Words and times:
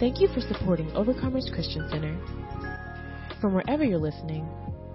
Thank 0.00 0.20
you 0.20 0.28
for 0.28 0.40
supporting 0.40 0.86
Overcomers 0.92 1.52
Christian 1.52 1.88
Center. 1.90 2.16
From 3.40 3.52
wherever 3.52 3.82
you're 3.82 3.98
listening, 3.98 4.48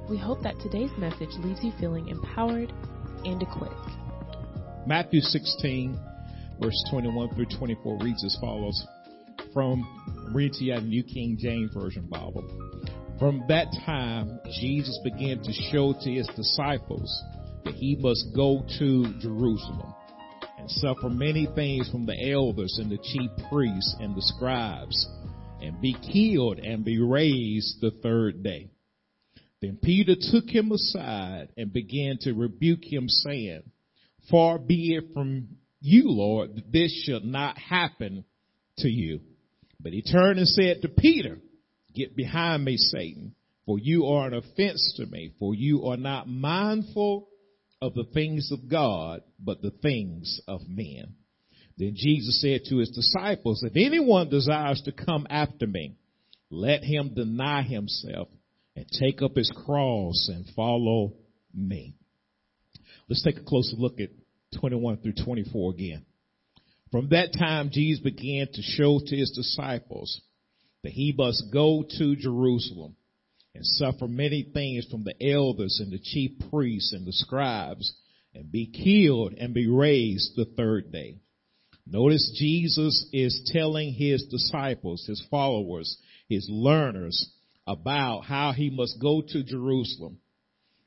we 0.10 0.18
hope 0.18 0.42
that 0.44 0.58
today's 0.62 0.92
message 0.98 1.32
leaves 1.40 1.60
you 1.62 1.74
feeling 1.78 2.08
empowered 2.08 2.72
and 3.26 3.42
equipped. 3.42 3.74
Matthew 4.88 5.20
16, 5.20 6.00
verse 6.62 6.86
21 6.90 7.36
through 7.36 7.48
24 7.58 8.00
reads 8.02 8.24
as 8.24 8.38
follows 8.40 8.88
from 9.54 9.84
read 10.34 10.54
to 10.54 10.64
you 10.64 10.80
New 10.80 11.04
King 11.04 11.36
James 11.38 11.74
Version 11.74 12.08
Bible. 12.10 12.46
From 13.20 13.44
that 13.50 13.68
time, 13.86 14.40
Jesus 14.62 14.98
began 15.04 15.44
to 15.44 15.52
show 15.70 15.94
to 16.00 16.10
his 16.10 16.30
disciples 16.38 17.24
that 17.66 17.74
he 17.74 17.98
must 18.00 18.34
go 18.34 18.66
to 18.80 19.14
Jerusalem 19.20 19.94
suffer 20.70 21.10
many 21.10 21.48
things 21.56 21.90
from 21.90 22.06
the 22.06 22.32
elders 22.32 22.78
and 22.82 22.92
the 22.92 22.98
chief 22.98 23.30
priests 23.50 23.96
and 24.00 24.16
the 24.16 24.22
scribes 24.22 25.08
and 25.62 25.80
be 25.82 25.96
killed 26.12 26.60
and 26.60 26.84
be 26.84 27.00
raised 27.00 27.80
the 27.82 27.92
third 28.02 28.44
day. 28.44 28.70
Then 29.62 29.78
Peter 29.82 30.16
took 30.20 30.46
him 30.50 30.72
aside 30.72 31.50
and 31.56 31.72
began 31.72 32.18
to 32.22 32.34
rebuke 32.34 32.84
him 32.84 33.08
saying, 33.08 33.64
far 34.30 34.60
be 34.60 34.96
it 34.96 35.14
from 35.14 35.48
you, 35.80 36.04
Lord, 36.06 36.56
that 36.56 36.72
this 36.72 37.04
should 37.06 37.24
not 37.24 37.58
happen 37.58 38.26
to 38.80 38.90
you. 38.90 39.22
But 39.80 39.94
he 39.94 40.02
turned 40.02 40.40
and 40.40 40.48
said 40.48 40.82
to 40.82 40.90
Peter, 40.90 41.40
get 41.94 42.16
behind 42.16 42.66
me, 42.66 42.78
Satan, 42.78 43.36
for 43.66 43.80
you 43.80 44.06
are 44.08 44.28
an 44.28 44.34
offense 44.34 44.94
to 44.98 45.06
me, 45.06 45.34
for 45.40 45.54
you 45.54 45.86
are 45.86 45.98
not 45.98 46.28
mindful 46.28 47.28
of 47.84 47.94
the 47.96 48.06
things 48.14 48.50
of 48.54 48.70
God, 48.70 49.24
but 49.38 49.62
the 49.62 49.74
things 49.82 50.40
of 50.48 50.62
men. 50.70 51.16
Then 51.78 51.92
Jesus 51.96 52.40
said 52.40 52.62
to 52.70 52.78
his 52.78 52.90
disciples, 52.92 53.62
if 53.62 53.74
anyone 53.76 54.30
desires 54.30 54.82
to 54.86 54.94
come 54.94 55.28
after 55.30 55.68
me, 55.68 55.98
let 56.50 56.82
him 56.82 57.14
deny 57.14 57.62
himself 57.62 58.30
and 58.78 58.86
take 58.88 59.22
up 59.22 59.36
his 59.36 59.52
cross 59.66 60.30
and 60.34 60.46
follow 60.56 61.12
me. 61.54 61.96
Let's 63.10 63.22
take 63.22 63.38
a 63.38 63.44
closer 63.44 63.76
look 63.76 64.00
at 64.00 64.12
21 64.62 65.00
through 65.00 65.16
24 65.22 65.74
again. 65.74 66.06
From 66.90 67.10
that 67.10 67.34
time, 67.38 67.70
Jesus 67.70 68.02
began 68.02 68.48
to 68.54 68.62
show 68.62 69.00
to 69.06 69.16
his 69.16 69.32
disciples 69.32 70.22
that 70.84 70.94
he 70.94 71.14
must 71.18 71.52
go 71.52 71.84
to 71.98 72.16
Jerusalem 72.16 72.96
and 73.56 73.66
suffer 73.66 74.08
many 74.08 74.44
things 74.54 74.86
from 74.90 75.04
the 75.04 75.16
elders 75.32 75.80
and 75.82 75.92
the 75.92 76.00
chief 76.00 76.32
priests 76.50 76.94
and 76.94 77.06
the 77.06 77.14
scribes 77.14 77.94
and 78.34 78.52
be 78.52 78.66
killed 78.66 79.34
and 79.34 79.54
be 79.54 79.68
raised 79.68 80.36
the 80.36 80.46
third 80.58 80.92
day. 80.92 81.18
Notice 81.86 82.36
Jesus 82.38 83.08
is 83.12 83.50
telling 83.54 83.94
his 83.94 84.26
disciples, 84.26 85.06
his 85.06 85.24
followers, 85.30 85.98
his 86.30 86.48
learners 86.50 87.30
about 87.68 88.22
how 88.22 88.54
he 88.54 88.70
must 88.70 89.00
go 89.02 89.22
to 89.22 89.44
Jerusalem 89.44 90.18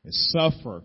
and 0.04 0.12
suffer 0.12 0.82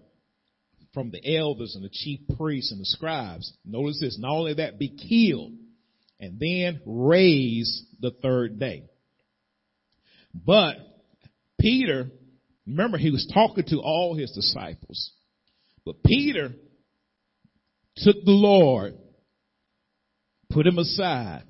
from 0.93 1.11
the 1.11 1.37
elders 1.37 1.75
and 1.75 1.83
the 1.83 1.89
chief 1.89 2.19
priests 2.37 2.71
and 2.71 2.81
the 2.81 2.85
scribes. 2.85 3.51
Notice 3.65 3.99
this, 4.01 4.19
not 4.19 4.31
only 4.31 4.53
that, 4.55 4.77
be 4.77 4.89
killed 4.89 5.53
and 6.19 6.39
then 6.39 6.81
raised 6.85 7.85
the 7.99 8.11
third 8.11 8.59
day. 8.59 8.83
But 10.33 10.75
Peter, 11.61 12.09
remember 12.65 12.97
he 12.97 13.11
was 13.11 13.29
talking 13.33 13.63
to 13.67 13.79
all 13.79 14.15
his 14.15 14.31
disciples, 14.31 15.11
but 15.85 16.03
Peter 16.03 16.51
took 17.97 18.15
the 18.25 18.31
Lord, 18.31 18.95
put 20.49 20.65
him 20.65 20.79
aside, 20.79 21.43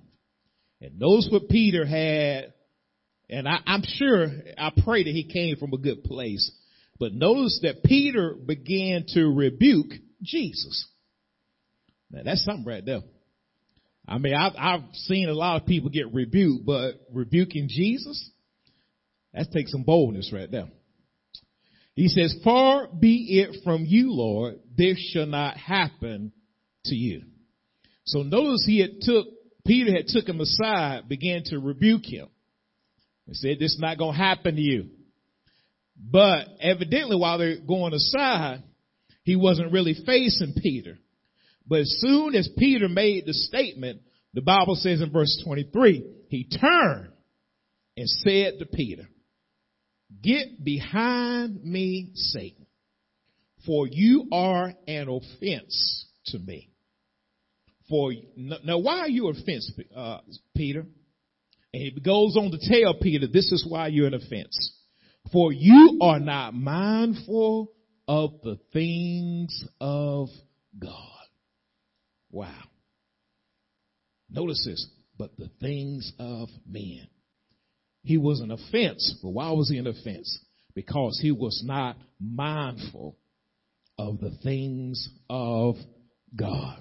and 0.81 0.99
notice 0.99 1.29
what 1.31 1.49
Peter 1.49 1.85
had, 1.85 2.53
and 3.29 3.47
I, 3.47 3.59
I'm 3.65 3.83
sure, 3.85 4.27
I 4.57 4.71
pray 4.83 5.03
that 5.03 5.11
he 5.11 5.31
came 5.31 5.55
from 5.55 5.73
a 5.73 5.77
good 5.77 6.03
place, 6.03 6.51
but 6.99 7.13
notice 7.13 7.59
that 7.63 7.83
Peter 7.83 8.35
began 8.35 9.05
to 9.13 9.25
rebuke 9.25 9.91
Jesus. 10.21 10.87
Now 12.11 12.21
that's 12.25 12.43
something 12.43 12.65
right 12.65 12.85
there. 12.85 13.01
I 14.07 14.17
mean, 14.17 14.33
I've, 14.33 14.53
I've 14.57 14.93
seen 14.93 15.29
a 15.29 15.33
lot 15.33 15.61
of 15.61 15.67
people 15.67 15.89
get 15.89 16.13
rebuked, 16.13 16.65
but 16.65 16.95
rebuking 17.13 17.67
Jesus, 17.69 18.29
that 19.33 19.51
takes 19.51 19.71
some 19.71 19.83
boldness 19.83 20.31
right 20.33 20.49
there. 20.49 20.67
He 21.93 22.07
says, 22.07 22.35
far 22.43 22.87
be 22.87 23.39
it 23.39 23.63
from 23.63 23.85
you, 23.85 24.13
Lord, 24.13 24.59
this 24.77 24.97
shall 25.11 25.25
not 25.25 25.57
happen 25.57 26.31
to 26.85 26.95
you. 26.95 27.23
So 28.05 28.23
notice 28.23 28.63
he 28.65 28.79
had 28.79 29.01
took, 29.01 29.27
Peter 29.65 29.93
had 29.93 30.07
took 30.07 30.27
him 30.27 30.39
aside, 30.39 31.07
began 31.07 31.43
to 31.45 31.59
rebuke 31.59 32.05
him. 32.05 32.27
He 33.27 33.33
said, 33.33 33.57
this 33.59 33.73
is 33.73 33.79
not 33.79 33.97
going 33.97 34.13
to 34.13 34.17
happen 34.17 34.55
to 34.55 34.61
you. 34.61 34.89
But 35.97 36.47
evidently 36.59 37.15
while 37.15 37.37
they're 37.37 37.59
going 37.59 37.93
aside, 37.93 38.63
he 39.23 39.35
wasn't 39.35 39.71
really 39.71 39.95
facing 40.05 40.55
Peter. 40.61 40.97
But 41.67 41.81
as 41.81 41.95
soon 41.99 42.35
as 42.35 42.49
Peter 42.57 42.89
made 42.89 43.25
the 43.25 43.33
statement, 43.33 44.01
the 44.33 44.41
Bible 44.41 44.75
says 44.75 45.01
in 45.01 45.11
verse 45.11 45.41
23, 45.45 46.03
he 46.29 46.45
turned 46.45 47.09
and 47.95 48.09
said 48.09 48.59
to 48.59 48.65
Peter, 48.65 49.03
get 50.21 50.63
behind 50.63 51.63
me, 51.63 52.11
Satan, 52.13 52.65
for 53.65 53.87
you 53.87 54.27
are 54.31 54.73
an 54.87 55.07
offense 55.09 56.05
to 56.27 56.39
me. 56.39 56.69
For 57.89 58.13
now, 58.37 58.79
why 58.79 58.99
are 58.99 59.09
you 59.09 59.27
offense, 59.27 59.71
uh, 59.95 60.19
Peter? 60.55 60.85
And 61.73 61.83
he 61.83 61.91
goes 61.91 62.37
on 62.37 62.51
to 62.51 62.57
tell 62.61 62.95
Peter, 63.01 63.27
this 63.27 63.51
is 63.51 63.65
why 63.67 63.87
you're 63.87 64.07
an 64.07 64.13
offense. 64.13 64.73
For 65.31 65.53
you 65.53 65.99
are 66.01 66.19
not 66.19 66.53
mindful 66.53 67.71
of 68.07 68.41
the 68.43 68.59
things 68.73 69.65
of 69.79 70.29
God. 70.77 71.25
Wow. 72.31 72.63
Notice 74.29 74.63
this, 74.65 74.87
but 75.17 75.37
the 75.37 75.49
things 75.59 76.11
of 76.17 76.49
men. 76.65 77.07
He 78.03 78.17
was 78.17 78.39
an 78.41 78.51
offense, 78.51 79.19
but 79.21 79.29
why 79.29 79.51
was 79.51 79.69
he 79.69 79.77
an 79.77 79.87
offense? 79.87 80.39
Because 80.73 81.19
he 81.21 81.31
was 81.31 81.61
not 81.65 81.97
mindful 82.19 83.17
of 83.97 84.19
the 84.19 84.31
things 84.43 85.09
of 85.29 85.75
God, 86.35 86.79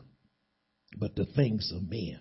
but 0.97 1.15
the 1.15 1.27
things 1.27 1.73
of 1.75 1.89
men. 1.89 2.21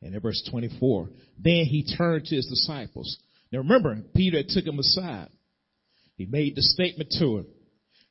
And 0.00 0.14
in 0.14 0.20
verse 0.20 0.42
24, 0.50 1.10
then 1.38 1.64
he 1.64 1.94
turned 1.96 2.24
to 2.26 2.34
his 2.34 2.46
disciples. 2.46 3.18
Now 3.52 3.58
remember, 3.58 3.96
Peter 4.14 4.42
took 4.46 4.64
him 4.64 4.78
aside. 4.78 5.28
He 6.16 6.26
made 6.26 6.56
the 6.56 6.62
statement 6.62 7.14
to 7.18 7.38
him. 7.38 7.46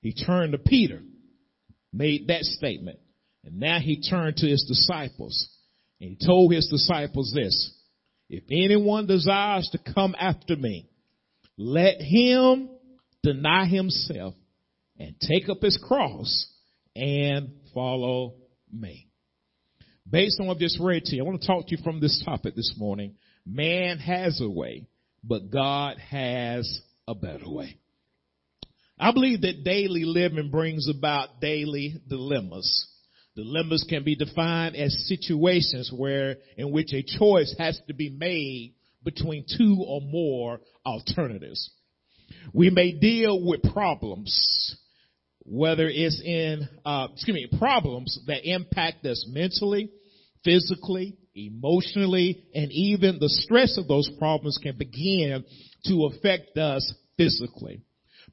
He 0.02 0.13
turned 0.13 0.53
to 0.53 0.58
Peter, 0.58 1.02
made 1.92 2.28
that 2.28 2.44
statement. 2.44 3.00
And 3.44 3.59
now 3.59 3.80
he 3.80 4.02
turned 4.08 4.38
to 4.38 4.48
his 4.48 4.63
disciples 4.68 5.50
and 6.00 6.18
he 6.18 6.25
told 6.25 6.53
his 6.53 6.68
disciples 6.68 7.31
this, 7.36 7.78
if 8.31 8.46
anyone 8.50 9.08
desires 9.08 9.68
to 9.74 9.94
come 9.94 10.16
after 10.18 10.56
me, 10.56 10.90
let 11.58 12.00
him 12.00 12.69
deny 13.24 13.66
himself 13.66 14.36
and 14.97 15.16
take 15.19 15.50
up 15.50 15.62
his 15.62 15.78
cross 15.78 16.47
and 16.96 17.52
follow 17.74 18.36
me. 18.72 19.09
Based 20.09 20.40
on 20.40 20.47
what 20.47 20.59
this 20.59 20.80
read 20.81 21.03
to 21.03 21.16
you, 21.18 21.22
I 21.22 21.25
want 21.25 21.42
to 21.42 21.47
talk 21.47 21.68
to 21.68 21.75
you 21.75 21.84
from 21.84 22.00
this 22.00 22.24
topic 22.24 22.56
this 22.56 22.74
morning. 22.78 23.16
Man 23.46 23.97
has 23.97 24.40
a 24.40 24.50
way, 24.50 24.88
but 25.22 25.52
God 25.52 25.98
has 25.98 26.80
a 27.09 27.13
better 27.13 27.50
way. 27.50 27.78
I 28.98 29.12
believe 29.12 29.42
that 29.42 29.66
daily 29.66 30.06
living 30.06 30.52
brings 30.52 30.88
about 30.88 31.42
daily 31.42 31.98
dilemmas. 32.08 32.88
Dilemmas 33.36 33.86
can 33.88 34.03
be 34.03 34.16
defined 34.16 34.75
as 34.75 35.07
situations 35.07 35.92
where, 35.95 36.38
in 36.57 36.72
which 36.72 36.94
a 36.94 37.04
choice 37.04 37.56
has 37.57 37.80
to 37.88 37.94
be 37.94 38.10
made 38.10 38.74
between 39.04 39.45
two 39.57 39.83
or 39.86 40.01
more 40.01 40.60
alternatives. 40.86 41.69
We 42.54 42.69
may 42.69 42.92
deal 42.92 43.44
with 43.45 43.63
problems, 43.74 44.75
whether 45.39 45.88
it's 45.88 46.22
in, 46.24 46.68
uh, 46.86 47.07
excuse 47.13 47.36
me, 47.36 47.57
problems 47.57 48.19
that 48.28 48.48
impact 48.48 49.06
us 49.06 49.25
mentally, 49.30 49.89
physically, 50.44 51.18
emotionally, 51.34 52.44
and 52.54 52.72
even 52.72 53.19
the 53.19 53.30
stress 53.30 53.77
of 53.77 53.88
those 53.88 54.10
problems 54.19 54.60
can 54.62 54.77
begin 54.77 55.44
to 55.86 56.06
affect 56.06 56.57
us 56.57 56.94
physically. 57.18 57.81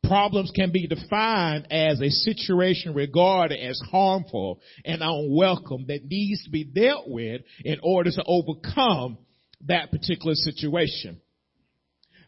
Problems 0.04 0.52
can 0.54 0.70
be 0.70 0.86
defined 0.86 1.66
as 1.70 2.00
a 2.00 2.10
situation 2.10 2.94
regarded 2.94 3.58
as 3.58 3.80
harmful 3.90 4.60
and 4.84 5.02
unwelcome 5.02 5.86
that 5.88 6.04
needs 6.04 6.44
to 6.44 6.50
be 6.50 6.64
dealt 6.64 7.08
with 7.08 7.42
in 7.64 7.78
order 7.82 8.10
to 8.10 8.22
overcome 8.24 9.18
that 9.66 9.90
particular 9.90 10.34
situation. 10.34 11.20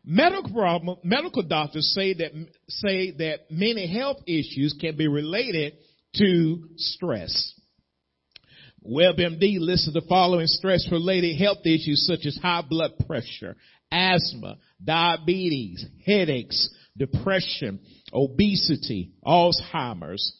Medical 0.04 0.52
problem, 0.52 0.96
medical 1.04 1.42
doctors 1.42 1.92
say 1.94 2.14
that, 2.14 2.32
say 2.68 3.10
that 3.12 3.50
many 3.50 3.86
health 3.86 4.18
issues 4.26 4.74
can 4.80 4.96
be 4.96 5.06
related 5.06 5.74
to 6.16 6.68
stress. 6.76 7.54
WebMD 8.84 9.58
lists 9.58 9.90
the 9.92 10.00
following 10.08 10.46
stress 10.46 10.88
related 10.90 11.36
health 11.36 11.66
issues 11.66 12.06
such 12.06 12.24
as 12.24 12.38
high 12.40 12.62
blood 12.66 12.92
pressure, 13.06 13.56
asthma, 13.92 14.56
diabetes, 14.82 15.84
headaches, 16.06 16.70
depression, 16.96 17.80
obesity, 18.12 19.12
Alzheimer's, 19.24 20.36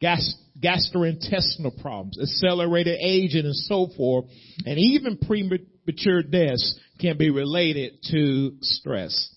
gas, 0.00 0.34
gastrointestinal 0.62 1.80
problems, 1.80 2.18
accelerated 2.20 2.98
aging 3.00 3.44
and 3.44 3.54
so 3.54 3.88
forth, 3.96 4.26
and 4.64 4.78
even 4.78 5.18
premature 5.18 6.22
deaths 6.22 6.78
can 7.00 7.16
be 7.16 7.30
related 7.30 7.94
to 8.10 8.56
stress. 8.60 9.34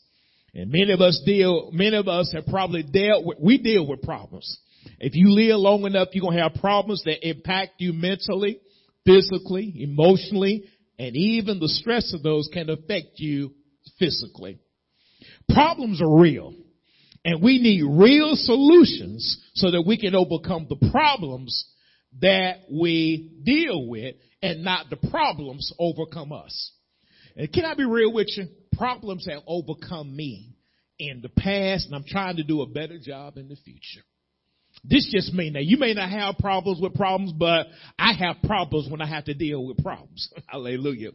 And 0.54 0.72
many 0.72 0.92
of 0.92 1.02
us 1.02 1.22
deal, 1.26 1.70
many 1.72 1.96
of 1.96 2.08
us 2.08 2.32
have 2.34 2.46
probably 2.48 2.84
dealt 2.84 3.26
with, 3.26 3.38
we 3.40 3.58
deal 3.60 3.86
with 3.88 4.02
problems. 4.02 4.60
If 5.00 5.16
you 5.16 5.32
live 5.32 5.60
long 5.60 5.86
enough, 5.86 6.10
you're 6.14 6.22
going 6.22 6.38
to 6.38 6.44
have 6.44 6.56
problems 6.56 7.04
that 7.06 7.28
impact 7.28 7.74
you 7.80 7.94
mentally, 7.94 8.60
physically, 9.06 9.74
emotionally, 9.78 10.64
and 10.98 11.16
even 11.16 11.60
the 11.60 11.68
stress 11.68 12.14
of 12.14 12.24
those 12.24 12.50
can 12.52 12.70
affect 12.70 13.20
you 13.20 13.54
physically. 14.00 14.60
Problems 15.54 16.02
are 16.02 16.20
real. 16.20 16.54
And 17.26 17.44
we 17.44 17.60
need 17.60 17.84
real 17.84 18.32
solutions 18.36 19.44
so 19.56 19.72
that 19.72 19.84
we 19.86 19.98
can 19.98 20.16
overcome 20.16 20.68
the 20.70 20.90
problems 20.92 21.66
that 22.22 22.62
we 22.72 23.42
deal 23.44 23.88
with 23.88 24.16
and 24.42 24.64
not 24.64 24.90
the 24.90 24.96
problems 25.10 25.74
overcome 25.78 26.32
us. 26.32 26.72
And 27.36 27.52
can 27.52 27.66
I 27.66 27.74
be 27.74 27.86
real 27.86 28.14
with 28.14 28.28
you? 28.36 28.46
Problems 28.78 29.28
have 29.30 29.44
overcome 29.46 30.16
me 30.16 30.56
in 30.98 31.22
the 31.22 31.30
past 31.30 31.88
and 31.88 31.96
I'm 31.96 32.06
trying 32.08 32.38
to 32.38 32.44
do 32.44 32.62
a 32.62 32.68
better 32.68 32.98
job 32.98 33.38
in 33.38 33.50
the 33.50 33.58
future. 33.58 34.06
This 34.84 35.10
just 35.12 35.34
means 35.34 35.54
that 35.54 35.66
you 35.66 35.78
may 35.78 35.94
not 35.94 36.10
have 36.10 36.38
problems 36.38 36.80
with 36.82 36.94
problems, 36.94 37.34
but 37.34 37.68
I 37.98 38.14
have 38.14 38.38
problems 38.44 38.90
when 38.90 39.02
I 39.02 39.08
have 39.08 39.26
to 39.26 39.34
deal 39.34 39.66
with 39.66 39.84
problems. 39.84 40.30
Hallelujah. 40.48 41.12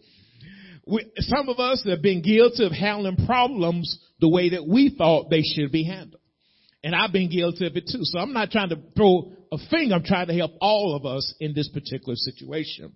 We, 0.87 1.11
some 1.19 1.49
of 1.49 1.59
us 1.59 1.85
have 1.89 2.03
been 2.03 2.23
guilty 2.23 2.65
of 2.65 2.73
handling 2.73 3.25
problems 3.27 3.99
the 4.21 4.29
way 4.29 4.51
that 4.51 4.67
we 4.67 4.95
thought 4.97 5.31
they 5.31 5.43
should 5.43 5.73
be 5.73 5.85
handled. 5.85 6.21
And 6.83 6.95
I've 6.95 7.13
been 7.13 7.31
guilty 7.31 7.67
of 7.67 7.77
it 7.77 7.89
too. 7.91 8.01
So 8.03 8.19
I'm 8.19 8.35
not 8.35 8.51
trying 8.51 8.69
to 8.69 8.79
throw 8.95 9.33
a 9.51 9.57
finger. 9.71 9.95
I'm 9.95 10.05
trying 10.05 10.27
to 10.27 10.35
help 10.35 10.53
all 10.61 10.95
of 10.95 11.07
us 11.07 11.35
in 11.41 11.55
this 11.55 11.69
particular 11.69 12.15
situation. 12.17 12.95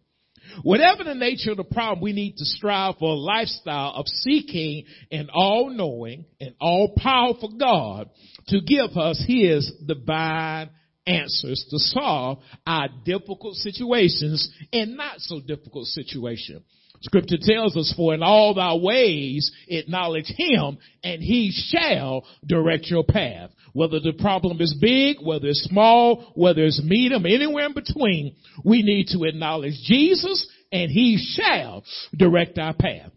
Whatever 0.62 1.05
the 1.05 1.14
nature 1.14 1.50
of 1.50 1.56
the 1.56 1.64
problem, 1.64 2.00
we 2.00 2.12
need 2.12 2.37
to 2.37 2.44
strive 2.44 2.96
for 2.99 3.11
a 3.11 3.19
lifestyle 3.19 3.93
of 3.94 4.06
seeking 4.06 4.85
an 5.11 5.29
all-knowing 5.32 6.25
and 6.40 6.55
all-powerful 6.61 7.56
God 7.58 8.11
to 8.49 8.61
give 8.61 8.96
us 8.96 9.23
His 9.26 9.70
divine 9.87 10.70
answers 11.06 11.67
to 11.70 11.79
solve 11.79 12.38
our 12.67 12.88
difficult 13.05 13.56
situations 13.56 14.50
and 14.73 14.96
not 14.96 15.20
so 15.20 15.40
difficult 15.40 15.87
situations. 15.87 16.62
Scripture 17.03 17.39
tells 17.41 17.77
us, 17.77 17.93
for 17.97 18.15
in 18.15 18.23
all 18.23 18.55
thy 18.55 18.75
ways 18.75 19.50
acknowledge 19.69 20.33
him 20.37 20.79
and 21.05 21.23
he 21.23 21.53
shall 21.53 22.25
direct 22.47 22.87
your 22.87 23.05
path. 23.05 23.50
Whether 23.73 24.00
the 24.00 24.15
problem 24.15 24.61
is 24.61 24.77
big, 24.81 25.19
whether 25.23 25.47
it's 25.47 25.62
small, 25.65 26.33
whether 26.35 26.65
it's 26.65 26.83
medium, 26.83 27.25
anywhere 27.27 27.67
in 27.67 27.75
between, 27.75 28.35
we 28.65 28.83
need 28.83 29.09
to 29.09 29.25
acknowledge 29.25 29.75
Jesus 29.85 30.49
and 30.73 30.91
he 30.91 31.19
shall 31.37 31.85
direct 32.17 32.59
our 32.59 32.75
path. 32.75 33.12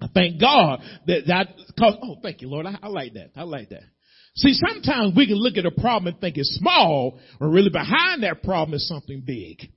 I 0.00 0.08
thank 0.14 0.40
God 0.40 0.80
that 1.06 1.26
that, 1.26 1.48
cause, 1.78 1.96
oh, 2.02 2.16
thank 2.22 2.40
you, 2.40 2.48
Lord. 2.48 2.66
I, 2.66 2.78
I 2.82 2.88
like 2.88 3.14
that. 3.14 3.32
I 3.36 3.42
like 3.42 3.70
that. 3.70 3.82
See, 4.36 4.54
sometimes 4.54 5.14
we 5.16 5.26
can 5.26 5.36
look 5.36 5.56
at 5.56 5.66
a 5.66 5.70
problem 5.70 6.14
and 6.14 6.20
think 6.20 6.38
it's 6.38 6.56
small, 6.56 7.18
or 7.40 7.48
really 7.48 7.70
behind 7.70 8.22
that 8.22 8.42
problem 8.42 8.74
is 8.74 8.86
something 8.86 9.22
big. 9.26 9.70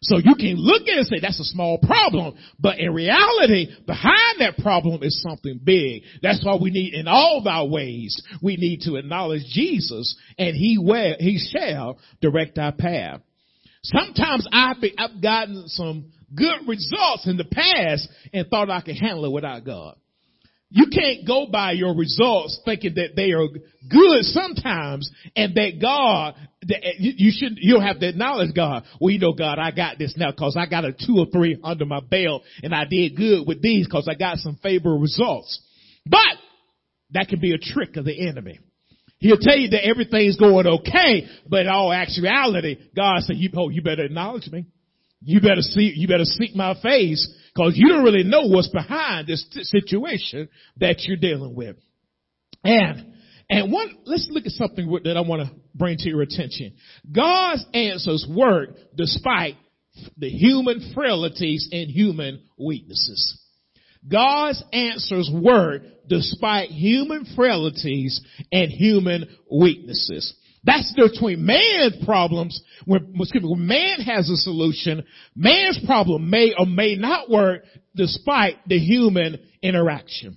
So 0.00 0.18
you 0.18 0.34
can 0.36 0.54
look 0.56 0.82
at 0.82 0.88
it 0.88 0.98
and 0.98 1.06
say 1.06 1.18
that's 1.20 1.40
a 1.40 1.44
small 1.44 1.78
problem, 1.78 2.36
but 2.60 2.78
in 2.78 2.92
reality, 2.94 3.66
behind 3.84 4.38
that 4.38 4.56
problem 4.58 5.02
is 5.02 5.20
something 5.22 5.58
big. 5.62 6.02
That's 6.22 6.44
why 6.44 6.56
we 6.60 6.70
need, 6.70 6.94
in 6.94 7.08
all 7.08 7.38
of 7.40 7.46
our 7.48 7.66
ways, 7.66 8.20
we 8.40 8.56
need 8.56 8.82
to 8.82 8.94
acknowledge 8.94 9.42
Jesus 9.50 10.16
and 10.38 10.54
He 10.54 10.78
will, 10.78 11.16
He 11.18 11.38
shall 11.38 11.98
direct 12.20 12.58
our 12.58 12.72
path. 12.72 13.22
Sometimes 13.82 14.46
I've, 14.52 14.80
been, 14.80 14.92
I've 14.98 15.20
gotten 15.20 15.64
some 15.66 16.12
good 16.34 16.68
results 16.68 17.26
in 17.26 17.36
the 17.36 17.44
past 17.44 18.08
and 18.32 18.46
thought 18.48 18.70
I 18.70 18.80
could 18.82 18.96
handle 18.96 19.24
it 19.24 19.32
without 19.32 19.64
God. 19.64 19.96
You 20.70 20.86
can't 20.92 21.26
go 21.26 21.46
by 21.50 21.72
your 21.72 21.94
results 21.94 22.60
thinking 22.64 22.94
that 22.96 23.16
they 23.16 23.32
are 23.32 23.48
good 23.88 24.22
sometimes 24.22 25.10
and 25.34 25.54
that 25.54 25.80
God, 25.80 26.34
that 26.66 26.86
eh, 26.86 26.92
you 26.98 27.32
should, 27.34 27.54
you'll 27.56 27.80
have 27.80 28.00
to 28.00 28.08
acknowledge 28.08 28.54
God. 28.54 28.84
Well, 29.00 29.10
you 29.10 29.18
know, 29.18 29.32
God, 29.32 29.58
I 29.58 29.70
got 29.70 29.98
this 29.98 30.14
now 30.16 30.32
cause 30.32 30.56
I 30.58 30.66
got 30.66 30.84
a 30.84 30.92
two 30.92 31.16
or 31.18 31.26
three 31.32 31.58
under 31.64 31.86
my 31.86 32.00
belt 32.00 32.42
and 32.62 32.74
I 32.74 32.84
did 32.84 33.16
good 33.16 33.46
with 33.46 33.62
these 33.62 33.86
cause 33.86 34.08
I 34.10 34.14
got 34.14 34.38
some 34.38 34.58
favorable 34.62 35.00
results. 35.00 35.58
But 36.04 36.36
that 37.12 37.28
can 37.28 37.40
be 37.40 37.54
a 37.54 37.58
trick 37.58 37.96
of 37.96 38.04
the 38.04 38.28
enemy. 38.28 38.58
He'll 39.20 39.38
tell 39.38 39.56
you 39.56 39.70
that 39.70 39.86
everything's 39.86 40.36
going 40.36 40.66
okay, 40.66 41.26
but 41.48 41.62
in 41.62 41.68
all 41.68 41.92
actuality, 41.92 42.76
God 42.94 43.22
said, 43.22 43.36
you, 43.36 43.50
oh, 43.56 43.68
you 43.68 43.82
better 43.82 44.04
acknowledge 44.04 44.48
me. 44.48 44.66
You 45.20 45.40
better 45.40 45.62
see, 45.62 45.92
you 45.96 46.06
better 46.06 46.24
seek 46.24 46.54
my 46.54 46.74
face 46.80 47.28
because 47.54 47.72
you 47.76 47.88
don't 47.88 48.04
really 48.04 48.22
know 48.22 48.46
what's 48.46 48.68
behind 48.68 49.26
this 49.26 49.44
situation 49.50 50.48
that 50.76 51.02
you're 51.02 51.16
dealing 51.16 51.54
with. 51.54 51.76
And, 52.62 53.14
and 53.50 53.72
one, 53.72 53.96
let's 54.04 54.28
look 54.30 54.46
at 54.46 54.52
something 54.52 54.90
that 55.04 55.16
I 55.16 55.20
want 55.22 55.42
to 55.42 55.54
bring 55.74 55.96
to 55.98 56.08
your 56.08 56.22
attention. 56.22 56.74
God's 57.10 57.64
answers 57.74 58.26
work 58.30 58.70
despite 58.96 59.56
the 60.16 60.28
human 60.28 60.92
frailties 60.94 61.68
and 61.72 61.90
human 61.90 62.42
weaknesses. 62.56 63.40
God's 64.06 64.62
answers 64.72 65.30
work 65.32 65.82
despite 66.08 66.70
human 66.70 67.26
frailties 67.34 68.20
and 68.52 68.70
human 68.70 69.28
weaknesses. 69.50 70.34
That's 70.68 70.92
between 70.92 71.46
man's 71.46 72.04
problems. 72.04 72.62
When, 72.84 73.14
excuse 73.18 73.42
me, 73.42 73.48
when 73.48 73.66
man 73.66 74.00
has 74.02 74.28
a 74.28 74.36
solution, 74.36 75.02
man's 75.34 75.80
problem 75.86 76.28
may 76.28 76.52
or 76.58 76.66
may 76.66 76.94
not 76.94 77.30
work 77.30 77.62
despite 77.96 78.56
the 78.66 78.78
human 78.78 79.38
interaction. 79.62 80.36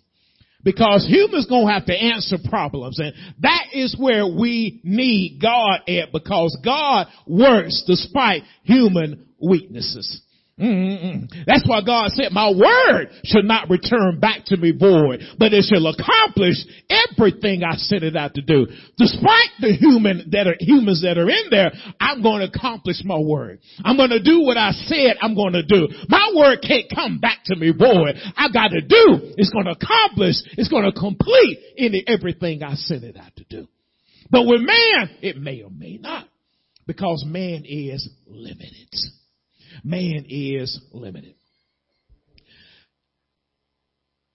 Because 0.63 1.05
humans 1.05 1.47
gonna 1.49 1.73
have 1.73 1.85
to 1.87 1.93
answer 1.93 2.37
problems 2.47 2.97
and 2.97 3.13
that 3.39 3.65
is 3.73 3.93
where 3.99 4.25
we 4.25 4.79
need 4.85 5.41
God 5.41 5.81
at 5.89 6.13
because 6.13 6.57
God 6.63 7.07
works 7.27 7.83
despite 7.85 8.43
human 8.63 9.27
weaknesses. 9.41 10.21
Mm-mm. 10.61 11.27
That's 11.47 11.63
why 11.65 11.81
God 11.83 12.12
said, 12.12 12.31
my 12.31 12.51
word 12.51 13.09
should 13.24 13.45
not 13.45 13.69
return 13.69 14.19
back 14.19 14.45
to 14.45 14.57
me 14.57 14.71
void, 14.71 15.21
but 15.39 15.53
it 15.53 15.65
shall 15.65 15.88
accomplish 15.88 16.55
everything 16.88 17.63
I 17.63 17.77
sent 17.77 18.03
it 18.03 18.15
out 18.15 18.36
to 18.36 18.43
do. 18.43 18.67
Despite 18.97 19.57
the 19.59 19.74
human 19.74 20.29
that 20.31 20.45
are 20.45 20.55
humans 20.59 21.01
that 21.01 21.17
are 21.17 21.29
in 21.29 21.50
there, 21.50 21.71
I'm 22.00 22.21
going 22.21 22.41
to 22.41 22.55
accomplish 22.55 23.01
my 23.03 23.17
word. 23.17 23.59
I'm 23.83 23.97
going 23.97 24.12
to 24.12 24.21
do 24.21 24.41
what 24.41 24.57
I 24.57 24.71
said 24.71 25.17
I'm 25.21 25.33
going 25.33 25.53
to 25.53 25.63
do. 25.63 25.88
My 26.07 26.31
word 26.36 26.59
can't 26.62 26.86
come 26.93 27.19
back 27.19 27.39
to 27.45 27.55
me 27.55 27.71
void. 27.71 28.15
I 28.38 28.50
got 28.53 28.67
to 28.69 28.81
do. 28.81 29.33
It's 29.38 29.50
going 29.50 29.65
to 29.65 29.71
accomplish. 29.71 30.36
It's 30.57 30.69
going 30.69 30.86
to 30.86 30.91
complete 30.91 31.57
any 31.77 32.03
everything 32.05 32.62
I 32.62 32.75
sent 32.75 33.03
it 33.03 33.17
out 33.17 33.36
to 33.38 33.43
do. 33.45 33.67
But 34.29 34.45
with 34.45 34.62
man, 34.62 35.09
it 35.21 35.38
may 35.38 35.63
or 35.63 35.71
may 35.71 35.97
not 35.97 36.27
because 36.86 37.25
man 37.27 37.63
is 37.65 38.07
limited 38.27 38.89
man 39.83 40.25
is 40.29 40.79
limited. 40.91 41.35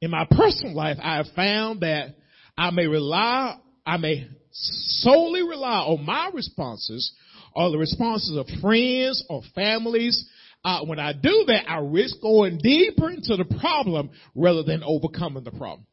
In 0.01 0.11
my 0.11 0.27
personal 0.31 0.75
life, 0.75 0.99
I 1.03 1.17
have 1.17 1.27
found 1.35 1.81
that 1.81 2.17
I 2.57 2.71
may 2.71 2.87
rely, 2.87 3.59
I 3.85 3.97
may 3.97 4.29
solely 4.53 5.43
rely 5.43 5.79
on 5.79 6.05
my 6.05 6.31
responses 6.33 7.13
or 7.55 7.71
the 7.71 7.79
responses 7.79 8.37
of 8.37 8.47
friends 8.61 9.25
or 9.29 9.43
families. 9.55 10.29
Uh, 10.65 10.85
when 10.85 10.99
I 10.99 11.13
do 11.13 11.45
that, 11.47 11.65
I 11.69 11.79
risk 11.79 12.17
going 12.21 12.59
deeper 12.59 13.11
into 13.11 13.37
the 13.37 13.45
problem 13.61 14.11
rather 14.35 14.63
than 14.63 14.83
overcoming 14.83 15.45
the 15.45 15.51
problem. 15.51 15.87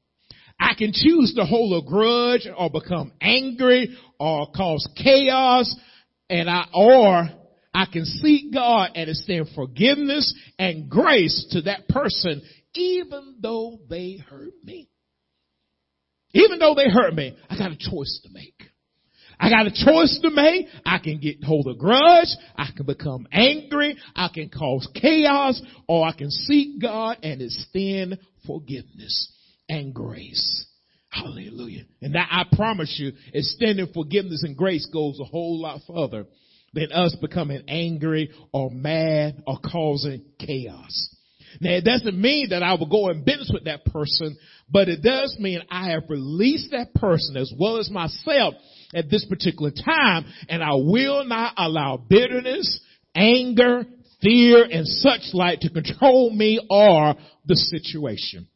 I 0.60 0.74
can 0.75 0.91
choose 0.93 1.33
to 1.36 1.45
hold 1.45 1.83
a 1.83 1.88
grudge 1.88 2.48
or 2.57 2.69
become 2.69 3.12
angry 3.22 3.95
or 4.19 4.51
cause 4.55 4.88
chaos 4.95 5.74
and 6.29 6.50
I, 6.50 6.65
or 6.74 7.29
I 7.74 7.86
can 7.92 8.06
seek 8.06 8.53
God 8.53 8.92
and 8.96 9.10
extend 9.10 9.50
forgiveness 9.56 10.34
and 10.60 10.89
grace 10.89 11.48
to 11.51 11.62
that 11.63 11.88
person 11.88 12.42
even 12.75 13.36
though 13.42 13.80
they 13.89 14.18
hurt 14.18 14.53
me. 14.63 14.89
Even 16.34 16.60
though 16.60 16.75
they 16.75 16.89
hurt 16.89 17.13
me, 17.13 17.38
I 17.50 17.58
got 17.58 17.72
a 17.72 17.77
choice 17.77 18.20
to 18.24 18.30
make. 18.32 18.63
I 19.39 19.50
got 19.50 19.68
a 19.68 19.72
choice 19.72 20.20
to 20.22 20.30
make. 20.30 20.68
I 20.86 21.00
can 21.00 21.20
get 21.20 21.44
hold 21.44 21.68
a 21.68 21.75
grudge. 21.75 22.30
I 22.56 22.70
can 22.75 22.86
become 22.86 23.27
angry. 23.32 23.98
I 24.15 24.30
can 24.34 24.50
cause 24.50 24.88
chaos 24.96 25.62
or 25.88 26.08
I 26.08 26.13
can 26.13 26.32
seek 26.32 26.82
God 26.82 27.18
and 27.24 27.42
extend 27.42 28.20
forgiveness 28.48 29.32
and 29.70 29.94
grace. 29.94 30.65
Hallelujah. 31.10 31.86
And 32.01 32.15
that 32.15 32.27
I 32.32 32.46
promise 32.56 32.96
you, 32.98 33.12
extending 33.34 33.88
forgiveness 33.94 34.44
and 34.44 34.58
grace 34.58 34.88
goes 34.92 35.20
a 35.20 35.25
whole 35.25 35.62
lot 35.62 35.82
further 35.88 36.25
than 36.74 36.92
us 36.92 37.15
becoming 37.22 37.63
angry 37.68 38.32
or 38.51 38.70
mad 38.72 39.44
or 39.46 39.58
causing 39.60 40.24
chaos. 40.39 41.10
Now 41.62 41.72
it 41.72 41.86
doesn't 41.86 42.20
mean 42.20 42.50
that 42.50 42.63
I 42.63 42.74
will 42.74 42.89
go 42.89 43.10
in 43.10 43.24
business 43.24 43.51
with 43.53 43.65
that 43.65 43.86
person, 43.86 44.38
but 44.70 44.89
it 44.89 45.03
does 45.03 45.38
mean 45.39 45.62
I 45.70 45.92
have 45.92 46.03
released 46.10 46.72
that 46.72 46.94
person 46.96 47.38
as 47.38 47.51
well 47.58 47.77
as 47.77 47.92
myself 47.92 48.56
at 48.94 49.10
this 49.10 49.25
particular 49.25 49.72
time 49.72 50.25
and 50.50 50.63
I 50.63 50.74
will 50.74 51.25
not 51.25 51.53
allow 51.58 51.98
bitterness, 51.98 52.80
anger, 53.13 53.86
fear, 54.22 54.63
and 54.63 54.88
such 54.88 55.34
like 55.34 55.60
to 55.60 55.70
control 55.70 56.32
me 56.32 56.60
or 56.70 57.15
the 57.46 57.56
situation. 57.56 58.48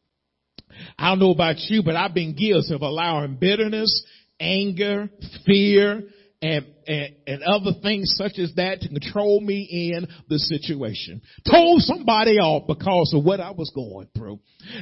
I 0.98 1.10
don't 1.10 1.18
know 1.20 1.32
about 1.32 1.56
you, 1.58 1.82
but 1.82 1.96
I've 1.96 2.14
been 2.14 2.34
guilty 2.34 2.74
of 2.74 2.82
allowing 2.82 3.36
bitterness, 3.36 4.04
anger, 4.40 5.10
fear, 5.44 6.04
and, 6.40 6.66
and, 6.86 7.14
and 7.26 7.42
other 7.42 7.72
things 7.82 8.12
such 8.16 8.38
as 8.38 8.52
that 8.54 8.80
to 8.82 8.88
control 8.88 9.40
me 9.40 9.92
in 9.94 10.06
the 10.28 10.38
situation. 10.38 11.20
Told 11.50 11.82
somebody 11.82 12.38
off 12.38 12.66
because 12.68 13.12
of 13.14 13.24
what 13.24 13.40
I 13.40 13.50
was 13.50 13.72
going 13.74 14.08
through. 14.16 14.38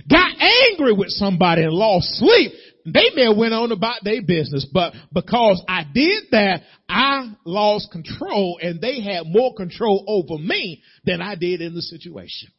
Got 0.09 0.33
angry 0.39 0.93
with 0.93 1.09
somebody 1.09 1.63
and 1.63 1.73
lost 1.73 2.15
sleep. 2.17 2.53
They 2.85 3.11
may 3.15 3.25
have 3.25 3.37
went 3.37 3.55
on 3.55 3.73
about 3.73 4.05
their 4.05 4.23
business, 4.23 4.67
but 4.71 4.93
because 5.13 5.63
I 5.67 5.85
did 5.93 6.25
that, 6.33 6.63
I 6.89 7.35
lost 7.45 7.91
control 7.91 8.59
and 8.61 8.81
they 8.81 9.01
had 9.01 9.25
more 9.27 9.55
control 9.55 10.05
over 10.07 10.41
me 10.41 10.83
than 11.05 11.23
I 11.23 11.37
did 11.37 11.63
in 11.63 11.75
the 11.75 11.83
situation. 11.83 12.51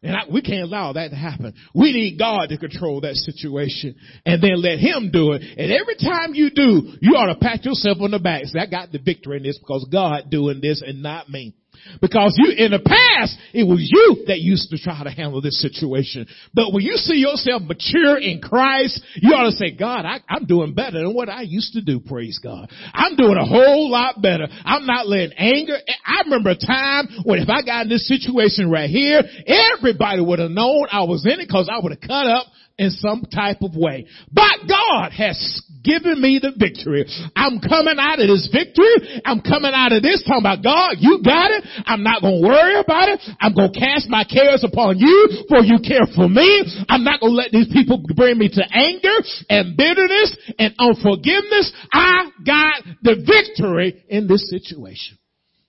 And 0.00 0.14
I, 0.16 0.20
we 0.32 0.42
can't 0.42 0.62
allow 0.62 0.92
that 0.92 1.08
to 1.08 1.16
happen. 1.16 1.54
We 1.74 1.92
need 1.92 2.18
God 2.18 2.50
to 2.50 2.58
control 2.58 3.00
that 3.00 3.14
situation 3.16 3.96
and 4.24 4.40
then 4.40 4.62
let 4.62 4.78
Him 4.78 5.10
do 5.12 5.32
it. 5.32 5.42
And 5.42 5.72
every 5.72 5.96
time 5.96 6.34
you 6.34 6.50
do, 6.50 6.94
you 7.00 7.12
ought 7.14 7.32
to 7.32 7.38
pat 7.40 7.64
yourself 7.64 7.98
on 8.00 8.12
the 8.12 8.20
back. 8.20 8.44
Say, 8.44 8.60
I 8.60 8.66
got 8.66 8.92
the 8.92 8.98
victory 8.98 9.38
in 9.38 9.42
this 9.42 9.58
because 9.58 9.88
God 9.90 10.30
doing 10.30 10.60
this 10.62 10.82
and 10.86 11.02
not 11.02 11.28
me. 11.28 11.54
Because 12.00 12.34
you, 12.36 12.52
in 12.56 12.72
the 12.72 12.78
past, 12.78 13.36
it 13.52 13.64
was 13.64 13.80
you 13.80 14.24
that 14.26 14.40
used 14.40 14.70
to 14.70 14.78
try 14.78 15.02
to 15.04 15.10
handle 15.10 15.40
this 15.40 15.60
situation. 15.60 16.26
But 16.54 16.72
when 16.72 16.84
you 16.84 16.96
see 16.96 17.16
yourself 17.16 17.62
mature 17.62 18.18
in 18.18 18.40
Christ, 18.40 19.02
you 19.16 19.34
ought 19.34 19.50
to 19.50 19.56
say, 19.56 19.72
God, 19.72 20.04
I, 20.04 20.20
am 20.28 20.46
doing 20.46 20.74
better 20.74 20.98
than 20.98 21.14
what 21.14 21.28
I 21.28 21.42
used 21.42 21.74
to 21.74 21.82
do, 21.82 22.00
praise 22.00 22.38
God. 22.42 22.70
I'm 22.92 23.16
doing 23.16 23.36
a 23.36 23.46
whole 23.46 23.90
lot 23.90 24.20
better. 24.20 24.46
I'm 24.64 24.86
not 24.86 25.08
letting 25.08 25.36
anger, 25.36 25.76
I 26.04 26.22
remember 26.22 26.50
a 26.50 26.58
time 26.58 27.08
when 27.24 27.40
if 27.40 27.48
I 27.48 27.62
got 27.62 27.82
in 27.82 27.88
this 27.88 28.08
situation 28.08 28.70
right 28.70 28.90
here, 28.90 29.22
everybody 29.46 30.20
would 30.20 30.38
have 30.38 30.50
known 30.50 30.86
I 30.90 31.02
was 31.02 31.24
in 31.24 31.40
it 31.40 31.46
because 31.46 31.68
I 31.72 31.78
would 31.82 31.92
have 31.92 32.00
cut 32.00 32.26
up 32.26 32.46
in 32.78 32.90
some 32.90 33.22
type 33.22 33.58
of 33.62 33.74
way. 33.74 34.06
But 34.32 34.68
God 34.68 35.12
has 35.12 35.62
given 35.82 36.20
me 36.20 36.38
the 36.40 36.52
victory. 36.56 37.06
I'm 37.36 37.60
coming 37.60 37.96
out 37.98 38.20
of 38.20 38.28
this 38.28 38.48
victory. 38.50 39.22
I'm 39.24 39.40
coming 39.40 39.72
out 39.74 39.92
of 39.92 40.02
this 40.02 40.22
talking 40.26 40.42
about 40.42 40.62
God, 40.62 40.96
you 40.98 41.20
got 41.24 41.50
it. 41.50 41.64
I'm 41.86 42.02
not 42.02 42.22
going 42.22 42.42
to 42.42 42.46
worry 42.46 42.78
about 42.80 43.08
it. 43.08 43.20
I'm 43.40 43.54
going 43.54 43.72
to 43.72 43.78
cast 43.78 44.08
my 44.08 44.24
cares 44.24 44.64
upon 44.64 44.98
you 44.98 45.44
for 45.48 45.60
you 45.62 45.78
care 45.82 46.06
for 46.14 46.28
me. 46.28 46.64
I'm 46.88 47.04
not 47.04 47.20
going 47.20 47.32
to 47.32 47.38
let 47.38 47.50
these 47.52 47.68
people 47.72 48.02
bring 48.14 48.38
me 48.38 48.48
to 48.48 48.64
anger 48.72 49.16
and 49.48 49.76
bitterness 49.76 50.36
and 50.58 50.74
unforgiveness. 50.78 51.72
I 51.92 52.30
got 52.44 52.82
the 53.02 53.16
victory 53.22 54.04
in 54.08 54.26
this 54.26 54.48
situation. 54.50 55.18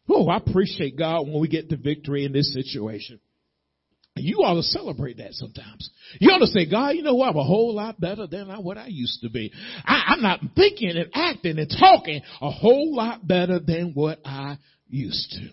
Oh, 0.10 0.28
I 0.28 0.38
appreciate 0.38 0.98
God 0.98 1.28
when 1.28 1.40
we 1.40 1.48
get 1.48 1.70
the 1.70 1.78
victory 1.78 2.26
in 2.26 2.34
this 2.34 2.54
situation. 2.54 3.20
You 4.22 4.38
ought 4.38 4.56
to 4.56 4.64
celebrate 4.64 5.18
that 5.18 5.34
sometimes. 5.34 5.90
You 6.20 6.32
ought 6.32 6.40
to 6.40 6.48
say, 6.48 6.70
God, 6.70 6.96
you 6.96 7.04
know 7.04 7.16
what? 7.16 7.30
I'm 7.30 7.38
a 7.38 7.44
whole 7.44 7.76
lot 7.76 8.00
better 8.00 8.28
than 8.28 8.48
what 8.64 8.78
I 8.78 8.88
used 8.88 9.22
to 9.22 9.30
be. 9.30 9.52
I, 9.86 10.14
am 10.14 10.22
not 10.22 10.40
thinking 10.56 10.90
and 10.90 11.10
acting 11.14 11.60
and 11.60 11.70
talking 11.80 12.22
a 12.42 12.52
whole 12.52 12.96
lot 12.96 13.28
better 13.28 13.60
than 13.60 13.92
what 13.94 14.20
I 14.26 14.58
used 14.88 15.32
to. 15.32 15.50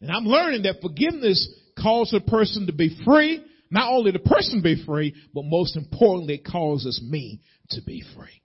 And 0.00 0.10
I'm 0.10 0.24
learning 0.24 0.62
that 0.62 0.80
forgiveness 0.82 1.48
calls 1.80 2.12
a 2.12 2.20
person 2.20 2.66
to 2.66 2.72
be 2.72 2.98
free. 3.04 3.42
Not 3.70 3.90
only 3.90 4.10
the 4.10 4.18
person 4.18 4.60
be 4.62 4.84
free, 4.84 5.14
but 5.32 5.44
most 5.44 5.76
importantly, 5.76 6.34
it 6.34 6.44
causes 6.44 7.00
me 7.02 7.40
to 7.70 7.80
be 7.82 8.02
free. 8.16 8.42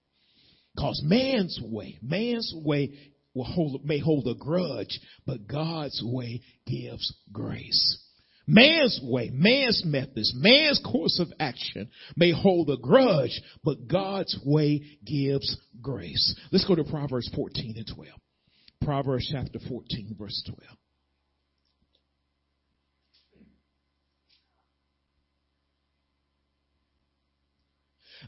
Cause 0.77 1.01
man's 1.03 1.59
way, 1.61 1.97
man's 2.01 2.53
way 2.55 2.93
will 3.33 3.43
hold, 3.43 3.83
may 3.83 3.99
hold 3.99 4.27
a 4.27 4.35
grudge, 4.35 4.99
but 5.25 5.47
God's 5.47 6.01
way 6.05 6.41
gives 6.65 7.13
grace. 7.31 8.03
Man's 8.49 9.01
way, 9.03 9.29
man's 9.33 9.83
methods, 9.85 10.33
man's 10.33 10.79
course 10.79 11.19
of 11.19 11.27
action 11.37 11.89
may 12.15 12.31
hold 12.31 12.69
a 12.69 12.77
grudge, 12.77 13.41
but 13.61 13.87
God's 13.87 14.39
way 14.45 14.83
gives 15.05 15.57
grace. 15.81 16.33
Let's 16.51 16.65
go 16.65 16.75
to 16.75 16.85
Proverbs 16.85 17.29
14 17.35 17.73
and 17.75 17.87
12. 17.93 18.09
Proverbs 18.81 19.27
chapter 19.29 19.59
14 19.67 20.15
verse 20.17 20.41
12. 20.47 20.77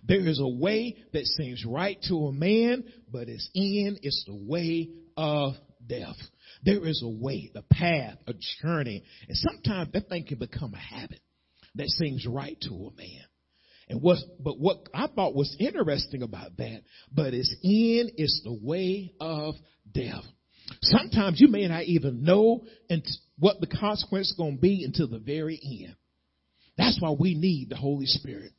There 0.04 0.28
is 0.28 0.40
a 0.40 0.48
way 0.48 0.98
that 1.14 1.26
seems 1.26 1.64
right 1.66 1.98
to 2.10 2.28
a 2.28 2.34
man, 2.34 2.84
but 3.12 3.30
its 3.30 3.50
end 3.56 4.00
is 4.04 4.24
the 4.28 4.36
way 4.36 4.90
of 5.16 5.54
death. 5.88 6.16
There 6.64 6.86
is 6.86 7.02
a 7.04 7.10
way, 7.10 7.52
a 7.56 7.62
path, 7.62 8.18
a 8.28 8.34
journey. 8.62 9.04
And 9.28 9.38
sometimes 9.38 9.92
that 9.94 10.10
thing 10.10 10.26
can 10.26 10.40
become 10.40 10.74
a 10.74 10.78
habit 10.78 11.22
that 11.76 11.88
seems 11.88 12.26
right 12.28 12.58
to 12.62 12.70
a 12.70 12.98
man. 12.98 13.24
And 13.88 14.02
what, 14.02 14.20
but 14.40 14.60
what 14.60 14.88
I 14.94 15.08
thought 15.08 15.34
was 15.34 15.56
interesting 15.60 16.22
about 16.22 16.58
that, 16.58 16.82
but 17.12 17.34
its 17.34 17.54
end 17.64 18.12
is 18.18 18.42
the 18.44 18.58
way 18.62 19.14
of 19.20 19.56
death. 19.92 20.24
Sometimes 20.82 21.42
you 21.42 21.48
may 21.48 21.68
not 21.68 21.84
even 21.86 22.24
know 22.24 22.66
and 22.90 23.04
what 23.40 23.60
the 23.60 23.68
consequence 23.68 24.30
is 24.30 24.36
going 24.38 24.58
to 24.58 24.62
be 24.62 24.84
until 24.84 25.08
the 25.08 25.18
very 25.18 25.60
end. 25.64 25.96
That's 26.78 27.02
why 27.02 27.12
we 27.12 27.34
need 27.34 27.70
the 27.70 27.76
Holy 27.76 28.06
Spirit. 28.06 28.52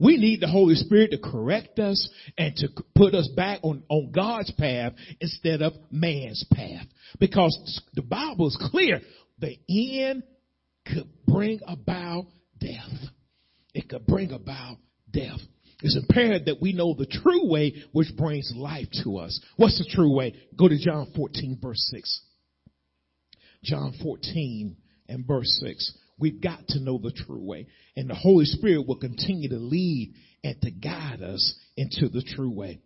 We 0.00 0.16
need 0.16 0.40
the 0.40 0.48
Holy 0.48 0.76
Spirit 0.76 1.10
to 1.10 1.18
correct 1.18 1.78
us 1.78 2.08
and 2.36 2.54
to 2.56 2.68
put 2.94 3.14
us 3.14 3.28
back 3.34 3.60
on, 3.62 3.82
on 3.88 4.12
God's 4.12 4.50
path 4.52 4.92
instead 5.20 5.60
of 5.60 5.72
man's 5.90 6.44
path. 6.52 6.86
Because 7.18 7.80
the 7.94 8.02
Bible 8.02 8.46
is 8.46 8.58
clear. 8.70 9.00
The 9.40 9.58
end 10.02 10.22
could 10.86 11.08
bring 11.26 11.60
about 11.66 12.26
death. 12.60 12.92
It 13.74 13.88
could 13.88 14.06
bring 14.06 14.32
about 14.32 14.76
death. 15.10 15.40
It's 15.82 15.96
imperative 15.96 16.46
that 16.46 16.60
we 16.60 16.72
know 16.72 16.94
the 16.94 17.06
true 17.06 17.48
way 17.48 17.74
which 17.92 18.16
brings 18.16 18.52
life 18.54 18.88
to 19.04 19.18
us. 19.18 19.40
What's 19.56 19.78
the 19.78 19.88
true 19.88 20.14
way? 20.14 20.34
Go 20.56 20.68
to 20.68 20.78
John 20.78 21.12
14 21.14 21.58
verse 21.60 21.88
6. 21.92 22.20
John 23.62 23.94
14 24.02 24.76
and 25.08 25.26
verse 25.26 25.60
6. 25.64 25.92
We've 26.18 26.40
got 26.40 26.66
to 26.68 26.80
know 26.80 26.98
the 26.98 27.12
true 27.12 27.42
way. 27.42 27.66
And 27.96 28.10
the 28.10 28.14
Holy 28.14 28.44
Spirit 28.44 28.86
will 28.86 28.96
continue 28.96 29.48
to 29.50 29.58
lead 29.58 30.14
and 30.42 30.60
to 30.62 30.70
guide 30.70 31.22
us 31.22 31.54
into 31.76 32.08
the 32.08 32.22
true 32.22 32.50
way. 32.50 32.80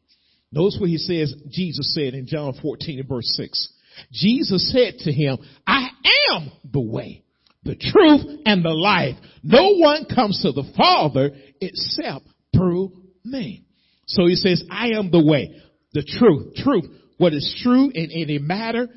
Notice 0.50 0.76
what 0.78 0.90
he 0.90 0.98
says, 0.98 1.34
Jesus 1.50 1.94
said 1.94 2.14
in 2.14 2.26
John 2.26 2.54
14 2.60 3.00
and 3.00 3.08
verse 3.08 3.32
6. 3.36 3.72
Jesus 4.12 4.70
said 4.70 4.98
to 5.00 5.12
him, 5.12 5.38
I 5.66 5.88
am 6.32 6.50
the 6.70 6.80
way, 6.80 7.24
the 7.64 7.74
truth, 7.74 8.40
and 8.44 8.64
the 8.64 8.70
life. 8.70 9.16
No 9.42 9.74
one 9.76 10.06
comes 10.14 10.42
to 10.42 10.52
the 10.52 10.70
Father 10.76 11.30
except 11.60 12.26
through 12.54 12.92
me. 13.24 13.64
So 14.06 14.26
he 14.26 14.34
says, 14.34 14.62
I 14.70 14.88
am 14.88 15.10
the 15.10 15.24
way, 15.24 15.56
the 15.94 16.02
truth, 16.02 16.54
truth, 16.56 16.84
what 17.16 17.32
is 17.32 17.60
true 17.62 17.90
in 17.94 18.10
any 18.10 18.38
matter 18.38 18.88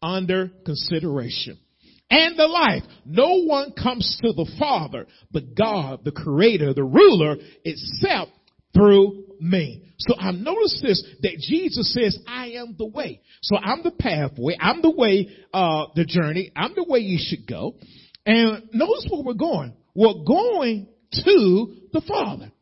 under 0.00 0.50
consideration 0.64 1.58
and 2.14 2.38
the 2.38 2.46
life. 2.46 2.84
No 3.04 3.42
one 3.42 3.72
comes 3.72 4.18
to 4.22 4.32
the 4.32 4.48
Father, 4.56 5.06
but 5.32 5.54
God, 5.56 6.04
the 6.04 6.12
creator, 6.12 6.72
the 6.72 6.84
ruler, 6.84 7.36
except 7.64 8.30
through 8.72 9.24
me. 9.40 9.82
So 9.98 10.14
I 10.16 10.30
notice 10.30 10.80
this, 10.80 11.02
that 11.22 11.38
Jesus 11.38 11.92
says, 11.92 12.18
I 12.26 12.52
am 12.52 12.76
the 12.78 12.86
way. 12.86 13.20
So 13.42 13.56
I'm 13.56 13.82
the 13.82 13.90
pathway. 13.90 14.56
I'm 14.60 14.80
the 14.80 14.90
way, 14.90 15.28
uh, 15.52 15.86
the 15.96 16.04
journey. 16.04 16.52
I'm 16.54 16.74
the 16.74 16.84
way 16.84 17.00
you 17.00 17.18
should 17.20 17.48
go. 17.48 17.74
And 18.24 18.68
notice 18.72 19.06
where 19.10 19.22
we're 19.22 19.34
going. 19.34 19.74
We're 19.94 20.24
going 20.26 20.88
to 21.12 21.76
the 21.92 22.02
Father. 22.06 22.52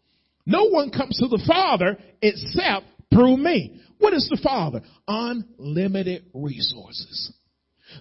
No 0.46 0.64
one 0.68 0.90
comes 0.90 1.18
to 1.18 1.28
the 1.28 1.42
Father 1.46 1.98
except 2.20 2.86
through 3.12 3.36
me. 3.36 3.80
What 3.98 4.14
is 4.14 4.28
the 4.28 4.40
Father? 4.42 4.82
Unlimited 5.06 6.24
resources. 6.34 7.32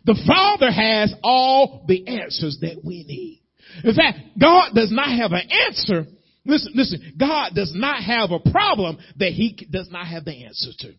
The 0.05 0.19
Father 0.27 0.71
has 0.71 1.13
all 1.23 1.85
the 1.87 2.07
answers 2.07 2.57
that 2.61 2.83
we 2.83 3.03
need. 3.03 3.43
In 3.83 3.95
fact, 3.95 4.19
God 4.39 4.71
does 4.73 4.91
not 4.91 5.09
have 5.17 5.31
an 5.31 5.49
answer. 5.67 6.05
Listen, 6.45 6.73
listen, 6.75 7.13
God 7.19 7.51
does 7.55 7.71
not 7.75 8.03
have 8.03 8.31
a 8.31 8.39
problem 8.51 8.97
that 9.17 9.31
he 9.31 9.67
does 9.69 9.89
not 9.91 10.07
have 10.07 10.25
the 10.25 10.45
answer 10.45 10.71
to. 10.79 10.93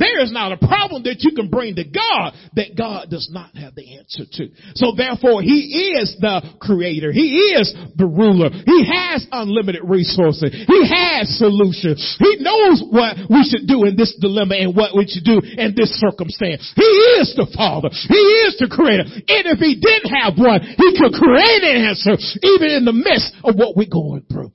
There 0.00 0.24
is 0.24 0.32
not 0.32 0.56
a 0.56 0.56
problem 0.56 1.04
that 1.04 1.20
you 1.20 1.36
can 1.36 1.52
bring 1.52 1.76
to 1.76 1.84
God 1.84 2.32
that 2.56 2.72
God 2.72 3.12
does 3.12 3.28
not 3.28 3.52
have 3.54 3.76
the 3.76 4.00
answer 4.00 4.24
to. 4.24 4.48
So 4.74 4.96
therefore, 4.96 5.44
He 5.44 5.92
is 6.00 6.16
the 6.18 6.40
creator. 6.56 7.12
He 7.12 7.52
is 7.52 7.68
the 8.00 8.08
ruler. 8.08 8.48
He 8.48 8.80
has 8.88 9.28
unlimited 9.28 9.84
resources. 9.84 10.56
He 10.56 10.80
has 10.88 11.28
solutions. 11.36 12.00
He 12.16 12.40
knows 12.40 12.80
what 12.88 13.20
we 13.28 13.44
should 13.44 13.68
do 13.68 13.84
in 13.84 13.94
this 13.94 14.16
dilemma 14.16 14.56
and 14.56 14.72
what 14.72 14.96
we 14.96 15.04
should 15.04 15.28
do 15.28 15.36
in 15.44 15.76
this 15.76 15.92
circumstance. 16.00 16.64
He 16.72 16.90
is 17.20 17.36
the 17.36 17.52
Father. 17.52 17.92
He 17.92 18.24
is 18.48 18.56
the 18.56 18.72
creator. 18.72 19.04
And 19.04 19.44
if 19.52 19.60
He 19.60 19.76
didn't 19.76 20.08
have 20.16 20.40
one, 20.40 20.64
He 20.64 20.96
could 20.96 21.12
create 21.12 21.60
an 21.60 21.92
answer 21.92 22.16
even 22.40 22.72
in 22.72 22.84
the 22.88 22.96
midst 22.96 23.36
of 23.44 23.54
what 23.54 23.76
we're 23.76 23.92
going 23.92 24.24
through. 24.32 24.52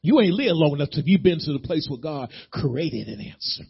You 0.00 0.20
ain't 0.20 0.32
lived 0.32 0.56
long 0.56 0.74
enough 0.76 0.90
till 0.90 1.04
you've 1.04 1.22
been 1.22 1.40
to 1.40 1.52
the 1.52 1.58
place 1.58 1.88
where 1.90 2.00
God 2.00 2.30
created 2.50 3.08
an 3.08 3.20
answer. 3.20 3.64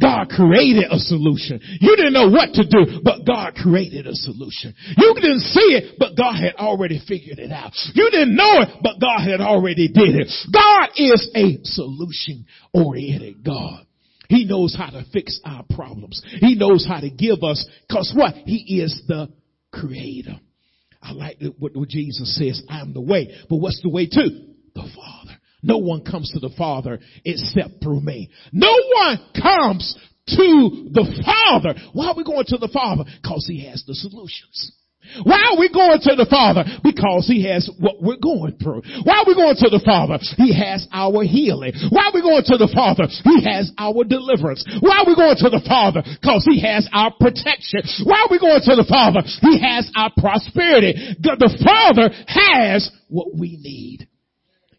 God 0.00 0.28
created 0.28 0.84
a 0.90 0.98
solution. 0.98 1.60
You 1.80 1.96
didn't 1.96 2.12
know 2.12 2.30
what 2.30 2.52
to 2.54 2.64
do, 2.64 3.00
but 3.02 3.26
God 3.26 3.54
created 3.54 4.06
a 4.06 4.14
solution. 4.14 4.74
You 4.96 5.14
didn't 5.14 5.40
see 5.40 5.74
it, 5.76 5.96
but 5.98 6.16
God 6.16 6.34
had 6.34 6.54
already 6.56 7.00
figured 7.06 7.38
it 7.38 7.50
out. 7.50 7.72
You 7.94 8.10
didn't 8.10 8.36
know 8.36 8.62
it, 8.62 8.68
but 8.82 9.00
God 9.00 9.28
had 9.28 9.40
already 9.40 9.88
did 9.88 10.14
it. 10.14 10.32
God 10.52 10.90
is 10.96 11.30
a 11.34 11.58
solution 11.64 12.46
oriented 12.72 13.44
God. 13.44 13.86
He 14.28 14.44
knows 14.44 14.74
how 14.76 14.90
to 14.90 15.04
fix 15.12 15.40
our 15.44 15.64
problems. 15.74 16.22
He 16.40 16.54
knows 16.54 16.86
how 16.88 17.00
to 17.00 17.10
give 17.10 17.42
us, 17.42 17.66
cause 17.90 18.12
what? 18.16 18.34
He 18.46 18.80
is 18.80 19.02
the 19.06 19.28
creator. 19.72 20.40
I 21.02 21.12
like 21.12 21.38
what, 21.58 21.72
Jesus 21.88 22.34
says, 22.36 22.62
I 22.68 22.80
am 22.80 22.94
the 22.94 23.00
way. 23.00 23.28
But 23.50 23.56
what's 23.56 23.82
the 23.82 23.90
way 23.90 24.06
to? 24.06 24.28
The 24.74 24.88
Father. 24.96 25.38
No 25.64 25.78
one 25.78 26.04
comes 26.04 26.30
to 26.32 26.40
the 26.40 26.54
Father 26.56 27.00
except 27.24 27.82
through 27.82 28.02
me. 28.02 28.30
No 28.52 28.72
one 28.94 29.18
comes 29.40 29.96
to 30.28 30.88
the 30.92 31.08
Father. 31.24 31.74
Why 31.92 32.08
are 32.08 32.16
we 32.16 32.24
going 32.24 32.44
to 32.48 32.58
the 32.58 32.68
Father? 32.68 33.04
Because 33.22 33.46
He 33.48 33.66
has 33.66 33.82
the 33.86 33.94
solutions. 33.94 34.72
Why 35.22 35.52
are 35.52 35.60
we 35.60 35.68
going 35.68 36.00
to 36.00 36.16
the 36.16 36.24
Father? 36.28 36.64
Because 36.82 37.28
He 37.28 37.44
has 37.48 37.68
what 37.80 38.00
we're 38.00 38.20
going 38.20 38.56
through. 38.56 38.82
Why 39.04 39.20
are 39.20 39.28
we 39.28 39.34
going 39.36 39.56
to 39.56 39.68
the 39.68 39.84
Father? 39.84 40.16
He 40.36 40.52
has 40.52 40.88
our 40.92 41.24
healing. 41.24 41.72
Why 41.88 42.08
are 42.08 42.16
we 42.16 42.20
going 42.20 42.44
to 42.44 42.56
the 42.56 42.72
Father? 42.72 43.08
He 43.08 43.44
has 43.44 43.72
our 43.76 44.04
deliverance. 44.04 44.64
Why 44.80 45.00
are 45.00 45.08
we 45.08 45.16
going 45.16 45.36
to 45.40 45.48
the 45.48 45.64
Father? 45.64 46.04
Because 46.04 46.44
He 46.44 46.60
has 46.60 46.88
our 46.92 47.12
protection. 47.20 47.84
Why 48.04 48.24
are 48.24 48.32
we 48.32 48.40
going 48.40 48.64
to 48.64 48.76
the 48.76 48.88
Father? 48.88 49.24
He 49.44 49.60
has 49.60 49.88
our 49.96 50.12
prosperity. 50.16 51.16
The, 51.20 51.36
the 51.36 51.52
Father 51.64 52.08
has 52.28 52.88
what 53.08 53.32
we 53.32 53.56
need. 53.60 54.08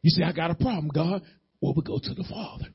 You 0.05 0.12
say, 0.12 0.21
I 0.21 0.33
got 0.33 0.51
a 0.51 0.55
problem, 0.55 0.89
God. 0.93 1.24
Well, 1.59 1.74
we 1.75 1.81
go 1.81 1.97
to 1.97 2.13
the 2.13 2.24
Father. 2.29 2.65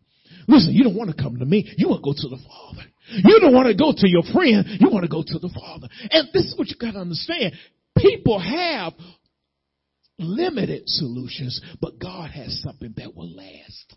Listen, 0.48 0.72
you 0.72 0.82
don't 0.82 0.96
want 0.96 1.16
to 1.16 1.22
come 1.22 1.38
to 1.38 1.44
me. 1.44 1.64
You 1.76 1.88
want 1.88 2.02
to 2.02 2.10
go 2.10 2.12
to 2.12 2.28
the 2.28 2.42
Father. 2.42 2.82
You 3.12 3.38
don't 3.38 3.54
want 3.54 3.68
to 3.68 3.74
go 3.74 3.92
to 3.96 4.08
your 4.08 4.24
friend. 4.34 4.66
You 4.80 4.90
want 4.90 5.04
to 5.04 5.08
go 5.08 5.22
to 5.24 5.38
the 5.38 5.48
Father. 5.48 5.86
And 6.10 6.28
this 6.34 6.46
is 6.46 6.58
what 6.58 6.66
you 6.66 6.74
got 6.74 6.94
to 6.94 6.98
understand. 6.98 7.54
People 7.96 8.40
have 8.40 8.94
limited 10.18 10.88
solutions, 10.88 11.60
but 11.80 12.00
God 12.00 12.32
has 12.32 12.60
something 12.62 12.94
that 12.96 13.14
will 13.14 13.30
last. 13.32 13.94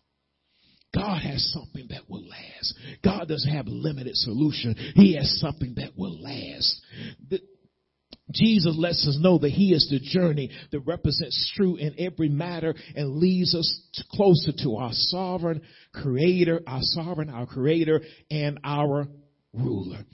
God 0.93 1.23
has 1.23 1.51
something 1.53 1.87
that 1.89 2.07
will 2.07 2.27
last. 2.27 2.75
God 3.03 3.27
doesn't 3.27 3.51
have 3.51 3.65
limited 3.65 4.15
solution. 4.15 4.75
He 4.93 5.15
has 5.15 5.39
something 5.39 5.73
that 5.77 5.97
will 5.97 6.21
last. 6.21 6.81
Jesus 8.31 8.75
lets 8.77 9.07
us 9.07 9.17
know 9.19 9.37
that 9.37 9.49
He 9.49 9.73
is 9.73 9.87
the 9.89 9.99
journey 9.99 10.49
that 10.71 10.79
represents 10.81 11.51
truth 11.55 11.79
in 11.79 11.95
every 11.97 12.29
matter 12.29 12.73
and 12.95 13.17
leads 13.17 13.53
us 13.53 13.81
closer 14.11 14.51
to 14.63 14.75
our 14.77 14.91
sovereign 14.93 15.61
creator, 15.93 16.61
our 16.65 16.81
sovereign, 16.81 17.29
our 17.29 17.45
creator, 17.45 18.01
and 18.31 18.59
our 18.63 19.07
ruler. 19.53 20.05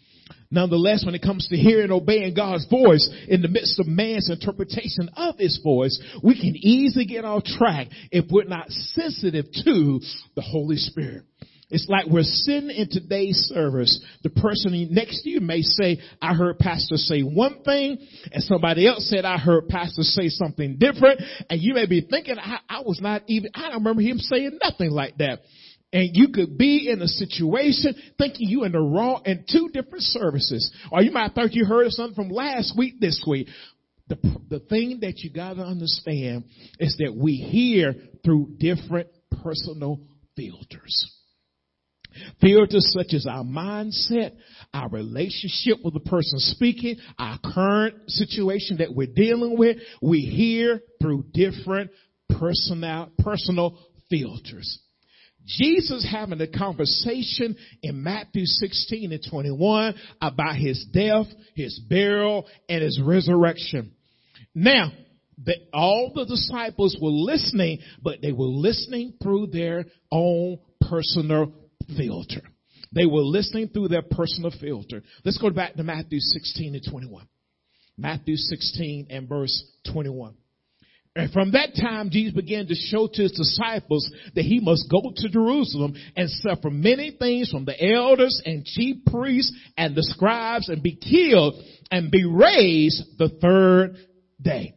Nonetheless, 0.51 1.05
when 1.05 1.13
it 1.13 1.21
comes 1.21 1.47
to 1.47 1.55
hearing 1.55 1.85
and 1.85 1.93
obeying 1.93 2.33
God's 2.33 2.67
voice 2.67 3.07
in 3.27 3.43
the 3.43 3.47
midst 3.47 3.79
of 3.79 3.85
man's 3.85 4.29
interpretation 4.29 5.09
of 5.15 5.37
his 5.37 5.59
voice, 5.63 5.99
we 6.23 6.33
can 6.33 6.55
easily 6.55 7.05
get 7.05 7.23
off 7.23 7.43
track 7.43 7.87
if 8.11 8.25
we're 8.31 8.45
not 8.45 8.69
sensitive 8.69 9.45
to 9.63 9.99
the 10.35 10.41
Holy 10.41 10.77
Spirit. 10.77 11.23
It's 11.71 11.87
like 11.87 12.07
we're 12.07 12.23
sitting 12.23 12.71
in 12.71 12.89
today's 12.89 13.37
service. 13.53 14.03
The 14.23 14.31
person 14.31 14.87
next 14.91 15.21
to 15.21 15.29
you 15.29 15.39
may 15.39 15.61
say, 15.61 15.99
I 16.19 16.33
heard 16.33 16.57
pastor 16.57 16.97
say 16.97 17.21
one 17.21 17.61
thing 17.63 17.99
and 18.31 18.43
somebody 18.43 18.87
else 18.87 19.07
said, 19.07 19.23
I 19.23 19.37
heard 19.37 19.67
pastor 19.67 20.01
say 20.01 20.29
something 20.29 20.77
different. 20.79 21.21
And 21.49 21.61
you 21.61 21.75
may 21.75 21.85
be 21.85 22.01
thinking, 22.01 22.37
I, 22.39 22.59
I 22.67 22.79
was 22.79 22.99
not 23.01 23.21
even, 23.27 23.51
I 23.53 23.69
don't 23.69 23.83
remember 23.83 24.01
him 24.01 24.17
saying 24.17 24.57
nothing 24.63 24.89
like 24.89 25.17
that. 25.17 25.41
And 25.93 26.09
you 26.13 26.29
could 26.29 26.57
be 26.57 26.89
in 26.89 27.01
a 27.01 27.07
situation 27.07 27.95
thinking 28.17 28.49
you 28.49 28.63
in 28.63 28.71
the 28.71 28.79
wrong 28.79 29.21
in 29.25 29.45
two 29.49 29.69
different 29.71 30.03
services. 30.03 30.71
Or 30.91 31.03
you 31.03 31.11
might 31.11 31.33
think 31.33 31.53
you 31.53 31.65
heard 31.65 31.91
something 31.91 32.15
from 32.15 32.29
last 32.29 32.75
week 32.77 32.99
this 32.99 33.23
week. 33.27 33.47
The, 34.07 34.17
the 34.49 34.59
thing 34.59 34.99
that 35.01 35.19
you 35.19 35.31
gotta 35.31 35.61
understand 35.61 36.45
is 36.79 36.95
that 36.97 37.15
we 37.15 37.33
hear 37.35 37.93
through 38.23 38.55
different 38.57 39.09
personal 39.43 39.99
filters. 40.35 41.18
Filters 42.41 42.93
such 42.97 43.13
as 43.13 43.25
our 43.25 43.43
mindset, 43.43 44.33
our 44.73 44.89
relationship 44.89 45.77
with 45.83 45.93
the 45.93 45.99
person 45.99 46.39
speaking, 46.39 46.97
our 47.17 47.39
current 47.53 47.95
situation 48.09 48.77
that 48.77 48.93
we're 48.93 49.13
dealing 49.13 49.57
with, 49.57 49.77
we 50.01 50.21
hear 50.21 50.81
through 51.01 51.25
different 51.33 51.91
personal, 52.29 53.09
personal 53.19 53.77
filters. 54.09 54.79
Jesus 55.45 56.07
having 56.09 56.39
a 56.41 56.47
conversation 56.47 57.55
in 57.81 58.03
Matthew 58.03 58.45
16 58.45 59.11
and 59.11 59.25
21 59.29 59.95
about 60.21 60.55
his 60.55 60.85
death, 60.93 61.25
his 61.55 61.79
burial, 61.89 62.45
and 62.67 62.83
his 62.83 63.01
resurrection. 63.03 63.93
Now, 64.53 64.91
the, 65.43 65.55
all 65.73 66.11
the 66.13 66.25
disciples 66.25 66.97
were 67.01 67.09
listening, 67.09 67.79
but 68.01 68.21
they 68.21 68.31
were 68.31 68.45
listening 68.45 69.13
through 69.23 69.47
their 69.47 69.85
own 70.11 70.59
personal 70.81 71.53
filter. 71.97 72.41
They 72.91 73.05
were 73.05 73.21
listening 73.21 73.69
through 73.69 73.89
their 73.89 74.01
personal 74.01 74.51
filter. 74.59 75.03
Let's 75.23 75.37
go 75.37 75.49
back 75.49 75.75
to 75.75 75.83
Matthew 75.83 76.19
16 76.19 76.75
and 76.75 76.83
21. 76.89 77.27
Matthew 77.97 78.35
16 78.35 79.07
and 79.09 79.27
verse 79.27 79.63
21. 79.91 80.35
And 81.15 81.31
from 81.31 81.51
that 81.51 81.75
time, 81.75 82.11
Jesus 82.11 82.33
began 82.33 82.67
to 82.67 82.75
show 82.75 83.07
to 83.11 83.21
his 83.23 83.33
disciples 83.33 84.09
that 84.35 84.43
he 84.43 84.59
must 84.59 84.89
go 84.89 85.01
to 85.13 85.29
Jerusalem 85.29 85.95
and 86.15 86.29
suffer 86.29 86.69
many 86.69 87.11
things 87.11 87.49
from 87.49 87.65
the 87.65 87.75
elders 87.93 88.41
and 88.45 88.63
chief 88.63 89.03
priests 89.05 89.53
and 89.75 89.95
the 89.95 90.03
scribes 90.03 90.69
and 90.69 90.81
be 90.81 90.95
killed 90.95 91.61
and 91.91 92.11
be 92.11 92.25
raised 92.25 93.17
the 93.17 93.29
third 93.41 93.97
day. 94.41 94.75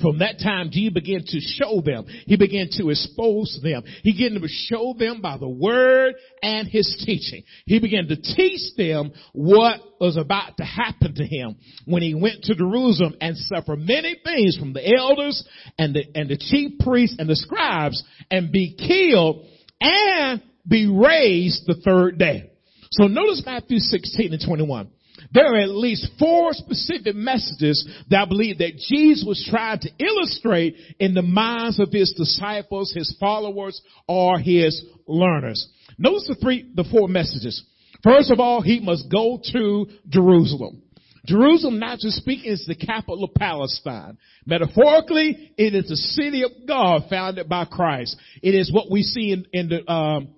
From 0.00 0.18
that 0.18 0.40
time, 0.42 0.70
Jesus 0.72 0.92
began 0.92 1.20
to 1.24 1.40
show 1.40 1.80
them. 1.80 2.06
He 2.26 2.36
began 2.36 2.68
to 2.72 2.90
expose 2.90 3.60
them. 3.62 3.84
He 4.02 4.12
began 4.12 4.40
to 4.40 4.48
show 4.48 4.94
them 4.98 5.20
by 5.20 5.38
the 5.38 5.48
word 5.48 6.14
and 6.42 6.66
his 6.66 7.02
teaching. 7.06 7.44
He 7.64 7.78
began 7.78 8.08
to 8.08 8.16
teach 8.16 8.74
them 8.76 9.12
what 9.32 9.80
was 10.00 10.16
about 10.16 10.56
to 10.56 10.64
happen 10.64 11.14
to 11.14 11.24
him 11.24 11.56
when 11.84 12.02
he 12.02 12.14
went 12.14 12.42
to 12.44 12.56
Jerusalem 12.56 13.14
and 13.20 13.36
suffered 13.36 13.78
many 13.78 14.16
things 14.24 14.56
from 14.56 14.72
the 14.72 14.96
elders 14.96 15.46
and 15.78 15.94
the, 15.94 16.04
and 16.16 16.28
the 16.28 16.38
chief 16.38 16.80
priests 16.80 17.16
and 17.20 17.28
the 17.28 17.36
scribes 17.36 18.02
and 18.32 18.50
be 18.50 18.74
killed 18.74 19.46
and 19.80 20.42
be 20.66 20.86
raised 20.86 21.66
the 21.66 21.80
third 21.84 22.18
day. 22.18 22.50
So 22.90 23.06
notice 23.06 23.42
Matthew 23.46 23.78
16 23.78 24.32
and 24.32 24.42
21 24.44 24.90
there 25.32 25.54
are 25.54 25.58
at 25.58 25.70
least 25.70 26.10
four 26.18 26.52
specific 26.52 27.14
messages 27.14 27.88
that 28.10 28.22
I 28.22 28.24
believe 28.24 28.58
that 28.58 28.76
Jesus 28.88 29.24
was 29.26 29.46
trying 29.48 29.80
to 29.80 29.90
illustrate 29.98 30.76
in 30.98 31.14
the 31.14 31.22
minds 31.22 31.78
of 31.78 31.90
his 31.92 32.12
disciples, 32.16 32.92
his 32.92 33.16
followers, 33.20 33.80
or 34.08 34.38
his 34.38 34.84
learners. 35.06 35.68
Notice 35.98 36.26
the 36.28 36.34
three, 36.36 36.68
the 36.74 36.84
four 36.90 37.08
messages. 37.08 37.64
First 38.02 38.30
of 38.30 38.40
all, 38.40 38.60
he 38.60 38.80
must 38.80 39.10
go 39.10 39.40
to 39.52 39.86
Jerusalem. 40.08 40.82
Jerusalem, 41.26 41.78
not 41.78 42.00
just 42.00 42.18
speaking, 42.18 42.52
is 42.52 42.66
the 42.66 42.74
capital 42.74 43.24
of 43.24 43.34
Palestine. 43.34 44.18
Metaphorically, 44.44 45.52
it 45.56 45.74
is 45.74 45.88
the 45.88 45.96
city 45.96 46.42
of 46.42 46.50
God 46.68 47.04
founded 47.08 47.48
by 47.48 47.64
Christ. 47.64 48.16
It 48.42 48.54
is 48.54 48.70
what 48.70 48.90
we 48.90 49.02
see 49.02 49.32
in, 49.32 49.46
in 49.52 49.68
the, 49.68 49.90
um, 49.90 50.34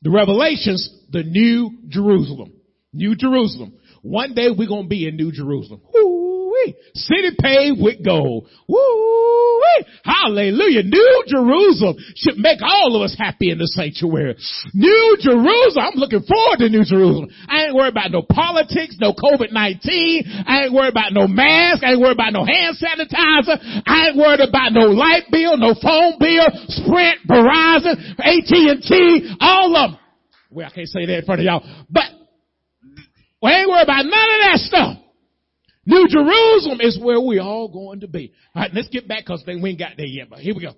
the 0.00 0.10
Revelations, 0.10 0.88
the 1.10 1.22
New 1.22 1.78
Jerusalem. 1.88 2.52
New 2.94 3.14
Jerusalem. 3.14 3.74
One 4.02 4.34
day 4.34 4.48
we're 4.50 4.68
going 4.68 4.84
to 4.84 4.88
be 4.88 5.06
in 5.06 5.16
New 5.16 5.30
Jerusalem. 5.30 5.80
Woo-wee. 5.94 6.74
City 6.94 7.36
paved 7.38 7.80
with 7.80 8.04
gold. 8.04 8.48
Woo-wee. 8.66 9.86
Hallelujah. 10.04 10.82
New 10.82 11.22
Jerusalem 11.28 11.96
should 12.16 12.36
make 12.36 12.58
all 12.62 12.96
of 12.96 13.02
us 13.02 13.14
happy 13.16 13.50
in 13.50 13.58
the 13.58 13.68
sanctuary. 13.68 14.34
New 14.74 15.16
Jerusalem. 15.20 15.86
I'm 15.86 15.98
looking 15.98 16.26
forward 16.26 16.58
to 16.58 16.68
New 16.68 16.82
Jerusalem. 16.82 17.30
I 17.48 17.66
ain't 17.66 17.74
worried 17.74 17.94
about 17.94 18.10
no 18.10 18.22
politics, 18.22 18.98
no 18.98 19.14
COVID-19. 19.14 19.86
I 20.46 20.64
ain't 20.66 20.74
worried 20.74 20.90
about 20.90 21.12
no 21.12 21.28
mask. 21.28 21.84
I 21.84 21.92
ain't 21.92 22.00
worried 22.00 22.18
about 22.18 22.32
no 22.34 22.44
hand 22.44 22.74
sanitizer. 22.82 23.54
I 23.86 24.08
ain't 24.10 24.16
worried 24.18 24.42
about 24.42 24.72
no 24.72 24.90
light 24.90 25.30
bill, 25.30 25.56
no 25.56 25.74
phone 25.78 26.18
bill, 26.18 26.46
Sprint, 26.74 27.22
Verizon, 27.30 28.18
AT&T, 28.18 29.36
all 29.40 29.76
of 29.76 29.90
them. 29.92 30.00
well, 30.50 30.66
I 30.66 30.74
can't 30.74 30.88
say 30.88 31.06
that 31.06 31.18
in 31.18 31.24
front 31.24 31.40
of 31.40 31.44
y'all, 31.44 31.62
but 31.88 32.21
we 33.42 33.50
ain't 33.50 33.68
worried 33.68 33.82
about 33.82 34.04
none 34.04 34.12
of 34.12 34.40
that 34.40 34.58
stuff. 34.58 34.96
New 35.84 36.06
Jerusalem 36.08 36.80
is 36.80 36.98
where 37.02 37.20
we 37.20 37.40
all 37.40 37.68
going 37.68 38.00
to 38.00 38.08
be. 38.08 38.32
All 38.54 38.62
right, 38.62 38.70
let's 38.72 38.88
get 38.88 39.08
back 39.08 39.24
because 39.24 39.42
we 39.46 39.54
ain't 39.54 39.78
got 39.78 39.92
there 39.96 40.06
yet, 40.06 40.30
but 40.30 40.38
here 40.38 40.54
we 40.54 40.62
go. 40.62 40.74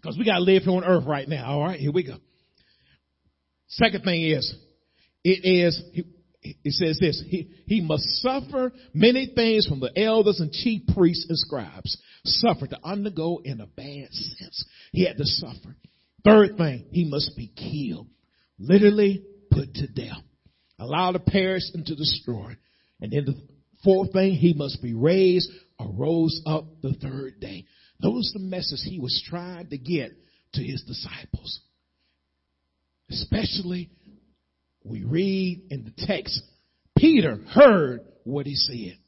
Because 0.00 0.16
we 0.18 0.24
got 0.24 0.36
to 0.36 0.42
live 0.42 0.62
here 0.62 0.72
on 0.72 0.84
earth 0.84 1.04
right 1.06 1.28
now. 1.28 1.52
All 1.52 1.64
right, 1.64 1.78
here 1.78 1.92
we 1.92 2.04
go. 2.04 2.16
Second 3.68 4.04
thing 4.04 4.22
is, 4.22 4.54
it 5.22 5.44
is, 5.44 5.82
it 6.42 6.72
says 6.72 6.98
this, 7.00 7.22
he, 7.26 7.50
he 7.66 7.80
must 7.80 8.04
suffer 8.22 8.72
many 8.92 9.32
things 9.34 9.66
from 9.66 9.80
the 9.80 9.90
elders 9.98 10.40
and 10.40 10.50
chief 10.52 10.82
priests 10.94 11.26
and 11.28 11.38
scribes. 11.38 11.96
Suffer 12.24 12.66
to 12.66 12.78
undergo 12.84 13.40
in 13.44 13.60
a 13.60 13.66
bad 13.66 14.08
sense. 14.12 14.64
He 14.92 15.06
had 15.06 15.18
to 15.18 15.24
suffer. 15.24 15.76
Third 16.24 16.56
thing, 16.56 16.86
he 16.90 17.04
must 17.04 17.36
be 17.36 17.48
killed. 17.48 18.08
Literally 18.58 19.24
put 19.50 19.74
to 19.74 19.86
death. 19.88 20.22
Allowed 20.78 21.12
to 21.12 21.20
perish 21.20 21.62
and 21.72 21.86
to 21.86 21.94
destroy. 21.94 22.56
And 23.00 23.12
then 23.12 23.24
the 23.24 23.40
fourth 23.82 24.12
thing, 24.12 24.32
he 24.32 24.54
must 24.54 24.82
be 24.82 24.94
raised 24.94 25.50
or 25.78 25.90
rose 25.92 26.40
up 26.46 26.64
the 26.82 26.94
third 26.94 27.40
day. 27.40 27.64
Notice 28.00 28.32
the 28.32 28.40
message 28.40 28.80
he 28.82 28.98
was 28.98 29.22
trying 29.28 29.68
to 29.68 29.78
get 29.78 30.12
to 30.54 30.62
his 30.62 30.82
disciples. 30.82 31.60
Especially 33.10 33.90
we 34.84 35.04
read 35.04 35.66
in 35.70 35.84
the 35.84 36.06
text, 36.06 36.42
Peter 36.98 37.36
heard 37.36 38.00
what 38.24 38.46
he 38.46 38.54
said. 38.54 38.98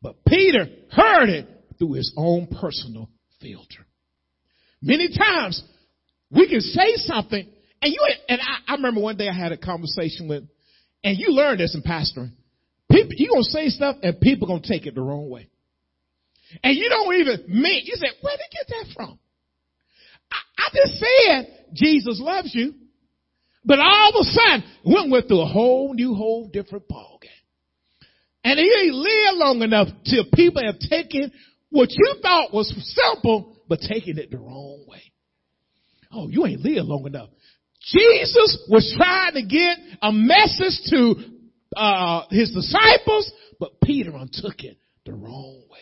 But 0.00 0.24
Peter 0.24 0.66
heard 0.90 1.28
it 1.28 1.48
through 1.78 1.94
his 1.94 2.12
own 2.16 2.46
personal 2.46 3.08
filter. 3.40 3.86
Many 4.80 5.16
times 5.16 5.62
we 6.30 6.48
can 6.48 6.60
say 6.60 6.94
something 6.96 7.46
and 7.82 7.92
you, 7.92 8.00
and 8.28 8.40
I, 8.40 8.72
I 8.72 8.74
remember 8.76 9.00
one 9.00 9.16
day 9.16 9.28
I 9.28 9.34
had 9.34 9.52
a 9.52 9.56
conversation 9.56 10.28
with, 10.28 10.44
and 11.04 11.18
you 11.18 11.30
learn 11.30 11.58
this 11.58 11.74
in 11.74 11.82
pastoring. 11.82 12.32
People, 12.90 13.12
you 13.16 13.28
gonna 13.28 13.42
say 13.44 13.68
stuff 13.68 13.96
and 14.02 14.20
people 14.20 14.46
gonna 14.46 14.62
take 14.62 14.86
it 14.86 14.94
the 14.94 15.00
wrong 15.00 15.28
way. 15.30 15.48
And 16.62 16.76
you 16.76 16.88
don't 16.88 17.14
even 17.14 17.44
mean, 17.48 17.82
you 17.84 17.94
say, 17.96 18.08
where 18.20 18.36
did 18.36 18.44
you 18.52 18.58
get 18.60 18.68
that 18.68 18.94
from? 18.94 19.18
I, 20.30 20.36
I 20.58 20.68
just 20.74 20.98
said 20.98 21.66
Jesus 21.72 22.20
loves 22.20 22.54
you. 22.54 22.74
But 23.64 23.78
all 23.78 24.10
of 24.10 24.14
a 24.20 24.24
sudden, 24.24 24.64
we 24.84 25.10
went 25.10 25.28
through 25.28 25.40
a 25.40 25.46
whole 25.46 25.94
new, 25.94 26.14
whole 26.14 26.48
different 26.48 26.88
ball 26.88 27.18
game. 27.22 27.30
And 28.44 28.58
he 28.58 28.64
ain't 28.64 28.94
lived 28.94 29.38
long 29.38 29.62
enough 29.62 29.88
till 30.04 30.24
people 30.34 30.62
have 30.64 30.78
taken 30.80 31.32
what 31.70 31.90
you 31.92 32.16
thought 32.20 32.52
was 32.52 32.74
simple, 32.94 33.56
but 33.68 33.80
taking 33.80 34.18
it 34.18 34.30
the 34.30 34.38
wrong 34.38 34.84
way. 34.88 35.12
Oh, 36.12 36.28
you 36.28 36.44
ain't 36.44 36.60
lived 36.60 36.86
long 36.86 37.06
enough. 37.06 37.30
Jesus 37.90 38.64
was 38.68 38.94
trying 38.96 39.34
to 39.34 39.42
get 39.42 39.78
a 40.00 40.12
message 40.12 40.80
to 40.90 41.14
uh, 41.76 42.22
his 42.30 42.52
disciples, 42.52 43.32
but 43.58 43.80
Peter 43.82 44.12
took 44.32 44.62
it 44.62 44.78
the 45.04 45.12
wrong 45.12 45.62
way. 45.70 45.78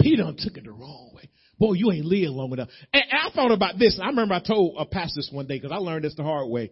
Peter 0.00 0.24
took 0.36 0.56
it 0.56 0.64
the 0.64 0.72
wrong 0.72 1.10
way. 1.14 1.28
Boy, 1.58 1.74
you 1.74 1.90
ain't 1.92 2.04
lived 2.04 2.30
long 2.30 2.52
enough. 2.52 2.68
And, 2.92 3.02
I 3.12 3.30
thought 3.34 3.52
about 3.52 3.78
this. 3.78 3.98
I 4.02 4.06
remember 4.06 4.34
I 4.34 4.40
told 4.40 4.76
a 4.78 4.86
pastor 4.86 5.16
this 5.16 5.30
one 5.32 5.46
day 5.46 5.58
because 5.58 5.72
I 5.72 5.78
learned 5.78 6.04
this 6.04 6.14
the 6.14 6.22
hard 6.22 6.48
way. 6.48 6.70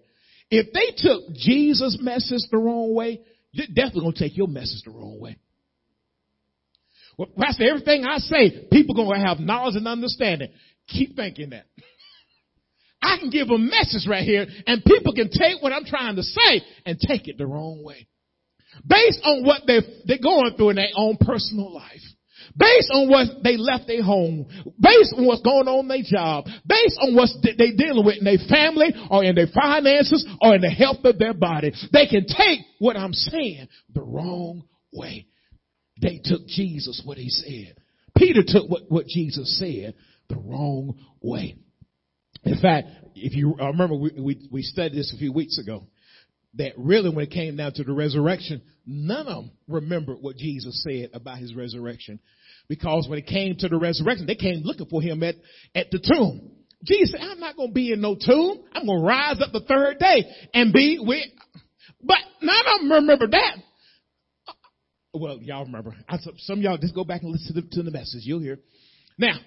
If 0.51 0.73
they 0.73 0.95
took 0.97 1.35
Jesus' 1.35 1.99
message 2.01 2.43
the 2.51 2.59
wrong 2.59 2.95
way, 2.95 3.21
they're 3.53 3.67
definitely 3.67 4.03
going 4.03 4.15
to 4.15 4.19
take 4.19 4.37
your 4.37 4.49
message 4.49 4.83
the 4.85 4.93
wrong 4.93 5.19
way. 5.21 5.37
Well, 7.19 7.29
Pastor, 7.39 7.69
everything 7.69 8.05
I 8.05 8.19
say, 8.19 8.69
people 8.71 8.95
going 8.95 9.21
to 9.21 9.27
have 9.27 9.41
knowledge 9.41 9.75
and 9.77 9.89
understanding. 9.89 10.51
Keep 10.89 11.17
thinking 11.17 11.51
that. 11.51 11.67
I 13.07 13.19
can 13.19 13.31
give 13.31 13.51
a 13.51 13.59
message 13.59 14.07
right 14.09 14.25
here 14.25 14.47
and 14.67 14.85
people 14.85 15.15
can 15.15 15.31
take 15.31 15.63
what 15.63 15.73
I'm 15.73 15.85
trying 15.85 16.17
to 16.17 16.23
say 16.23 16.63
and 16.85 16.99
take 16.99 17.29
it 17.29 17.39
the 17.39 17.47
wrong 17.47 17.83
way. 17.85 18.09
Based 18.87 19.21
on 19.25 19.45
what 19.45 19.63
they're, 19.67 19.83
they're 20.05 20.19
going 20.23 20.55
through 20.57 20.71
in 20.71 20.77
their 20.77 20.93
own 20.97 21.17
personal 21.17 21.73
life 21.73 22.03
based 22.57 22.91
on 22.93 23.09
what 23.09 23.43
they 23.43 23.57
left 23.57 23.87
their 23.87 24.03
home, 24.03 24.47
based 24.81 25.15
on 25.17 25.27
what's 25.27 25.43
going 25.43 25.69
on 25.69 25.85
in 25.85 25.89
their 25.89 26.05
job, 26.05 26.45
based 26.67 26.99
on 27.01 27.15
what 27.15 27.29
they 27.43 27.73
dealing 27.73 28.05
with 28.05 28.19
in 28.19 28.25
their 28.25 28.43
family 28.49 28.95
or 29.11 29.25
in 29.25 29.35
their 29.35 29.49
finances 29.53 30.27
or 30.41 30.55
in 30.55 30.61
the 30.61 30.71
health 30.71 31.05
of 31.05 31.19
their 31.19 31.35
body. 31.35 31.73
They 31.93 32.07
can 32.07 32.27
take 32.27 32.61
what 32.79 32.97
I'm 32.97 33.13
saying 33.13 33.69
the 33.95 34.03
wrong 34.03 34.65
way. 34.93 35.27
They 36.01 36.21
took 36.23 36.47
Jesus 36.47 37.03
what 37.05 37.19
he 37.19 37.29
said. 37.29 37.77
Peter 38.17 38.43
took 38.47 38.69
what, 38.71 38.83
what 38.89 39.07
Jesus 39.07 39.59
said 39.59 39.95
the 40.29 40.37
wrong 40.37 40.99
way. 41.21 41.57
In 42.47 42.61
fact, 42.61 42.89
if 43.15 43.35
you 43.35 43.57
I 43.61 43.67
remember, 43.67 43.97
we, 43.97 44.13
we, 44.19 44.49
we 44.51 44.63
studied 44.63 44.97
this 44.97 45.13
a 45.13 45.19
few 45.19 45.33
weeks 45.33 45.59
ago 45.59 45.85
that 46.55 46.73
really 46.77 47.11
when 47.11 47.25
it 47.25 47.31
came 47.31 47.57
down 47.57 47.73
to 47.75 47.85
the 47.85 47.93
resurrection, 47.93 48.63
none 48.87 49.27
of 49.27 49.45
them 49.45 49.51
remembered 49.69 50.19
what 50.21 50.37
Jesus 50.37 50.83
said 50.83 51.11
about 51.13 51.39
his 51.39 51.55
resurrection. 51.55 52.21
Because 52.69 53.07
when 53.09 53.19
it 53.19 53.27
came 53.27 53.57
to 53.59 53.69
the 53.69 53.77
resurrection, 53.77 54.27
they 54.27 54.37
came 54.37 54.63
looking 54.63 54.87
for 54.87 55.03
him 55.03 55.23
at, 55.23 55.35
at 55.75 55.91
the 55.91 55.99
tomb. 55.99 56.53
Jesus 56.85 57.13
said, 57.13 57.21
I'm 57.21 57.41
not 57.41 57.57
going 57.57 57.71
to 57.71 57.75
be 57.75 57.93
in 57.93 58.01
no 58.01 58.15
tomb. 58.15 58.65
I'm 58.73 58.87
going 58.87 59.01
to 59.01 59.07
rise 59.07 59.41
up 59.41 59.53
the 59.53 59.61
third 59.61 59.99
day 59.99 60.25
and 60.55 60.73
be 60.73 60.99
with, 61.01 61.27
but 62.03 62.19
none 62.43 62.65
of 62.75 62.81
them 62.81 62.93
remember 62.93 63.27
that. 63.29 63.57
Uh, 64.47 64.53
well, 65.15 65.39
y'all 65.41 65.65
remember. 65.65 65.95
I, 66.09 66.19
Some 66.39 66.61
y'all 66.61 66.79
just 66.79 66.95
go 66.95 67.05
back 67.05 67.23
and 67.23 67.33
listen 67.33 67.55
to 67.55 67.61
the, 67.61 67.69
to 67.73 67.83
the 67.83 67.91
message. 67.91 68.23
You'll 68.23 68.41
hear. 68.41 68.59
Now, 69.19 69.39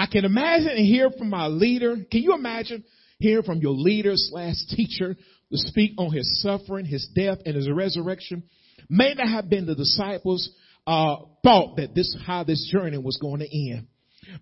I 0.00 0.06
can 0.06 0.24
imagine 0.24 0.68
and 0.68 0.86
hear 0.86 1.10
from 1.10 1.28
my 1.28 1.48
leader. 1.48 1.94
Can 2.10 2.22
you 2.22 2.34
imagine 2.34 2.84
hearing 3.18 3.44
from 3.44 3.58
your 3.58 3.74
leader 3.74 4.12
slash 4.14 4.54
teacher 4.70 5.14
to 5.14 5.58
speak 5.58 5.92
on 5.98 6.10
his 6.10 6.40
suffering, 6.40 6.86
his 6.86 7.06
death, 7.14 7.36
and 7.44 7.54
his 7.54 7.68
resurrection? 7.70 8.44
May 8.88 9.12
not 9.12 9.28
have 9.28 9.50
been 9.50 9.66
the 9.66 9.74
disciples 9.74 10.56
uh, 10.86 11.16
thought 11.44 11.76
that 11.76 11.94
this 11.94 12.16
how 12.26 12.44
this 12.44 12.66
journey 12.72 12.96
was 12.96 13.18
going 13.20 13.40
to 13.40 13.72
end. 13.72 13.88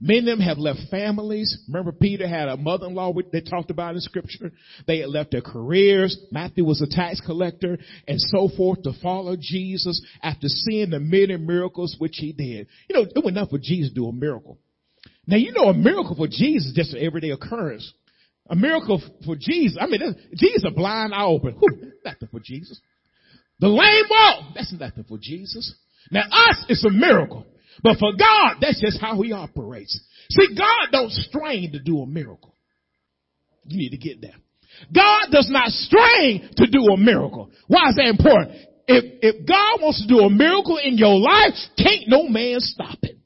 Many 0.01 0.21
of 0.21 0.27
them 0.27 0.41
have 0.41 0.59
left 0.59 0.79
families. 0.93 1.65
Remember 1.67 1.91
Peter 1.91 2.29
had 2.29 2.49
a 2.49 2.57
mother-in-law 2.57 3.15
they 3.33 3.41
talked 3.41 3.73
about 3.73 3.97
in 3.97 4.01
scripture. 4.01 4.53
They 4.87 5.01
had 5.01 5.09
left 5.09 5.33
their 5.33 5.41
careers. 5.41 6.17
Matthew 6.31 6.65
was 6.65 6.83
a 6.83 6.87
tax 6.87 7.21
collector 7.21 7.79
and 8.07 8.21
so 8.21 8.49
forth 8.57 8.83
to 8.83 8.93
follow 9.03 9.35
Jesus 9.37 10.01
after 10.23 10.47
seeing 10.47 10.91
the 10.91 11.01
many 11.01 11.37
miracles 11.37 11.97
which 11.99 12.15
he 12.19 12.33
did. 12.33 12.69
You 12.89 12.95
know, 12.95 13.03
it 13.03 13.25
was 13.25 13.33
enough 13.33 13.51
for 13.51 13.59
Jesus 13.59 13.89
to 13.89 13.95
do 13.97 14.07
a 14.07 14.13
miracle. 14.13 14.61
Now 15.29 15.37
you 15.37 15.53
know 15.53 15.65
a 15.65 15.75
miracle 15.75 16.17
for 16.17 16.27
Jesus 16.27 16.69
is 16.69 16.73
just 16.75 16.95
an 16.95 17.05
everyday 17.05 17.31
occurrence. 17.31 17.93
A 18.49 18.57
miracle 18.57 19.03
for 19.27 19.37
Jesus. 19.39 19.77
I 19.79 19.87
mean, 19.87 20.01
Jesus 20.35 20.65
a 20.67 20.71
blind 20.71 21.13
eye 21.13 21.27
open. 21.27 21.53
Whew, 21.53 21.93
nothing 22.03 22.29
for 22.33 22.41
Jesus. 22.41 22.81
The 23.61 23.69
lame 23.69 24.05
walk. 24.09 24.55
That's 24.55 24.73
nothing 24.73 25.05
for 25.05 25.19
Jesus. 25.21 25.75
Now 26.11 26.23
us, 26.23 26.65
it's 26.71 26.83
a 26.87 26.91
miracle. 26.91 27.45
But 27.83 27.99
for 27.99 28.13
God, 28.13 28.57
that's 28.63 28.81
just 28.81 28.99
how 28.99 29.21
he 29.21 29.33
operates. 29.33 30.01
See, 30.31 30.57
God 30.57 30.89
don't 30.93 31.13
strain 31.13 31.73
to 31.73 31.79
do 31.79 32.01
a 32.01 32.07
miracle. 32.07 32.55
You 33.67 33.77
need 33.77 33.91
to 33.91 33.99
get 33.99 34.23
that. 34.23 34.35
God 34.95 35.27
does 35.31 35.49
not 35.51 35.69
strain 35.69 36.49
to 36.57 36.67
do 36.71 36.87
a 36.87 36.97
miracle. 36.97 37.51
Why 37.67 37.91
is 37.91 37.97
that 37.97 38.07
important? 38.07 38.57
If, 38.87 39.05
if 39.21 39.47
God 39.47 39.83
wants 39.83 40.01
to 40.01 40.09
do 40.09 40.21
a 40.21 40.31
miracle 40.31 40.79
in 40.83 40.97
your 40.97 41.19
life, 41.19 41.53
can't 41.77 42.09
no 42.09 42.27
man 42.29 42.61
stop 42.61 42.97
it. 43.03 43.18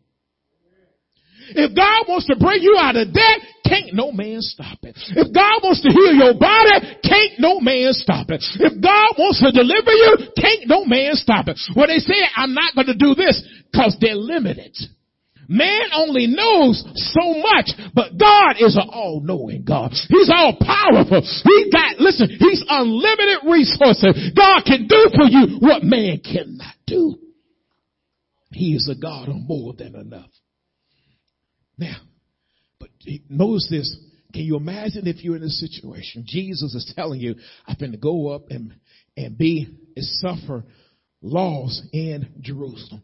If 1.55 1.77
God 1.77 2.09
wants 2.09 2.27
to 2.27 2.37
bring 2.37 2.63
you 2.63 2.77
out 2.79 2.97
of 2.97 3.13
debt, 3.13 3.39
can't 3.67 3.95
no 3.95 4.13
man 4.13 4.41
stop 4.41 4.79
it. 4.83 4.97
If 5.17 5.33
God 5.33 5.65
wants 5.65 5.81
to 5.83 5.91
heal 5.91 6.13
your 6.13 6.35
body, 6.35 7.01
can't 7.05 7.41
no 7.41 7.61
man 7.61 7.93
stop 7.93 8.29
it. 8.31 8.45
If 8.61 8.83
God 8.83 9.17
wants 9.17 9.41
to 9.41 9.53
deliver 9.53 9.93
you, 9.93 10.33
can't 10.37 10.69
no 10.69 10.85
man 10.85 11.15
stop 11.15 11.49
it. 11.49 11.59
Well, 11.75 11.87
they 11.87 11.99
say, 11.99 12.21
I'm 12.37 12.55
not 12.55 12.75
going 12.75 12.89
to 12.89 12.97
do 12.97 13.15
this 13.15 13.41
because 13.71 13.97
they're 14.01 14.15
limited. 14.15 14.77
Man 15.49 15.91
only 15.95 16.27
knows 16.29 16.85
so 17.13 17.35
much, 17.41 17.73
but 17.95 18.17
God 18.17 18.57
is 18.61 18.77
an 18.77 18.89
all-knowing 18.89 19.65
God. 19.65 19.93
He's 20.09 20.31
all 20.33 20.57
powerful. 20.57 21.21
He 21.21 21.71
got, 21.71 21.99
listen, 21.99 22.29
He's 22.29 22.65
unlimited 22.69 23.45
resources. 23.45 24.33
God 24.37 24.65
can 24.65 24.87
do 24.87 25.11
for 25.15 25.27
you 25.29 25.59
what 25.61 25.83
man 25.83 26.21
cannot 26.25 26.75
do. 26.87 27.17
He 28.53 28.75
is 28.75 28.89
a 28.89 29.01
God 29.01 29.29
of 29.29 29.37
more 29.37 29.75
than 29.75 29.95
enough. 29.95 30.31
Now, 31.83 31.97
but 32.79 32.91
notice 33.29 33.67
this. 33.69 33.97
Can 34.33 34.43
you 34.43 34.57
imagine 34.57 35.07
if 35.07 35.23
you're 35.25 35.37
in 35.37 35.43
a 35.43 35.49
situation? 35.49 36.25
Jesus 36.27 36.75
is 36.75 36.93
telling 36.97 37.21
you, 37.21 37.35
I'm 37.67 37.77
going 37.79 37.93
to 37.93 37.99
go 37.99 38.29
up 38.29 38.45
and, 38.51 38.75
and 39.17 39.37
be 39.37 39.67
and 39.95 40.05
suffer 40.05 40.65
laws 41.21 41.83
in 41.93 42.35
Jerusalem. 42.41 43.03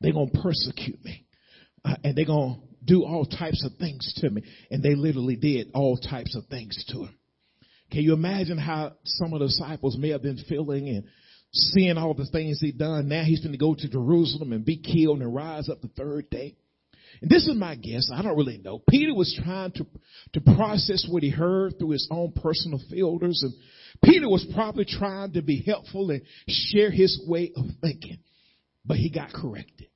They're 0.00 0.12
going 0.12 0.30
to 0.30 0.40
persecute 0.42 1.02
me. 1.04 1.24
Uh, 1.84 1.94
and 2.02 2.16
they're 2.16 2.26
going 2.26 2.56
to 2.56 2.84
do 2.84 3.04
all 3.04 3.24
types 3.24 3.64
of 3.64 3.78
things 3.78 4.12
to 4.18 4.28
me. 4.28 4.42
And 4.70 4.82
they 4.82 4.96
literally 4.96 5.36
did 5.36 5.70
all 5.72 5.96
types 5.96 6.36
of 6.36 6.46
things 6.46 6.84
to 6.88 7.04
him. 7.04 7.14
Can 7.92 8.02
you 8.02 8.12
imagine 8.12 8.58
how 8.58 8.94
some 9.04 9.32
of 9.32 9.40
the 9.40 9.46
disciples 9.46 9.96
may 9.96 10.10
have 10.10 10.22
been 10.22 10.44
feeling 10.48 10.88
and 10.88 11.04
seeing 11.52 11.96
all 11.96 12.12
the 12.12 12.26
things 12.26 12.60
he'd 12.60 12.76
done? 12.76 13.08
Now 13.08 13.22
he's 13.22 13.40
going 13.40 13.52
to 13.52 13.58
go 13.58 13.74
to 13.74 13.88
Jerusalem 13.88 14.52
and 14.52 14.64
be 14.64 14.78
killed 14.78 15.22
and 15.22 15.32
rise 15.34 15.68
up 15.68 15.80
the 15.80 15.88
third 15.88 16.28
day. 16.28 16.56
And 17.22 17.30
this 17.30 17.46
is 17.46 17.56
my 17.56 17.74
guess. 17.74 18.10
I 18.12 18.22
don't 18.22 18.36
really 18.36 18.58
know. 18.58 18.82
Peter 18.88 19.14
was 19.14 19.38
trying 19.44 19.72
to, 19.72 19.86
to 20.34 20.40
process 20.54 21.06
what 21.08 21.22
he 21.22 21.30
heard 21.30 21.78
through 21.78 21.90
his 21.90 22.08
own 22.10 22.32
personal 22.32 22.80
filters. 22.90 23.42
And 23.42 23.54
Peter 24.04 24.28
was 24.28 24.46
probably 24.54 24.84
trying 24.84 25.32
to 25.32 25.42
be 25.42 25.62
helpful 25.66 26.10
and 26.10 26.22
share 26.48 26.90
his 26.90 27.20
way 27.26 27.52
of 27.56 27.64
thinking. 27.80 28.18
But 28.84 28.98
he 28.98 29.10
got 29.10 29.32
corrected. 29.32 29.88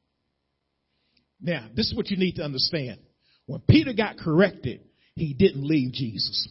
Now, 1.40 1.68
this 1.74 1.87
is 1.87 1.96
what 1.96 2.11
you 2.11 2.16
need 2.16 2.37
to 2.37 2.42
understand. 2.42 2.98
When 3.46 3.61
Peter 3.68 3.92
got 3.92 4.18
corrected, 4.18 4.80
he 5.14 5.35
didn't 5.35 5.66
leave 5.66 5.92
Jesus. 5.92 6.48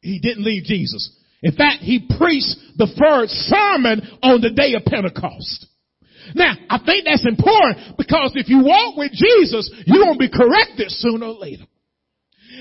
He 0.00 0.18
didn't 0.20 0.44
leave 0.44 0.64
Jesus. 0.64 1.14
In 1.42 1.52
fact, 1.52 1.82
he 1.82 2.00
preached 2.00 2.56
the 2.76 2.88
first 2.98 3.32
sermon 3.32 4.02
on 4.22 4.40
the 4.40 4.50
day 4.50 4.74
of 4.74 4.84
Pentecost. 4.84 5.66
Now, 6.34 6.54
I 6.68 6.78
think 6.84 7.04
that's 7.04 7.26
important 7.26 7.96
because 7.96 8.32
if 8.34 8.48
you 8.48 8.64
walk 8.64 8.96
with 8.96 9.12
Jesus, 9.12 9.70
you're 9.86 10.04
going 10.04 10.18
to 10.18 10.18
be 10.18 10.30
corrected 10.30 10.90
sooner 10.90 11.26
or 11.26 11.34
later. 11.34 11.64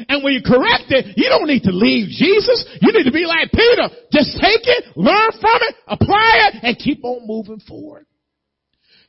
And 0.07 0.23
when 0.23 0.33
you're 0.33 0.45
corrected, 0.45 1.13
you 1.17 1.29
don't 1.29 1.47
need 1.47 1.63
to 1.63 1.71
leave 1.71 2.09
Jesus. 2.09 2.65
You 2.81 2.93
need 2.93 3.05
to 3.05 3.11
be 3.11 3.25
like 3.25 3.51
Peter. 3.51 3.89
Just 4.11 4.33
take 4.33 4.61
it, 4.63 4.95
learn 4.95 5.31
from 5.41 5.59
it, 5.61 5.75
apply 5.87 6.49
it, 6.49 6.59
and 6.63 6.77
keep 6.77 7.03
on 7.03 7.25
moving 7.25 7.59
forward. 7.67 8.05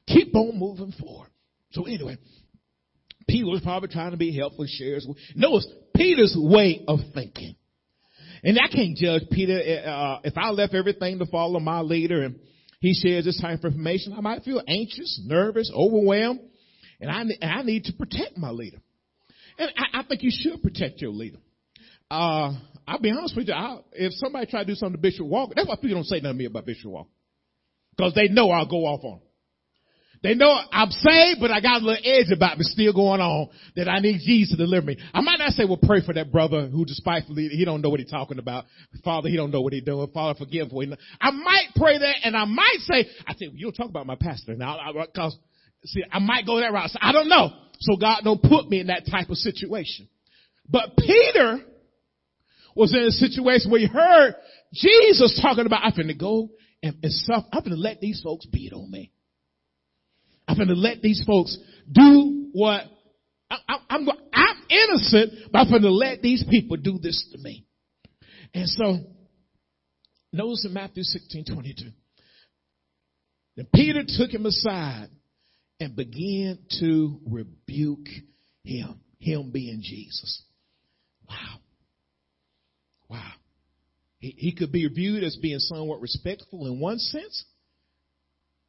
Keep 0.07 0.35
on 0.35 0.59
moving 0.59 0.93
forward. 0.93 1.29
So 1.73 1.85
anyway, 1.85 2.17
Peter 3.29 3.47
was 3.47 3.61
probably 3.61 3.91
trying 3.91 4.13
to 4.13 4.17
be 4.17 4.35
helpful, 4.35 4.67
shares. 4.67 5.07
Notice 5.35 5.67
Peter's 5.95 6.35
way 6.39 6.85
of 6.89 7.01
thinking. 7.13 7.57
And 8.43 8.59
I 8.59 8.69
can't 8.73 8.97
judge 8.97 9.23
Peter. 9.31 9.59
Uh, 9.87 10.21
if 10.25 10.39
I 10.39 10.51
left 10.51 10.75
everything 10.75 11.19
to 11.19 11.27
follow 11.27 11.61
my 11.61 11.81
leader 11.81 12.23
and 12.23 12.39
he 12.81 12.95
shares 12.95 13.25
this 13.25 13.41
type 13.41 13.59
of 13.59 13.73
information, 13.73 14.15
I 14.17 14.21
might 14.21 14.45
feel 14.45 14.63
anxious, 14.67 15.21
nervous, 15.25 15.71
overwhelmed, 15.75 16.41
and 17.01 17.11
I, 17.11 17.21
and 17.21 17.37
I 17.41 17.63
need 17.63 17.85
to 17.85 17.93
protect 17.93 18.37
my 18.37 18.51
leader. 18.51 18.79
And 19.59 19.71
I, 19.77 20.01
I 20.01 20.03
think 20.05 20.23
you 20.23 20.31
should 20.33 20.63
protect 20.63 21.01
your 21.01 21.11
leader. 21.11 21.39
Uh, 22.11 22.55
I'll 22.87 23.01
be 23.01 23.11
honest 23.11 23.37
with 23.37 23.49
you. 23.49 23.55
I, 23.55 23.81
if 23.93 24.13
somebody 24.15 24.47
try 24.47 24.61
to 24.61 24.67
do 24.67 24.75
something 24.75 24.97
to 24.97 25.03
Bishop 25.03 25.27
Walker, 25.27 25.55
that's 25.57 25.69
why 25.69 25.75
people 25.77 25.97
don't 25.97 26.05
say 26.05 26.17
nothing 26.17 26.35
to 26.35 26.39
me 26.39 26.45
about 26.47 26.67
Bishop 26.67 26.91
Walker. 26.91 27.11
Because 27.97 28.15
they 28.15 28.29
know 28.29 28.51
I'll 28.51 28.69
go 28.69 28.87
off 28.87 29.05
on 29.05 29.19
them. 29.19 29.28
They 30.23 30.35
know 30.35 30.53
I'm 30.73 30.91
saved, 30.91 31.41
but 31.41 31.51
I 31.51 31.61
got 31.61 31.81
a 31.81 31.85
little 31.85 32.03
edge 32.05 32.33
about 32.35 32.59
me 32.59 32.65
still 32.65 32.93
going 32.93 33.21
on 33.21 33.49
that 33.77 33.89
I 33.89 34.01
need 34.01 34.21
Jesus 34.25 34.57
to 34.57 34.57
deliver 34.57 34.87
me. 34.87 34.99
I 35.15 35.21
might 35.21 35.39
not 35.39 35.53
say, 35.53 35.65
well, 35.65 35.79
pray 35.81 36.05
for 36.05 36.13
that 36.15 36.33
brother 36.33 36.67
who 36.67 36.85
despitefully, 36.85 37.49
he 37.49 37.65
don't 37.65 37.83
know 37.83 37.89
what 37.89 38.01
he's 38.01 38.11
talking 38.11 38.39
about. 38.39 38.65
Father, 39.05 39.29
he 39.29 39.37
don't 39.37 39.53
know 39.53 39.61
what 39.61 39.73
he's 39.73 39.85
doing. 39.85 40.09
Father, 40.13 40.37
forgive 40.39 40.73
what 40.73 40.89
he 40.89 40.95
I 41.21 41.31
might 41.31 41.69
pray 41.77 41.99
that 41.99 42.17
and 42.25 42.37
I 42.37 42.47
might 42.47 42.79
say, 42.81 43.07
I 43.27 43.35
say, 43.35 43.51
you 43.53 43.67
don't 43.67 43.75
talk 43.75 43.91
about 43.91 44.07
my 44.07 44.17
pastor 44.17 44.57
now, 44.57 44.79
cause 45.15 45.37
see, 45.85 46.03
I 46.11 46.19
might 46.19 46.47
go 46.47 46.59
that 46.59 46.73
route. 46.73 46.91
So 46.91 46.99
I 47.01 47.13
don't 47.13 47.29
know. 47.29 47.51
So 47.81 47.97
God 47.97 48.23
don't 48.25 48.43
put 48.43 48.69
me 48.69 48.81
in 48.81 48.89
that 48.89 49.07
type 49.09 49.31
of 49.31 49.37
situation. 49.37 50.09
But 50.69 50.97
Peter 50.97 51.61
was 52.75 52.93
in 52.93 53.03
a 53.03 53.11
situation 53.11 53.71
where 53.71 53.81
he 53.81 53.87
heard 53.87 54.35
Jesus 54.75 55.39
talking 55.41 55.67
about, 55.67 55.85
I'm 55.85 55.93
going 55.93 56.09
to 56.09 56.15
go 56.15 56.49
and, 56.83 56.97
and 57.03 57.13
stuff. 57.13 57.45
I'm 57.53 57.61
going 57.61 57.73
to 57.73 57.81
let 57.81 58.01
these 58.01 58.21
folks 58.23 58.47
beat 58.47 58.73
on 58.73 58.91
me. 58.91 59.13
I'm 60.49 60.57
going 60.57 60.69
to 60.69 60.75
let 60.75 61.03
these 61.03 61.23
folks 61.27 61.57
do 61.93 62.49
what 62.53 62.83
I, 63.51 63.57
I, 63.69 63.77
I'm, 63.91 64.09
I'm 64.33 64.57
innocent, 64.71 65.53
but 65.53 65.59
I'm 65.59 65.71
going 65.71 65.83
to 65.83 65.91
let 65.91 66.23
these 66.23 66.45
people 66.49 66.79
do 66.79 66.99
this 66.99 67.29
to 67.33 67.39
me. 67.39 67.67
And 68.55 68.69
so, 68.69 68.99
notice 70.33 70.65
in 70.65 70.73
Matthew 70.73 71.03
16, 71.03 71.45
22. 71.53 71.91
Then 73.57 73.67
Peter 73.75 74.03
took 74.07 74.31
him 74.31 74.47
aside 74.47 75.09
and 75.81 75.95
began 75.95 76.59
to 76.81 77.21
rebuke 77.27 78.09
him, 78.65 79.01
him 79.19 79.51
being 79.53 79.81
Jesus. 79.83 80.43
Wow. 81.29 81.59
Wow. 83.09 83.33
He, 84.19 84.35
he 84.37 84.55
could 84.55 84.73
be 84.73 84.87
viewed 84.89 85.25
as 85.25 85.37
being 85.37 85.59
somewhat 85.59 86.01
respectful 86.01 86.67
in 86.67 86.81
one 86.81 86.99
sense, 86.99 87.45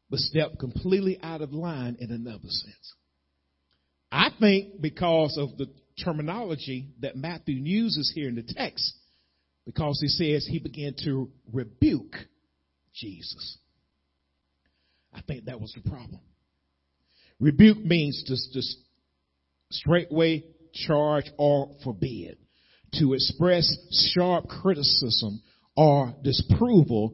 but 0.10 0.20
step 0.20 0.58
completely 0.60 1.20
out 1.22 1.42
of 1.42 1.54
line 1.54 1.98
in 2.00 2.12
another 2.12 2.48
sense. 2.48 2.94
I 4.12 4.32
think 4.40 4.82
because 4.82 5.38
of 5.38 5.58
the 5.58 5.68
terminology 6.04 6.88
that 7.02 7.16
Matthew 7.16 7.56
uses 7.56 8.12
here 8.14 8.30
in 8.30 8.36
the 8.36 8.44
text, 8.44 8.94
because 9.66 10.00
he 10.02 10.08
says 10.08 10.48
he 10.48 10.60
began 10.60 10.96
to 11.04 11.30
rebuke 11.52 12.16
Jesus. 12.94 13.58
I 15.14 15.22
think 15.22 15.46
that 15.46 15.62
was 15.62 15.74
the 15.74 15.88
problem. 15.88 16.22
Rebuke 17.40 17.84
means 17.84 18.24
to 18.26 18.34
just 18.54 18.78
straightway 19.72 20.44
charge 20.74 21.26
or 21.38 21.76
forbid, 21.84 22.38
to 22.94 23.14
express 23.14 23.72
sharp 24.14 24.48
criticism 24.48 25.42
or 25.76 26.14
disapproval 26.24 27.14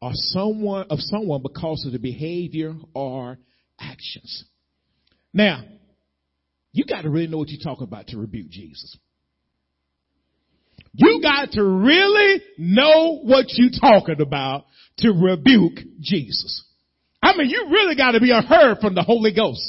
or 0.00 0.10
someone 0.14 0.86
of 0.90 1.00
someone 1.00 1.42
because 1.42 1.84
of 1.86 1.92
the 1.92 1.98
behavior 1.98 2.74
or 2.94 3.38
actions. 3.80 4.44
Now, 5.32 5.64
you 6.72 6.84
got 6.84 7.02
to 7.02 7.10
really 7.10 7.28
know 7.28 7.38
what 7.38 7.48
you're 7.48 7.62
talking 7.62 7.86
about 7.86 8.08
to 8.08 8.18
rebuke 8.18 8.50
Jesus. 8.50 8.96
You 10.94 11.20
got 11.22 11.52
to 11.52 11.62
really 11.62 12.42
know 12.56 13.20
what 13.22 13.46
you're 13.50 13.70
talking 13.80 14.20
about 14.20 14.64
to 14.98 15.10
rebuke 15.12 15.78
Jesus. 16.00 16.64
I 17.22 17.36
mean, 17.36 17.48
you 17.50 17.68
really 17.70 17.96
got 17.96 18.12
to 18.12 18.20
be 18.20 18.30
a 18.30 18.40
herd 18.40 18.78
from 18.80 18.94
the 18.94 19.02
Holy 19.02 19.34
Ghost. 19.34 19.62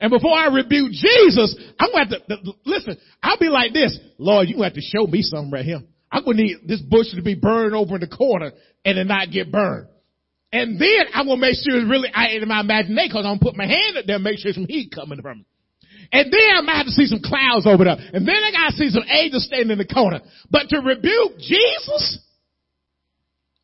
And 0.00 0.10
before 0.10 0.36
I 0.36 0.46
rebuke 0.46 0.92
Jesus, 0.92 1.56
I'm 1.78 1.92
going 1.92 2.08
to, 2.08 2.36
to 2.36 2.52
listen, 2.64 2.96
I'll 3.22 3.38
be 3.38 3.48
like 3.48 3.72
this. 3.72 3.98
Lord, 4.18 4.48
you 4.48 4.62
have 4.62 4.74
to 4.74 4.80
show 4.80 5.06
me 5.06 5.22
something 5.22 5.50
right 5.50 5.64
here. 5.64 5.82
I'm 6.10 6.24
going 6.24 6.36
to 6.36 6.42
need 6.42 6.56
this 6.66 6.80
bush 6.80 7.14
to 7.14 7.22
be 7.22 7.34
burned 7.34 7.74
over 7.74 7.94
in 7.94 8.00
the 8.00 8.08
corner 8.08 8.52
and 8.84 8.96
to 8.96 9.04
not 9.04 9.30
get 9.30 9.52
burned. 9.52 9.88
And 10.52 10.80
then 10.80 11.06
I'm 11.14 11.26
going 11.26 11.38
to 11.38 11.40
make 11.40 11.54
sure 11.54 11.78
it's 11.78 11.88
really 11.88 12.10
I, 12.12 12.30
in 12.30 12.48
my 12.48 12.60
imagination 12.60 13.08
because 13.08 13.24
I'm 13.24 13.38
going 13.38 13.38
to 13.38 13.44
put 13.44 13.56
my 13.56 13.66
hand 13.66 13.96
up 13.96 14.06
there 14.06 14.16
and 14.16 14.24
make 14.24 14.38
sure 14.38 14.52
some 14.52 14.66
heat 14.66 14.92
coming 14.92 15.22
from 15.22 15.40
it. 15.40 15.46
And 16.12 16.32
then 16.32 16.50
I 16.56 16.60
might 16.62 16.76
have 16.76 16.86
to 16.86 16.92
see 16.92 17.06
some 17.06 17.20
clouds 17.22 17.66
over 17.66 17.84
there. 17.84 17.96
And 18.12 18.26
then 18.26 18.34
I 18.34 18.50
got 18.50 18.70
to 18.70 18.76
see 18.76 18.90
some 18.90 19.04
angels 19.08 19.44
standing 19.44 19.70
in 19.70 19.78
the 19.78 19.86
corner. 19.86 20.20
But 20.50 20.68
to 20.70 20.80
rebuke 20.80 21.38
Jesus? 21.38 22.18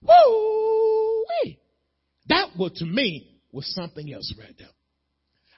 Woo! 0.02 1.24
That 2.28 2.50
was 2.56 2.72
to 2.76 2.84
me 2.84 3.40
was 3.52 3.72
something 3.74 4.12
else 4.12 4.32
right 4.38 4.54
there. 4.58 4.68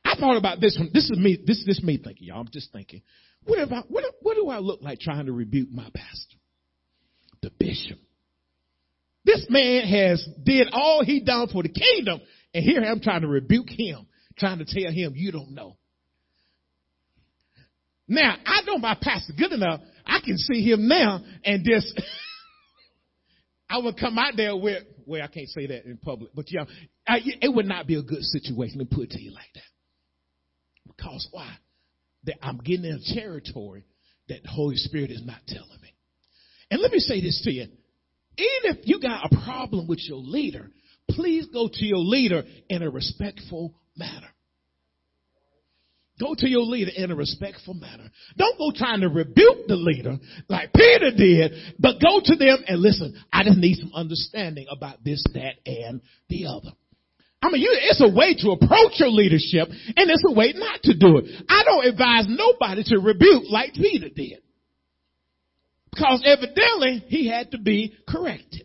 I 0.04 0.18
thought 0.18 0.36
about 0.36 0.60
this 0.60 0.76
one. 0.78 0.90
This 0.92 1.10
is 1.10 1.18
me. 1.18 1.38
This, 1.44 1.58
is 1.66 1.82
me 1.82 1.98
thinking, 2.02 2.28
y'all. 2.28 2.40
I'm 2.40 2.48
just 2.50 2.72
thinking. 2.72 3.02
What, 3.44 3.58
I, 3.58 3.64
what, 3.88 4.04
what 4.20 4.34
do 4.36 4.48
I 4.48 4.58
look 4.58 4.80
like 4.80 5.00
trying 5.00 5.26
to 5.26 5.32
rebuke 5.32 5.70
my 5.70 5.88
pastor? 5.94 6.36
The 7.42 7.50
bishop. 7.58 7.98
This 9.24 9.46
man 9.48 9.86
has 9.86 10.26
did 10.42 10.68
all 10.72 11.04
he 11.04 11.20
done 11.20 11.48
for 11.48 11.62
the 11.62 11.68
kingdom, 11.68 12.20
and 12.54 12.64
here 12.64 12.80
I'm 12.80 13.00
trying 13.00 13.22
to 13.22 13.28
rebuke 13.28 13.68
him, 13.68 14.06
trying 14.38 14.58
to 14.58 14.64
tell 14.64 14.90
him 14.90 15.12
you 15.14 15.32
don't 15.32 15.52
know. 15.52 15.76
Now, 18.08 18.36
I 18.46 18.62
know 18.62 18.78
my 18.78 18.96
pastor 19.00 19.34
good 19.38 19.52
enough. 19.52 19.80
I 20.06 20.20
can 20.24 20.38
see 20.38 20.62
him 20.62 20.88
now 20.88 21.20
and 21.44 21.62
this 21.62 21.94
I 23.70 23.78
would 23.78 23.98
come 23.98 24.18
out 24.18 24.32
there 24.36 24.56
with, 24.56 24.82
well, 25.04 25.22
I 25.22 25.26
can't 25.26 25.48
say 25.48 25.66
that 25.66 25.84
in 25.84 25.98
public, 25.98 26.30
but 26.34 26.46
yeah, 26.48 26.64
I, 27.06 27.18
it 27.22 27.54
would 27.54 27.66
not 27.66 27.86
be 27.86 27.96
a 27.96 28.02
good 28.02 28.22
situation 28.22 28.78
to 28.78 28.86
put 28.86 29.04
it 29.04 29.10
to 29.10 29.20
you 29.20 29.32
like 29.32 29.52
that. 29.54 29.62
Because 30.86 31.28
why? 31.30 31.54
That 32.24 32.36
I'm 32.42 32.58
getting 32.58 32.86
in 32.86 32.98
a 33.02 33.14
territory 33.14 33.84
that 34.28 34.42
the 34.42 34.48
Holy 34.48 34.76
Spirit 34.76 35.10
is 35.10 35.22
not 35.24 35.40
telling 35.46 35.80
me. 35.82 35.94
And 36.70 36.80
let 36.80 36.92
me 36.92 36.98
say 36.98 37.20
this 37.20 37.40
to 37.44 37.52
you. 37.52 37.62
Even 37.62 38.76
if 38.76 38.78
you 38.84 39.00
got 39.00 39.30
a 39.30 39.44
problem 39.44 39.88
with 39.88 40.00
your 40.08 40.18
leader, 40.18 40.70
please 41.10 41.46
go 41.52 41.68
to 41.72 41.84
your 41.84 41.98
leader 41.98 42.44
in 42.68 42.82
a 42.82 42.90
respectful 42.90 43.74
manner. 43.96 44.28
Go 46.20 46.34
to 46.36 46.48
your 46.48 46.62
leader 46.62 46.90
in 46.96 47.10
a 47.10 47.14
respectful 47.14 47.74
manner. 47.74 48.10
Don't 48.36 48.58
go 48.58 48.72
trying 48.74 49.00
to 49.02 49.08
rebuke 49.08 49.68
the 49.68 49.76
leader 49.76 50.18
like 50.48 50.72
Peter 50.72 51.12
did, 51.16 51.52
but 51.78 52.00
go 52.00 52.20
to 52.22 52.36
them 52.36 52.58
and 52.66 52.80
listen, 52.80 53.14
I 53.32 53.44
just 53.44 53.58
need 53.58 53.76
some 53.76 53.92
understanding 53.94 54.66
about 54.70 55.04
this, 55.04 55.22
that, 55.34 55.54
and 55.64 56.00
the 56.28 56.46
other. 56.46 56.74
I 57.40 57.50
mean, 57.50 57.62
you, 57.62 57.70
it's 57.70 58.02
a 58.02 58.12
way 58.12 58.34
to 58.34 58.50
approach 58.50 58.98
your 58.98 59.10
leadership 59.10 59.68
and 59.68 60.10
it's 60.10 60.24
a 60.26 60.32
way 60.32 60.54
not 60.56 60.82
to 60.82 60.98
do 60.98 61.18
it. 61.18 61.44
I 61.48 61.62
don't 61.64 61.86
advise 61.86 62.26
nobody 62.28 62.82
to 62.86 62.98
rebuke 62.98 63.44
like 63.48 63.74
Peter 63.74 64.08
did. 64.08 64.40
Because 65.98 66.22
evidently 66.24 67.04
he 67.08 67.28
had 67.28 67.50
to 67.50 67.58
be 67.58 67.92
corrected. 68.08 68.62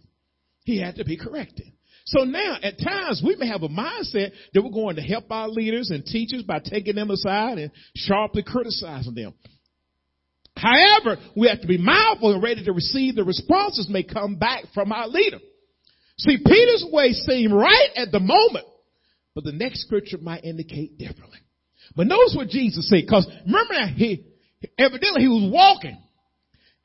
He 0.66 0.80
had 0.80 0.98
to 0.98 1.04
be 1.04 1.18
corrected. 1.18 1.66
So 2.06 2.26
now 2.26 2.58
at 2.62 2.78
times 2.78 3.24
we 3.26 3.36
may 3.38 3.48
have 3.48 3.64
a 3.64 3.70
mindset 3.70 4.32
that 4.54 4.62
we're 4.62 4.70
going 4.70 4.98
to 4.98 5.02
help 5.02 5.32
our 5.32 5.48
leaders 5.48 5.90
and 5.90 6.06
teachers 6.06 6.44
by 6.44 6.60
taking 6.60 6.96
them 6.96 7.10
aside 7.10 7.58
and 7.58 7.72
sharply 7.96 8.44
criticizing 8.44 9.16
them. 9.16 9.34
However, 10.56 11.18
we 11.36 11.48
have 11.48 11.62
to 11.62 11.68
be 11.68 11.80
mindful 11.80 12.34
and 12.34 12.44
ready 12.44 12.64
to 12.66 12.72
receive 12.72 13.16
the 13.16 13.24
responses 13.24 13.90
may 13.90 14.04
come 14.04 14.36
back 14.36 14.66
from 14.76 14.92
our 14.92 15.08
leader. 15.08 15.40
See, 16.20 16.38
Peter's 16.38 16.86
way 16.92 17.14
seemed 17.14 17.54
right 17.54 17.90
at 17.96 18.12
the 18.12 18.20
moment, 18.20 18.66
but 19.34 19.44
the 19.44 19.52
next 19.52 19.82
scripture 19.82 20.20
might 20.22 20.44
indicate 20.44 21.00
differently. 21.00 21.40
But 21.96 22.06
notice 22.06 22.36
what 22.38 22.50
Jesus 22.50 22.88
said, 22.88 23.02
because 23.02 23.28
remember 23.44 23.74
that 23.74 23.94
he, 23.96 24.24
evidently 24.78 25.24
he 25.24 25.28
was 25.28 25.52
walking 25.52 25.98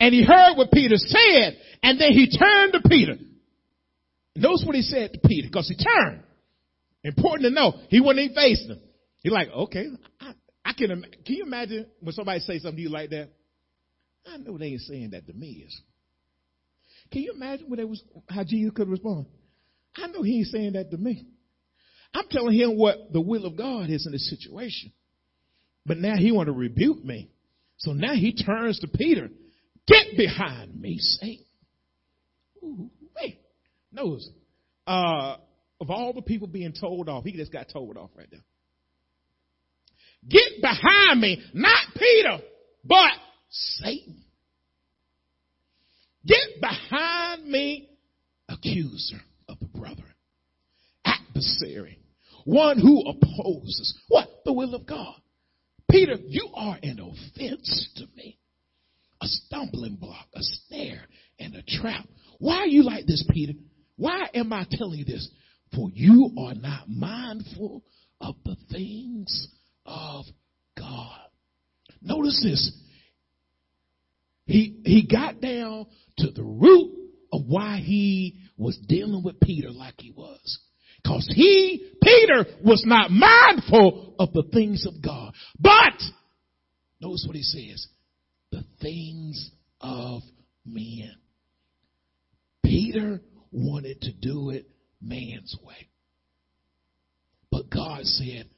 and 0.00 0.14
he 0.14 0.24
heard 0.24 0.56
what 0.56 0.70
Peter 0.70 0.96
said 0.96 1.58
and 1.82 2.00
then 2.00 2.12
he 2.12 2.30
turned 2.36 2.72
to 2.72 2.80
Peter. 2.88 3.14
Notice 4.36 4.64
what 4.66 4.76
he 4.76 4.82
said 4.82 5.12
to 5.12 5.18
Peter, 5.18 5.48
because 5.48 5.68
he 5.68 5.76
turned. 5.76 6.22
Important 7.02 7.44
to 7.44 7.50
know, 7.50 7.74
he 7.88 8.00
wasn't 8.00 8.20
even 8.20 8.34
facing 8.34 8.70
him. 8.70 8.80
He's 9.20 9.32
like, 9.32 9.48
okay, 9.48 9.86
I, 10.20 10.32
I 10.64 10.72
can, 10.72 10.88
can 10.88 11.34
you 11.34 11.44
imagine 11.44 11.86
when 12.00 12.12
somebody 12.12 12.40
say 12.40 12.58
something 12.58 12.76
to 12.76 12.82
you 12.82 12.88
like 12.88 13.10
that? 13.10 13.30
I 14.26 14.36
know 14.36 14.58
they 14.58 14.66
ain't 14.66 14.80
saying 14.82 15.10
that 15.10 15.26
to 15.26 15.32
me. 15.32 15.64
Is. 15.66 15.80
Can 17.10 17.22
you 17.22 17.32
imagine 17.32 17.68
what 17.68 17.78
it 17.78 17.88
was, 17.88 18.02
how 18.28 18.44
Jesus 18.44 18.72
could 18.74 18.88
respond? 18.88 19.26
I 19.96 20.06
know 20.08 20.22
he 20.22 20.38
ain't 20.38 20.48
saying 20.48 20.72
that 20.74 20.90
to 20.90 20.96
me. 20.96 21.26
I'm 22.14 22.26
telling 22.30 22.54
him 22.54 22.76
what 22.76 23.12
the 23.12 23.20
will 23.20 23.44
of 23.44 23.56
God 23.56 23.90
is 23.90 24.06
in 24.06 24.12
this 24.12 24.30
situation. 24.30 24.92
But 25.84 25.98
now 25.98 26.16
he 26.16 26.32
want 26.32 26.46
to 26.46 26.52
rebuke 26.52 27.04
me. 27.04 27.30
So 27.78 27.92
now 27.92 28.14
he 28.14 28.34
turns 28.34 28.78
to 28.80 28.88
Peter. 28.88 29.30
Get 29.88 30.16
behind 30.16 30.78
me, 30.78 30.98
Satan. 30.98 31.44
Ooh, 32.62 32.90
wait. 33.16 33.40
Notice, 33.90 34.28
uh, 34.86 35.36
of 35.80 35.90
all 35.90 36.12
the 36.12 36.22
people 36.22 36.46
being 36.46 36.74
told 36.78 37.08
off, 37.08 37.24
he 37.24 37.32
just 37.32 37.52
got 37.52 37.68
told 37.72 37.96
off 37.96 38.10
right 38.16 38.28
there. 38.30 38.44
Get 40.28 40.60
behind 40.60 41.20
me, 41.20 41.42
not 41.54 41.94
Peter, 41.96 42.38
but 42.84 43.12
Satan. 43.48 44.24
Get 46.26 46.60
behind 46.60 47.46
me, 47.46 47.88
accuser 48.48 49.20
of 49.48 49.58
the 49.60 49.66
brethren, 49.66 50.12
adversary, 51.04 51.98
one 52.44 52.78
who 52.78 53.00
opposes 53.08 53.96
what? 54.08 54.28
The 54.44 54.52
will 54.52 54.74
of 54.74 54.86
God. 54.86 55.14
Peter, 55.90 56.16
you 56.26 56.50
are 56.54 56.78
an 56.82 56.98
offense 57.00 57.88
to 57.96 58.06
me, 58.14 58.38
a 59.28 59.46
stumbling 59.46 59.96
block, 59.96 60.26
a 60.34 60.40
snare, 60.40 61.02
and 61.38 61.54
a 61.54 61.62
trap. 61.62 62.06
Why 62.38 62.56
are 62.58 62.66
you 62.66 62.82
like 62.82 63.06
this, 63.06 63.24
Peter? 63.30 63.52
Why 63.96 64.28
am 64.34 64.52
I 64.52 64.66
telling 64.70 64.98
you 64.98 65.04
this? 65.04 65.28
For 65.74 65.90
you 65.92 66.30
are 66.38 66.54
not 66.54 66.88
mindful 66.88 67.84
of 68.20 68.36
the 68.44 68.56
things 68.72 69.48
of 69.84 70.24
God. 70.76 71.20
Notice 72.00 72.40
this. 72.42 72.72
He, 74.46 74.80
he 74.84 75.06
got 75.06 75.40
down 75.40 75.86
to 76.18 76.30
the 76.30 76.42
root 76.42 76.92
of 77.32 77.42
why 77.46 77.78
he 77.78 78.40
was 78.56 78.78
dealing 78.88 79.22
with 79.22 79.40
Peter 79.40 79.70
like 79.70 79.94
he 79.98 80.10
was. 80.10 80.60
Cause 81.06 81.28
he, 81.34 81.92
Peter, 82.02 82.46
was 82.64 82.82
not 82.86 83.10
mindful 83.10 84.14
of 84.18 84.32
the 84.32 84.44
things 84.52 84.86
of 84.86 85.02
God. 85.02 85.32
But, 85.58 86.00
notice 87.00 87.24
what 87.26 87.36
he 87.36 87.42
says, 87.42 87.86
the 88.50 88.64
things 88.80 89.50
of 89.80 90.22
men. 90.64 91.12
Peter 92.64 93.20
wanted 93.50 94.00
to 94.02 94.12
do 94.12 94.50
it 94.50 94.66
man's 95.00 95.56
way. 95.62 95.88
But 97.50 97.70
God 97.70 98.04
said, 98.04 98.48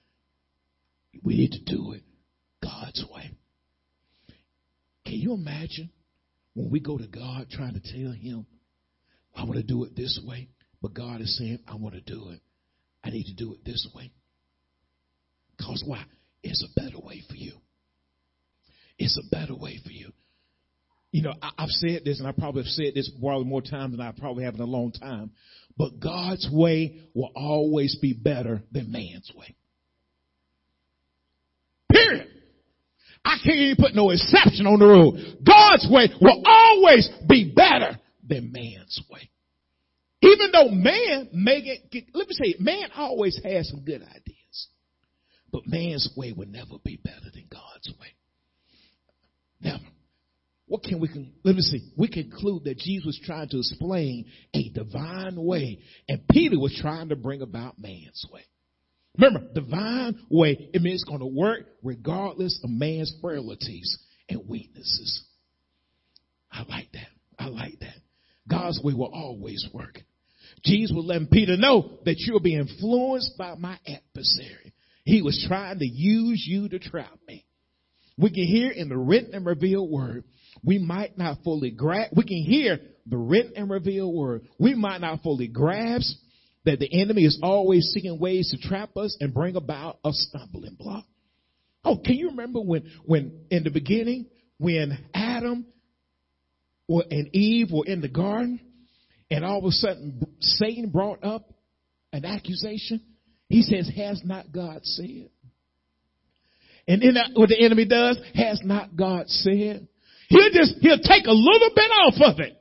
we 1.23 1.37
need 1.37 1.53
to 1.53 1.65
do 1.65 1.93
it 1.93 2.03
God's 2.63 3.05
way. 3.13 3.31
Can 5.05 5.15
you 5.15 5.33
imagine 5.35 5.91
when 6.55 6.71
we 6.71 6.81
go 6.81 6.99
to 6.99 7.07
God 7.07 7.47
trying 7.51 7.75
to 7.75 7.81
tell 7.81 8.13
him, 8.13 8.47
I 9.35 9.45
want 9.45 9.57
to 9.57 9.63
do 9.63 9.85
it 9.85 9.97
this 9.97 10.21
way, 10.25 10.49
but 10.83 10.95
God 10.95 11.21
is 11.21 11.37
saying, 11.39 11.61
I 11.69 11.77
want 11.77 11.95
to 11.95 12.01
do 12.01 12.31
it. 12.31 12.41
I 13.05 13.11
need 13.11 13.25
to 13.25 13.35
do 13.35 13.55
it 13.55 13.65
this 13.65 13.89
way. 13.95 14.11
Because 15.57 15.83
why? 15.87 16.05
It's 16.43 16.65
a 16.65 16.81
better 16.81 16.99
way 16.99 17.23
for 17.29 17.37
you. 17.37 17.53
It's 19.01 19.19
a 19.19 19.35
better 19.35 19.57
way 19.57 19.79
for 19.83 19.91
you. 19.91 20.13
You 21.11 21.23
know, 21.23 21.33
I, 21.43 21.51
have 21.59 21.71
said 21.71 22.03
this, 22.05 22.21
and 22.21 22.29
I 22.29 22.33
probably 22.33 22.63
have 22.63 22.71
said 22.71 22.93
this 22.95 23.11
probably 23.19 23.47
more 23.47 23.63
times 23.63 23.97
than 23.97 24.07
I 24.07 24.13
probably 24.13 24.45
have 24.45 24.55
in 24.55 24.61
a 24.61 24.65
long 24.65 24.93
time. 24.93 25.31
But 25.77 25.99
God's 25.99 26.47
way 26.53 27.01
will 27.15 27.33
always 27.35 27.97
be 28.01 28.13
better 28.13 28.63
than 28.71 28.93
man's 28.93 29.33
way. 29.35 29.57
Period. 31.91 32.29
I 33.25 33.39
can't 33.43 33.57
even 33.57 33.77
put 33.77 33.95
no 33.95 34.11
exception 34.11 34.67
on 34.67 34.79
the 34.79 34.87
rule. 34.87 35.13
God's 35.45 35.89
way 35.91 36.11
will 36.21 36.43
always 36.47 37.09
be 37.27 37.53
better 37.57 37.99
than 38.29 38.53
man's 38.53 39.01
way. 39.11 39.31
Even 40.23 40.51
though 40.53 40.69
man 40.69 41.31
may 41.33 41.63
get, 41.63 42.05
let 42.13 42.29
me 42.29 42.35
say, 42.35 42.55
man 42.61 42.91
always 42.95 43.41
has 43.43 43.71
some 43.71 43.81
good 43.81 44.03
ideas. 44.03 44.69
But 45.51 45.63
man's 45.67 46.09
way 46.17 46.33
will 46.33 46.47
never 46.47 46.75
be 46.85 47.01
better 47.03 47.31
than 47.33 47.47
God's 47.51 47.89
way. 47.99 48.15
Never. 49.61 49.85
What 50.67 50.85
can 50.85 51.01
we, 51.01 51.09
let 51.43 51.57
me 51.57 51.63
see, 51.63 51.91
we 51.97 52.09
conclude 52.09 52.65
that 52.65 52.79
Jesus 52.79 53.05
was 53.05 53.21
trying 53.25 53.49
to 53.49 53.59
explain 53.59 54.27
a 54.55 54.69
divine 54.69 55.35
way 55.37 55.81
and 56.09 56.27
Peter 56.31 56.59
was 56.59 56.79
trying 56.81 57.09
to 57.09 57.17
bring 57.17 57.43
about 57.43 57.79
man's 57.79 58.25
way. 58.33 58.43
Remember, 59.19 59.53
divine 59.53 60.17
way, 60.31 60.71
it 60.73 60.81
means 60.81 61.03
it's 61.03 61.05
going 61.05 61.21
to 61.21 61.27
work 61.27 61.67
regardless 61.83 62.61
of 62.63 62.71
man's 62.71 63.13
frailties 63.21 63.99
and 64.29 64.49
weaknesses. 64.49 65.25
I 66.53 66.63
like 66.69 66.93
that. 66.93 67.09
I 67.39 67.47
like 67.47 67.81
that. 67.81 67.97
God's 68.49 68.81
way 68.83 68.95
will 68.95 69.13
always 69.13 69.67
work. 69.73 70.01
Jesus 70.65 70.95
was 70.95 71.05
letting 71.05 71.29
Peter 71.29 71.57
know 71.57 71.99
that 72.05 72.17
you'll 72.19 72.41
be 72.41 72.55
influenced 72.55 73.37
by 73.39 73.55
my 73.57 73.79
adversary. 73.87 74.73
He 75.05 75.23
was 75.23 75.45
trying 75.49 75.79
to 75.79 75.87
use 75.87 76.45
you 76.47 76.69
to 76.69 76.79
trap 76.79 77.19
me. 77.27 77.45
We 78.21 78.31
can 78.31 78.45
hear 78.45 78.71
in 78.71 78.89
the 78.89 78.99
written 78.99 79.35
and 79.35 79.47
revealed 79.47 79.91
word, 79.91 80.25
we 80.63 80.79
might 80.79 81.17
not 81.17 81.43
fully 81.43 81.71
grasp, 81.71 82.13
we 82.15 82.25
can 82.25 82.43
hear 82.43 82.79
the 83.07 83.17
written 83.17 83.53
and 83.57 83.71
revealed 83.71 84.15
word. 84.15 84.47
We 84.59 84.75
might 84.75 85.01
not 85.01 85.23
fully 85.23 85.49
grasp 85.49 86.17
that 86.65 86.79
the 86.79 87.01
enemy 87.01 87.25
is 87.25 87.39
always 87.43 87.91
seeking 87.95 88.19
ways 88.19 88.51
to 88.51 88.69
trap 88.69 88.97
us 88.97 89.17
and 89.21 89.33
bring 89.33 89.57
about 89.57 89.99
a 90.05 90.13
stumbling 90.13 90.77
block. 90.79 91.05
Oh, 91.83 91.97
can 91.97 92.15
you 92.15 92.31
remember 92.31 92.61
when, 92.61 92.91
when 93.07 93.47
in 93.51 93.65
the 93.65 93.71
beginning, 93.71 94.27
when 94.59 94.99
Adam 95.15 95.67
and 96.89 97.35
Eve 97.35 97.69
were 97.73 97.87
in 97.87 98.03
the 98.03 98.09
garden 98.09 98.61
and 99.31 99.45
all 99.45 99.61
of 99.61 99.65
a 99.65 99.71
sudden 99.71 100.27
Satan 100.41 100.91
brought 100.91 101.25
up 101.25 101.51
an 102.13 102.27
accusation? 102.27 103.01
He 103.49 103.63
says, 103.63 103.91
has 103.97 104.21
not 104.25 104.53
God 104.53 104.81
said? 104.85 105.31
And 106.91 107.01
then 107.01 107.15
what 107.35 107.49
the 107.49 107.65
enemy 107.65 107.85
does, 107.85 108.19
has 108.35 108.61
not 108.65 108.97
God 108.97 109.29
said? 109.29 109.87
He'll 110.29 110.51
just, 110.51 110.75
he'll 110.81 110.99
take 110.99 111.25
a 111.25 111.33
little 111.33 111.71
bit 111.73 111.91
off 111.93 112.15
of 112.35 112.41
it. 112.41 112.61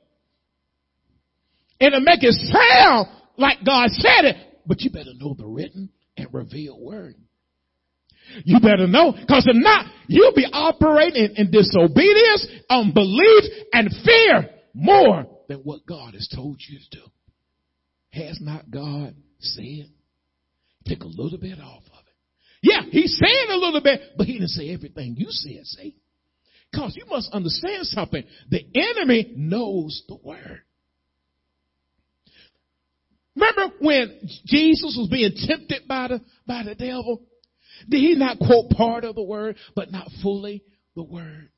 And 1.80 1.88
it'll 1.94 2.00
make 2.00 2.22
it 2.22 2.34
sound 2.34 3.08
like 3.36 3.58
God 3.66 3.90
said 3.90 4.26
it, 4.26 4.36
but 4.64 4.82
you 4.82 4.90
better 4.90 5.14
know 5.16 5.34
the 5.36 5.46
written 5.46 5.90
and 6.16 6.28
revealed 6.32 6.80
word. 6.80 7.16
You 8.44 8.60
better 8.60 8.86
know, 8.86 9.14
cause 9.28 9.48
if 9.48 9.56
not, 9.56 9.86
you'll 10.06 10.34
be 10.34 10.46
operating 10.52 11.34
in, 11.34 11.50
disobedience, 11.50 12.46
unbelief, 12.68 13.44
and 13.72 13.90
fear 14.04 14.48
more 14.74 15.26
than 15.48 15.58
what 15.64 15.84
God 15.86 16.14
has 16.14 16.28
told 16.32 16.60
you 16.68 16.78
to 16.78 16.98
do. 16.98 17.02
Has 18.10 18.38
not 18.40 18.70
God 18.70 19.16
said? 19.40 19.90
Take 20.86 21.02
a 21.02 21.08
little 21.08 21.38
bit 21.38 21.58
off. 21.58 21.82
Yeah, 22.62 22.82
he 22.90 23.06
said 23.06 23.50
a 23.50 23.56
little 23.56 23.80
bit, 23.80 24.00
but 24.16 24.26
he 24.26 24.34
didn't 24.34 24.48
say 24.48 24.72
everything 24.72 25.14
you 25.16 25.28
said, 25.30 25.64
say. 25.64 25.94
Cause 26.74 26.94
you 26.96 27.04
must 27.06 27.32
understand 27.32 27.86
something. 27.86 28.22
The 28.48 28.64
enemy 28.74 29.32
knows 29.36 30.02
the 30.08 30.16
word. 30.22 30.62
Remember 33.34 33.74
when 33.80 34.20
Jesus 34.46 34.96
was 34.98 35.08
being 35.10 35.32
tempted 35.34 35.88
by 35.88 36.08
the, 36.08 36.20
by 36.46 36.62
the 36.64 36.74
devil? 36.74 37.22
Did 37.88 37.98
he 37.98 38.14
not 38.14 38.38
quote 38.38 38.70
part 38.70 39.04
of 39.04 39.14
the 39.14 39.22
word, 39.22 39.56
but 39.74 39.90
not 39.90 40.08
fully 40.22 40.62
the 40.94 41.02
word? 41.02 41.48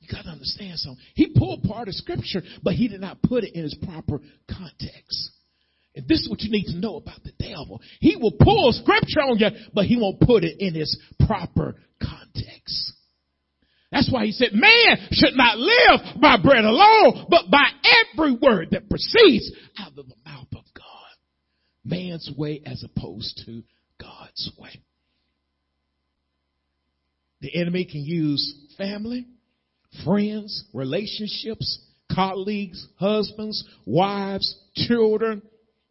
You 0.00 0.08
gotta 0.10 0.30
understand 0.30 0.78
something. 0.78 1.04
He 1.14 1.34
pulled 1.36 1.64
part 1.64 1.88
of 1.88 1.94
scripture, 1.94 2.42
but 2.62 2.74
he 2.74 2.88
did 2.88 3.00
not 3.00 3.20
put 3.20 3.44
it 3.44 3.54
in 3.54 3.64
its 3.64 3.76
proper 3.84 4.20
context. 4.48 5.30
And 5.98 6.06
this 6.06 6.20
is 6.20 6.30
what 6.30 6.42
you 6.42 6.50
need 6.52 6.66
to 6.66 6.78
know 6.78 6.94
about 6.94 7.24
the 7.24 7.32
devil. 7.40 7.82
He 7.98 8.14
will 8.14 8.30
pull 8.30 8.72
scripture 8.72 9.20
on 9.20 9.36
you, 9.38 9.48
but 9.74 9.86
he 9.86 9.96
won't 9.96 10.20
put 10.20 10.44
it 10.44 10.60
in 10.60 10.76
its 10.76 10.96
proper 11.26 11.74
context. 12.00 12.92
That's 13.90 14.08
why 14.08 14.26
he 14.26 14.30
said, 14.30 14.50
man 14.52 15.08
should 15.10 15.34
not 15.34 15.58
live 15.58 16.20
by 16.20 16.36
bread 16.40 16.64
alone, 16.64 17.26
but 17.28 17.50
by 17.50 17.66
every 18.14 18.32
word 18.34 18.68
that 18.70 18.88
proceeds 18.88 19.50
out 19.76 19.88
of 19.88 20.06
the 20.06 20.14
mouth 20.24 20.46
of 20.52 20.62
God. 20.72 20.84
Man's 21.84 22.30
way 22.36 22.62
as 22.64 22.84
opposed 22.84 23.42
to 23.46 23.64
God's 24.00 24.52
way. 24.56 24.80
The 27.40 27.60
enemy 27.60 27.86
can 27.86 28.04
use 28.04 28.54
family, 28.76 29.26
friends, 30.04 30.64
relationships, 30.72 31.80
colleagues, 32.14 32.86
husbands, 33.00 33.64
wives, 33.84 34.60
children, 34.76 35.42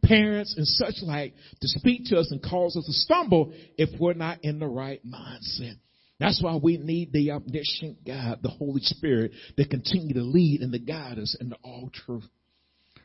parents 0.08 0.56
and 0.58 0.66
such 0.68 0.96
like 1.04 1.34
to 1.62 1.68
speak 1.68 2.06
to 2.06 2.18
us 2.18 2.32
and 2.32 2.42
cause 2.42 2.76
us 2.76 2.86
to 2.86 2.94
stumble 2.94 3.54
if 3.78 3.90
we're 4.00 4.14
not 4.14 4.40
in 4.44 4.60
the 4.60 4.68
right 4.68 5.02
mindset. 5.06 5.76
That's 6.20 6.42
why 6.42 6.56
we 6.56 6.78
need 6.78 7.12
the 7.14 7.32
omniscient 7.32 8.06
God, 8.06 8.40
the 8.42 8.50
Holy 8.50 8.82
Spirit, 8.82 9.32
to 9.58 9.68
continue 9.68 10.16
to 10.16 10.24
lead 10.24 10.62
and 10.62 10.72
to 10.74 10.80
guide 10.80 11.20
us 11.20 11.36
into 11.40 11.56
all 11.64 11.92
truth. 11.94 12.26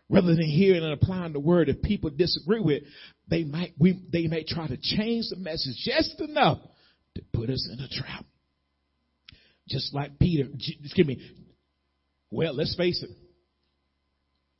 Rather 0.09 0.35
than 0.35 0.45
hearing 0.45 0.83
and 0.83 0.93
applying 0.93 1.33
the 1.33 1.41
word, 1.41 1.69
if 1.69 1.81
people 1.83 2.11
disagree 2.11 2.61
with, 2.61 2.83
they 3.29 3.45
might 3.45 3.73
we 3.79 4.03
they 4.13 4.27
may 4.27 4.45
try 4.45 4.67
to 4.67 4.77
change 4.77 5.27
the 5.31 5.37
message 5.37 5.77
just 5.77 6.21
enough 6.21 6.59
to 7.15 7.23
put 7.33 7.51
us 7.51 7.69
in 7.73 7.81
a 7.81 7.89
trap. 7.89 8.25
Just 9.69 9.95
like 9.95 10.19
Peter, 10.19 10.49
excuse 10.53 11.07
me. 11.07 11.19
Well, 12.31 12.55
let's 12.55 12.75
face 12.77 13.03
it. 13.03 13.11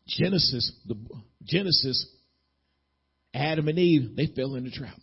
Genesis, 0.07 0.73
the 0.87 0.97
Genesis, 1.45 2.07
Adam 3.35 3.69
and 3.69 3.79
Eve, 3.79 4.15
they 4.17 4.27
fell 4.27 4.55
in 4.55 4.65
the 4.65 4.71
trap. 4.71 4.99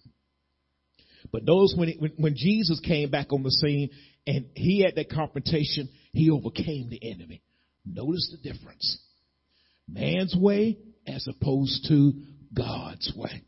But 1.32 1.46
those 1.46 1.74
when, 1.76 1.94
when, 2.00 2.12
when 2.18 2.36
Jesus 2.36 2.80
came 2.80 3.10
back 3.10 3.32
on 3.34 3.44
the 3.44 3.52
scene 3.52 3.90
and 4.26 4.46
he 4.56 4.82
had 4.82 4.96
that 4.96 5.10
confrontation, 5.10 5.90
he 6.12 6.30
overcame 6.30 6.90
the 6.90 7.12
enemy. 7.12 7.42
Notice 7.86 8.32
the 8.32 8.52
difference. 8.52 9.00
Man's 9.88 10.36
way 10.36 10.78
as 11.08 11.28
opposed 11.28 11.86
to 11.90 12.14
God's 12.56 13.12
way. 13.16 13.44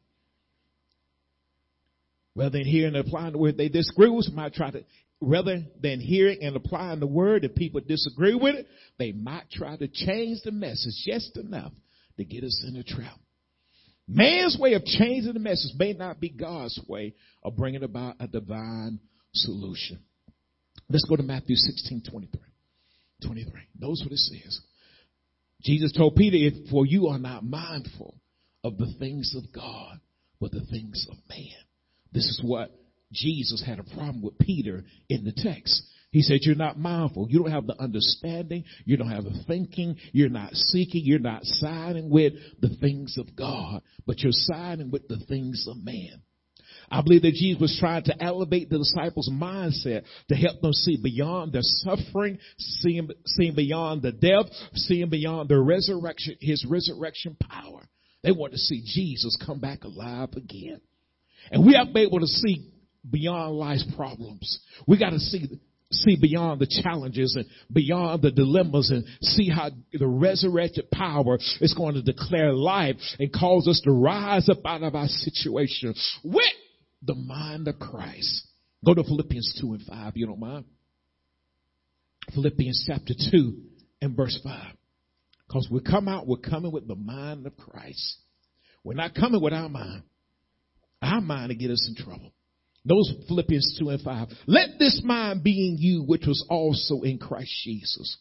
Rather 2.35 2.57
than 2.57 2.65
hearing 2.65 2.95
and 2.95 3.05
applying 3.05 3.33
the 3.33 3.37
word, 3.37 3.57
they 3.57 3.69
disagree 3.69 4.09
with 4.09 4.31
might 4.33 4.53
try 4.53 4.71
to, 4.71 4.83
rather 5.19 5.63
than 5.81 5.99
hearing 5.99 6.39
and 6.41 6.55
applying 6.55 6.99
the 6.99 7.07
word, 7.07 7.43
if 7.43 7.55
people 7.55 7.81
disagree 7.81 8.35
with 8.35 8.55
it, 8.55 8.67
they 8.97 9.11
might 9.11 9.49
try 9.51 9.75
to 9.75 9.87
change 9.87 10.39
the 10.43 10.51
message 10.51 10.93
just 11.05 11.37
enough 11.37 11.73
to 12.17 12.23
get 12.23 12.43
us 12.43 12.63
in 12.67 12.77
a 12.77 12.83
trap. 12.83 13.17
Man's 14.13 14.57
way 14.59 14.73
of 14.73 14.83
changing 14.83 15.33
the 15.33 15.39
message 15.39 15.71
may 15.77 15.93
not 15.93 16.19
be 16.19 16.29
God's 16.29 16.79
way 16.87 17.13
of 17.43 17.55
bringing 17.55 17.83
about 17.83 18.17
a 18.19 18.27
divine 18.27 18.99
solution. 19.33 19.99
Let's 20.89 21.05
go 21.07 21.15
to 21.15 21.23
Matthew 21.23 21.55
16, 21.55 22.03
23. 22.11 22.39
23. 23.25 23.51
Notice 23.79 24.01
what 24.03 24.11
it 24.11 24.17
says. 24.17 24.59
Jesus 25.61 25.93
told 25.93 26.15
Peter, 26.15 26.57
for 26.69 26.85
you 26.85 27.07
are 27.07 27.19
not 27.19 27.45
mindful 27.45 28.15
of 28.63 28.77
the 28.77 28.93
things 28.99 29.33
of 29.37 29.53
God, 29.53 29.99
but 30.41 30.51
the 30.51 30.65
things 30.71 31.07
of 31.09 31.17
man. 31.29 31.63
This 32.11 32.25
is 32.25 32.41
what 32.43 32.71
Jesus 33.13 33.63
had 33.65 33.79
a 33.79 33.83
problem 33.83 34.21
with 34.21 34.37
Peter 34.39 34.83
in 35.07 35.23
the 35.23 35.31
text. 35.31 35.83
He 36.11 36.21
said, 36.21 36.39
you're 36.41 36.55
not 36.55 36.77
mindful. 36.77 37.27
You 37.29 37.39
don't 37.39 37.51
have 37.51 37.67
the 37.67 37.81
understanding. 37.81 38.65
You 38.83 38.97
don't 38.97 39.09
have 39.09 39.23
the 39.23 39.43
thinking. 39.47 39.95
You're 40.11 40.29
not 40.29 40.53
seeking. 40.53 41.05
You're 41.05 41.19
not 41.19 41.45
siding 41.45 42.09
with 42.09 42.33
the 42.59 42.75
things 42.81 43.17
of 43.17 43.33
God, 43.35 43.81
but 44.05 44.19
you're 44.19 44.33
siding 44.33 44.91
with 44.91 45.07
the 45.07 45.19
things 45.29 45.65
of 45.69 45.77
man. 45.77 46.21
I 46.89 47.01
believe 47.01 47.21
that 47.21 47.33
Jesus 47.33 47.61
was 47.61 47.77
trying 47.79 48.03
to 48.03 48.21
elevate 48.21 48.69
the 48.69 48.77
disciples' 48.77 49.29
mindset 49.31 50.03
to 50.27 50.35
help 50.35 50.59
them 50.59 50.73
see 50.73 50.97
beyond 51.01 51.53
their 51.53 51.61
suffering, 51.63 52.37
seeing, 52.57 53.09
seeing 53.25 53.55
beyond 53.55 54.01
the 54.01 54.11
death, 54.11 54.51
seeing 54.73 55.09
beyond 55.09 55.47
the 55.47 55.59
resurrection, 55.59 56.35
his 56.41 56.65
resurrection 56.67 57.37
power. 57.39 57.87
They 58.23 58.33
want 58.33 58.51
to 58.51 58.59
see 58.59 58.83
Jesus 58.85 59.37
come 59.45 59.61
back 59.61 59.85
alive 59.85 60.29
again. 60.35 60.81
And 61.49 61.65
we 61.65 61.73
have 61.75 61.87
to 61.87 61.93
be 61.93 62.01
able 62.01 62.19
to 62.19 62.27
see 62.27 62.69
beyond 63.09 63.55
life's 63.55 63.85
problems. 63.95 64.59
We 64.85 64.99
got 64.99 65.11
to 65.11 65.19
see 65.19 65.61
see 65.91 66.17
beyond 66.19 66.61
the 66.61 66.81
challenges 66.83 67.35
and 67.35 67.45
beyond 67.71 68.21
the 68.21 68.31
dilemmas 68.31 68.89
and 68.89 69.05
see 69.21 69.49
how 69.49 69.69
the 69.93 70.07
resurrected 70.07 70.89
power 70.91 71.37
is 71.59 71.73
going 71.73 71.95
to 71.95 72.01
declare 72.01 72.53
life 72.53 72.95
and 73.19 73.31
cause 73.31 73.67
us 73.67 73.81
to 73.83 73.91
rise 73.91 74.49
up 74.49 74.65
out 74.65 74.83
of 74.83 74.95
our 74.95 75.07
situation 75.07 75.93
with 76.23 76.43
the 77.03 77.15
mind 77.15 77.67
of 77.67 77.79
Christ. 77.79 78.47
Go 78.85 78.93
to 78.93 79.03
Philippians 79.03 79.59
2 79.61 79.73
and 79.73 79.81
5, 79.83 80.13
you 80.15 80.25
don't 80.25 80.39
mind. 80.39 80.65
Philippians 82.33 82.85
chapter 82.87 83.13
2 83.31 83.57
and 84.01 84.15
verse 84.15 84.39
5. 84.43 84.75
Because 85.47 85.67
we 85.69 85.81
come 85.81 86.07
out, 86.07 86.27
we're 86.27 86.37
coming 86.37 86.71
with 86.71 86.87
the 86.87 86.95
mind 86.95 87.45
of 87.45 87.57
Christ. 87.57 88.17
We're 88.83 88.93
not 88.93 89.13
coming 89.13 89.41
with 89.41 89.53
our 89.53 89.69
mind. 89.69 90.03
Our 91.01 91.21
mind 91.21 91.49
to 91.49 91.55
get 91.55 91.71
us 91.71 91.85
in 91.89 92.03
trouble. 92.03 92.31
Those 92.83 93.13
Philippians 93.27 93.77
2 93.79 93.89
and 93.89 94.01
5. 94.01 94.27
Let 94.47 94.79
this 94.79 95.01
mind 95.03 95.43
be 95.43 95.69
in 95.69 95.77
you, 95.77 96.03
which 96.03 96.25
was 96.25 96.43
also 96.49 97.01
in 97.01 97.19
Christ 97.19 97.51
Jesus, 97.63 98.17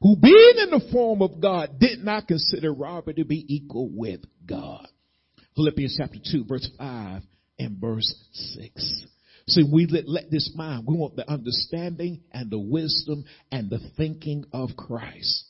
who 0.00 0.16
being 0.16 0.54
in 0.58 0.70
the 0.70 0.88
form 0.92 1.22
of 1.22 1.40
God 1.40 1.78
did 1.78 2.04
not 2.04 2.28
consider 2.28 2.72
robbery 2.72 3.14
to 3.14 3.24
be 3.24 3.44
equal 3.48 3.88
with 3.90 4.20
God. 4.46 4.86
Philippians 5.56 5.96
chapter 5.98 6.18
2 6.30 6.44
verse 6.44 6.68
5 6.78 7.22
and 7.58 7.78
verse 7.78 8.14
6. 8.32 9.06
See, 9.48 9.64
we 9.70 9.86
let, 9.86 10.08
let 10.08 10.30
this 10.30 10.52
mind, 10.54 10.84
we 10.86 10.96
want 10.96 11.16
the 11.16 11.28
understanding 11.28 12.20
and 12.32 12.50
the 12.50 12.58
wisdom 12.58 13.24
and 13.50 13.68
the 13.68 13.80
thinking 13.96 14.44
of 14.52 14.70
Christ. 14.76 15.46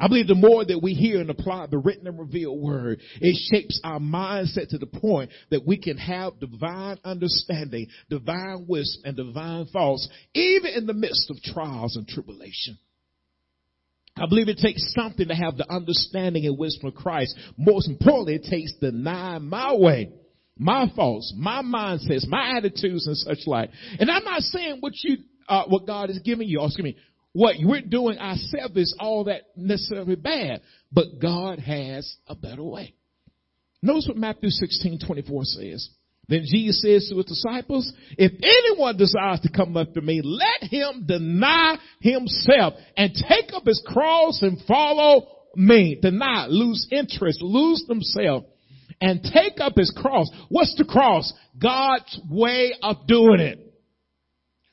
I 0.00 0.08
believe 0.08 0.28
the 0.28 0.34
more 0.34 0.64
that 0.64 0.82
we 0.82 0.94
hear 0.94 1.20
and 1.20 1.28
apply 1.28 1.66
the 1.66 1.76
written 1.76 2.06
and 2.06 2.18
revealed 2.18 2.58
word, 2.58 3.00
it 3.20 3.36
shapes 3.52 3.78
our 3.84 4.00
mindset 4.00 4.70
to 4.70 4.78
the 4.78 4.86
point 4.86 5.30
that 5.50 5.66
we 5.66 5.78
can 5.78 5.98
have 5.98 6.40
divine 6.40 6.98
understanding, 7.04 7.88
divine 8.08 8.64
wisdom, 8.66 9.02
and 9.04 9.16
divine 9.16 9.66
thoughts, 9.66 10.08
even 10.34 10.72
in 10.72 10.86
the 10.86 10.94
midst 10.94 11.30
of 11.30 11.42
trials 11.42 11.96
and 11.96 12.08
tribulation. 12.08 12.78
I 14.16 14.26
believe 14.26 14.48
it 14.48 14.58
takes 14.58 14.94
something 14.94 15.28
to 15.28 15.34
have 15.34 15.58
the 15.58 15.70
understanding 15.70 16.46
and 16.46 16.58
wisdom 16.58 16.88
of 16.88 16.94
Christ. 16.94 17.38
Most 17.58 17.88
importantly, 17.88 18.36
it 18.36 18.46
takes 18.50 18.72
denying 18.80 19.48
my 19.48 19.74
way, 19.74 20.12
my 20.56 20.90
faults, 20.96 21.32
my 21.36 21.62
mindsets, 21.62 22.26
my 22.26 22.56
attitudes 22.56 23.06
and 23.06 23.16
such 23.16 23.46
like. 23.46 23.70
And 23.98 24.10
I'm 24.10 24.24
not 24.24 24.42
saying 24.42 24.78
what 24.80 24.94
you, 25.02 25.18
uh, 25.48 25.64
what 25.68 25.86
God 25.86 26.10
is 26.10 26.20
giving 26.24 26.48
you, 26.48 26.60
or 26.60 26.66
excuse 26.66 26.84
me, 26.84 26.96
what 27.32 27.56
we're 27.60 27.82
doing 27.82 28.18
ourselves 28.18 28.76
is 28.76 28.96
all 28.98 29.24
that 29.24 29.42
necessarily 29.56 30.16
bad, 30.16 30.62
but 30.92 31.18
God 31.20 31.58
has 31.60 32.16
a 32.26 32.34
better 32.34 32.64
way. 32.64 32.94
Notice 33.82 34.06
what 34.08 34.16
Matthew 34.16 34.50
16, 34.50 34.98
24 35.06 35.44
says. 35.44 35.90
Then 36.28 36.44
Jesus 36.44 36.82
says 36.82 37.08
to 37.08 37.16
his 37.16 37.26
disciples, 37.26 37.92
if 38.16 38.32
anyone 38.42 38.96
desires 38.96 39.40
to 39.40 39.50
come 39.50 39.76
after 39.76 40.00
me, 40.00 40.22
let 40.22 40.70
him 40.70 41.04
deny 41.06 41.76
himself 42.00 42.74
and 42.96 43.12
take 43.12 43.52
up 43.52 43.64
his 43.66 43.82
cross 43.84 44.40
and 44.42 44.62
follow 44.66 45.26
me. 45.56 45.98
Deny, 46.00 46.46
lose 46.48 46.86
interest, 46.92 47.42
lose 47.42 47.84
themselves 47.88 48.46
and 49.00 49.22
take 49.22 49.60
up 49.60 49.72
his 49.76 49.92
cross. 49.96 50.28
What's 50.48 50.76
the 50.76 50.84
cross? 50.84 51.32
God's 51.60 52.20
way 52.30 52.74
of 52.82 53.06
doing 53.06 53.40
it. 53.40 53.69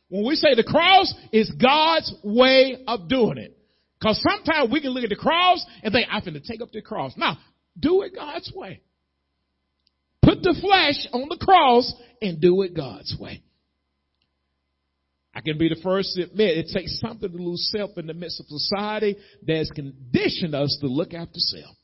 When 0.10 0.26
we 0.26 0.36
say 0.36 0.55
the 0.55 0.64
cross 0.64 1.14
is 1.34 1.51
God's 1.51 2.14
way 2.24 2.84
of 2.88 3.10
doing 3.10 3.38
it. 3.38 3.58
Cause 4.01 4.22
sometimes 4.22 4.72
we 4.72 4.80
can 4.80 4.91
look 4.91 5.03
at 5.03 5.10
the 5.10 5.16
cross 5.16 5.66
and 5.84 5.91
think, 5.91 6.08
I'm 6.12 6.22
to 6.22 6.39
take 6.39 6.62
up 6.62 6.72
the 6.72 6.82
cross. 6.82 7.14
Now, 7.18 7.38
do 7.80 8.03
it 8.03 8.14
God's 8.16 8.51
way. 8.55 8.82
Put 10.22 10.43
the 10.43 10.55
flesh 10.62 11.08
on 11.14 11.28
the 11.30 11.38
cross 11.43 11.93
and 12.22 12.39
do 12.39 12.62
it 12.62 12.76
God's 12.76 13.16
way. 13.20 13.41
I 15.34 15.41
can 15.41 15.58
be 15.58 15.70
the 15.70 15.80
first 15.84 16.16
to 16.16 16.24
admit 16.24 16.58
it 16.58 16.72
takes 16.74 16.99
something 16.99 17.30
to 17.30 17.38
lose 17.38 17.70
self 17.76 17.97
in 17.97 18.08
the 18.08 18.14
midst 18.14 18.39
of 18.39 18.47
society 18.47 19.18
that 19.45 19.58
has 19.58 19.70
conditioned 19.70 20.55
us 20.55 20.78
to 20.82 20.88
look 20.88 21.14
after 21.14 21.38
self. 21.38 21.76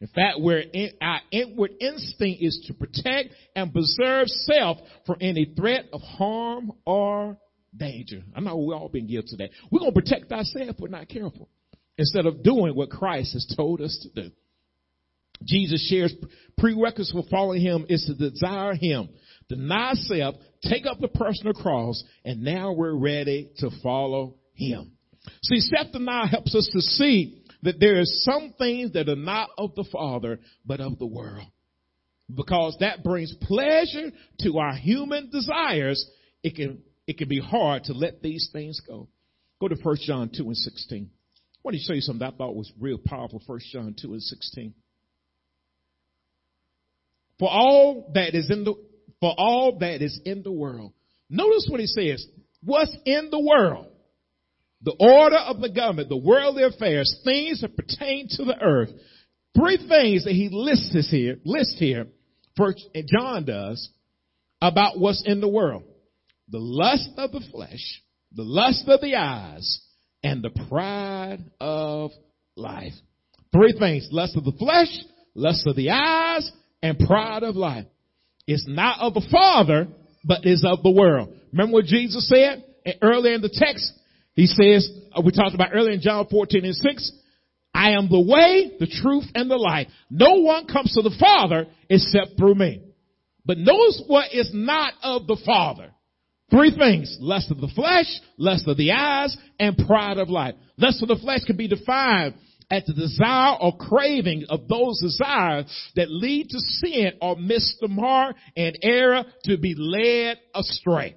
In 0.00 0.06
fact, 0.08 0.40
where 0.40 0.60
in, 0.60 0.92
our 1.00 1.20
inward 1.30 1.72
instinct 1.80 2.42
is 2.42 2.64
to 2.66 2.74
protect 2.74 3.34
and 3.54 3.72
preserve 3.72 4.28
self 4.28 4.78
from 5.06 5.16
any 5.20 5.52
threat 5.56 5.86
of 5.92 6.00
harm 6.00 6.72
or 6.86 7.36
danger. 7.78 8.22
I 8.34 8.40
know 8.40 8.56
we've 8.56 8.76
all 8.76 8.88
been 8.88 9.06
guilty 9.06 9.32
of 9.32 9.38
that. 9.38 9.50
We're 9.70 9.80
going 9.80 9.94
to 9.94 10.00
protect 10.00 10.30
ourselves 10.32 10.70
if 10.70 10.78
we're 10.78 10.88
not 10.88 11.08
careful 11.08 11.48
instead 11.96 12.26
of 12.26 12.42
doing 12.42 12.74
what 12.74 12.90
Christ 12.90 13.32
has 13.32 13.52
told 13.56 13.80
us 13.80 13.98
to 14.02 14.22
do. 14.22 14.30
Jesus 15.44 15.88
shares 15.88 16.14
prerequisites 16.56 17.12
for 17.12 17.24
following 17.30 17.60
him 17.60 17.86
is 17.88 18.04
to 18.06 18.14
desire 18.14 18.74
him, 18.74 19.08
deny 19.48 19.92
self, 19.94 20.34
take 20.62 20.84
up 20.86 20.98
the 21.00 21.08
personal 21.08 21.54
cross, 21.54 22.02
and 22.24 22.42
now 22.42 22.72
we're 22.72 22.96
ready 22.96 23.50
to 23.58 23.70
follow 23.82 24.34
him. 24.54 24.92
See, 25.42 25.60
self-denial 25.60 26.26
helps 26.28 26.54
us 26.54 26.68
to 26.72 26.80
see 26.80 27.42
that 27.62 27.78
there 27.80 28.00
are 28.00 28.04
some 28.04 28.54
things 28.58 28.92
that 28.92 29.08
are 29.08 29.16
not 29.16 29.50
of 29.58 29.74
the 29.74 29.84
Father, 29.92 30.40
but 30.64 30.80
of 30.80 30.98
the 30.98 31.06
world. 31.06 31.46
Because 32.34 32.76
that 32.80 33.02
brings 33.02 33.34
pleasure 33.42 34.10
to 34.40 34.58
our 34.58 34.74
human 34.74 35.30
desires, 35.30 36.04
it 36.42 36.56
can 36.56 36.82
it 37.08 37.16
can 37.16 37.26
be 37.26 37.40
hard 37.40 37.84
to 37.84 37.94
let 37.94 38.22
these 38.22 38.50
things 38.52 38.80
go. 38.86 39.08
Go 39.60 39.68
to 39.68 39.76
1 39.82 39.96
John 40.02 40.30
2 40.36 40.44
and 40.44 40.56
16. 40.56 41.10
I 41.10 41.58
want 41.64 41.74
to 41.74 41.82
show 41.82 41.94
you 41.94 42.02
something 42.02 42.24
I 42.24 42.30
thought 42.30 42.54
was 42.54 42.70
real 42.78 42.98
powerful. 42.98 43.42
1 43.44 43.60
John 43.72 43.96
2 44.00 44.12
and 44.12 44.22
16. 44.22 44.74
For 47.38 47.48
all 47.48 48.10
that 48.14 48.34
is 48.34 48.50
in 48.50 48.64
the, 48.64 48.74
for 49.20 49.34
all 49.38 49.78
that 49.80 50.02
is 50.02 50.20
in 50.26 50.42
the 50.42 50.52
world. 50.52 50.92
Notice 51.30 51.66
what 51.70 51.80
he 51.80 51.86
says. 51.86 52.24
What's 52.62 52.94
in 53.06 53.30
the 53.30 53.40
world? 53.40 53.86
The 54.82 54.94
order 55.00 55.36
of 55.36 55.60
the 55.60 55.70
government, 55.70 56.10
the 56.10 56.16
worldly 56.16 56.64
affairs, 56.64 57.20
things 57.24 57.62
that 57.62 57.74
pertain 57.74 58.28
to 58.32 58.44
the 58.44 58.60
earth. 58.60 58.90
Three 59.58 59.78
things 59.78 60.24
that 60.24 60.34
he 60.34 60.50
lists 60.52 61.10
here, 61.10 61.38
lists 61.44 61.76
here, 61.78 62.06
first 62.54 62.86
John 63.06 63.46
does, 63.46 63.88
about 64.60 64.98
what's 64.98 65.22
in 65.24 65.40
the 65.40 65.48
world. 65.48 65.84
The 66.50 66.58
lust 66.58 67.10
of 67.16 67.32
the 67.32 67.44
flesh, 67.52 68.02
the 68.32 68.42
lust 68.42 68.84
of 68.88 69.00
the 69.00 69.16
eyes, 69.16 69.80
and 70.22 70.42
the 70.42 70.50
pride 70.68 71.44
of 71.60 72.10
life. 72.56 72.94
Three 73.52 73.74
things. 73.78 74.08
Lust 74.10 74.36
of 74.36 74.44
the 74.44 74.52
flesh, 74.52 74.88
lust 75.34 75.66
of 75.66 75.76
the 75.76 75.90
eyes, 75.90 76.50
and 76.82 76.98
pride 76.98 77.42
of 77.42 77.56
life. 77.56 77.86
It's 78.46 78.66
not 78.66 79.00
of 79.00 79.14
the 79.14 79.26
Father, 79.30 79.88
but 80.24 80.46
is 80.46 80.64
of 80.66 80.82
the 80.82 80.90
world. 80.90 81.34
Remember 81.52 81.74
what 81.74 81.84
Jesus 81.84 82.28
said 82.28 82.64
earlier 83.02 83.34
in 83.34 83.42
the 83.42 83.50
text? 83.52 83.92
He 84.34 84.46
says, 84.46 84.90
uh, 85.12 85.20
we 85.24 85.32
talked 85.32 85.54
about 85.54 85.70
earlier 85.74 85.92
in 85.92 86.00
John 86.00 86.26
14 86.30 86.64
and 86.64 86.74
6, 86.74 87.12
I 87.74 87.90
am 87.92 88.08
the 88.08 88.20
way, 88.20 88.72
the 88.78 88.86
truth, 88.86 89.24
and 89.34 89.50
the 89.50 89.56
life. 89.56 89.88
No 90.10 90.40
one 90.40 90.66
comes 90.66 90.92
to 90.94 91.02
the 91.02 91.14
Father 91.18 91.66
except 91.88 92.38
through 92.38 92.54
me. 92.54 92.82
But 93.44 93.58
notice 93.58 94.02
what 94.06 94.32
is 94.32 94.50
not 94.52 94.94
of 95.02 95.26
the 95.26 95.38
Father. 95.44 95.92
Three 96.50 96.74
things. 96.76 97.16
Lust 97.20 97.50
of 97.50 97.60
the 97.60 97.70
flesh, 97.74 98.06
lust 98.38 98.66
of 98.66 98.76
the 98.76 98.92
eyes, 98.92 99.36
and 99.58 99.76
pride 99.76 100.18
of 100.18 100.30
life. 100.30 100.54
Lust 100.78 101.02
of 101.02 101.08
the 101.08 101.16
flesh 101.16 101.44
can 101.44 101.56
be 101.56 101.68
defined 101.68 102.34
as 102.70 102.84
the 102.86 102.94
desire 102.94 103.56
or 103.60 103.76
craving 103.76 104.44
of 104.48 104.68
those 104.68 105.00
desires 105.00 105.66
that 105.96 106.10
lead 106.10 106.48
to 106.50 106.58
sin 106.58 107.12
or 107.20 107.36
miss 107.36 107.76
the 107.80 107.88
mark 107.88 108.36
and 108.56 108.78
error 108.82 109.24
to 109.44 109.58
be 109.58 109.74
led 109.76 110.38
astray. 110.54 111.16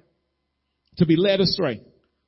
To 0.96 1.06
be 1.06 1.16
led 1.16 1.40
astray. 1.40 1.82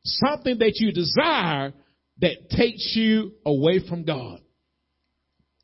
Something 0.04 0.58
that 0.58 0.76
you 0.76 0.92
desire 0.92 1.72
that 2.20 2.50
takes 2.50 2.94
you 2.94 3.32
away 3.44 3.86
from 3.86 4.04
God. 4.04 4.40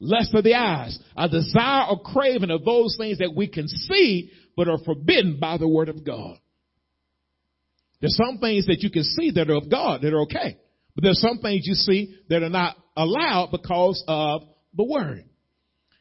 Lust 0.01 0.35
of 0.35 0.45
the 0.45 0.55
eyes, 0.55 0.99
a 1.15 1.29
desire 1.29 1.87
or 1.91 2.01
craving 2.01 2.51
of 2.51 2.65
those 2.65 2.97
things 2.99 3.19
that 3.19 3.35
we 3.37 3.47
can 3.49 3.69
see 3.69 4.31
but 4.57 4.69
are 4.69 4.79
forbidden 4.85 5.39
by 5.39 5.59
the 5.59 5.69
word 5.69 5.91
of 5.91 6.05
God. 6.05 6.39
There's 8.01 8.17
some 8.17 8.39
things 8.39 8.67
that 8.67 8.81
you 8.81 8.91
can 8.91 9.05
see 9.05 9.33
that 9.33 9.51
are 9.51 9.57
of 9.57 9.71
God 9.71 10.03
that 10.03 10.15
are 10.15 10.23
okay. 10.23 10.57
But 10.95 11.05
there's 11.05 11.21
some 11.21 11.39
things 11.39 11.67
you 11.67 11.75
see 11.75 12.17
that 12.29 12.43
are 12.43 12.49
not 12.49 12.77
allowed 12.97 13.51
because 13.51 14.03
of 14.09 14.43
the 14.77 14.85
word. 14.85 15.25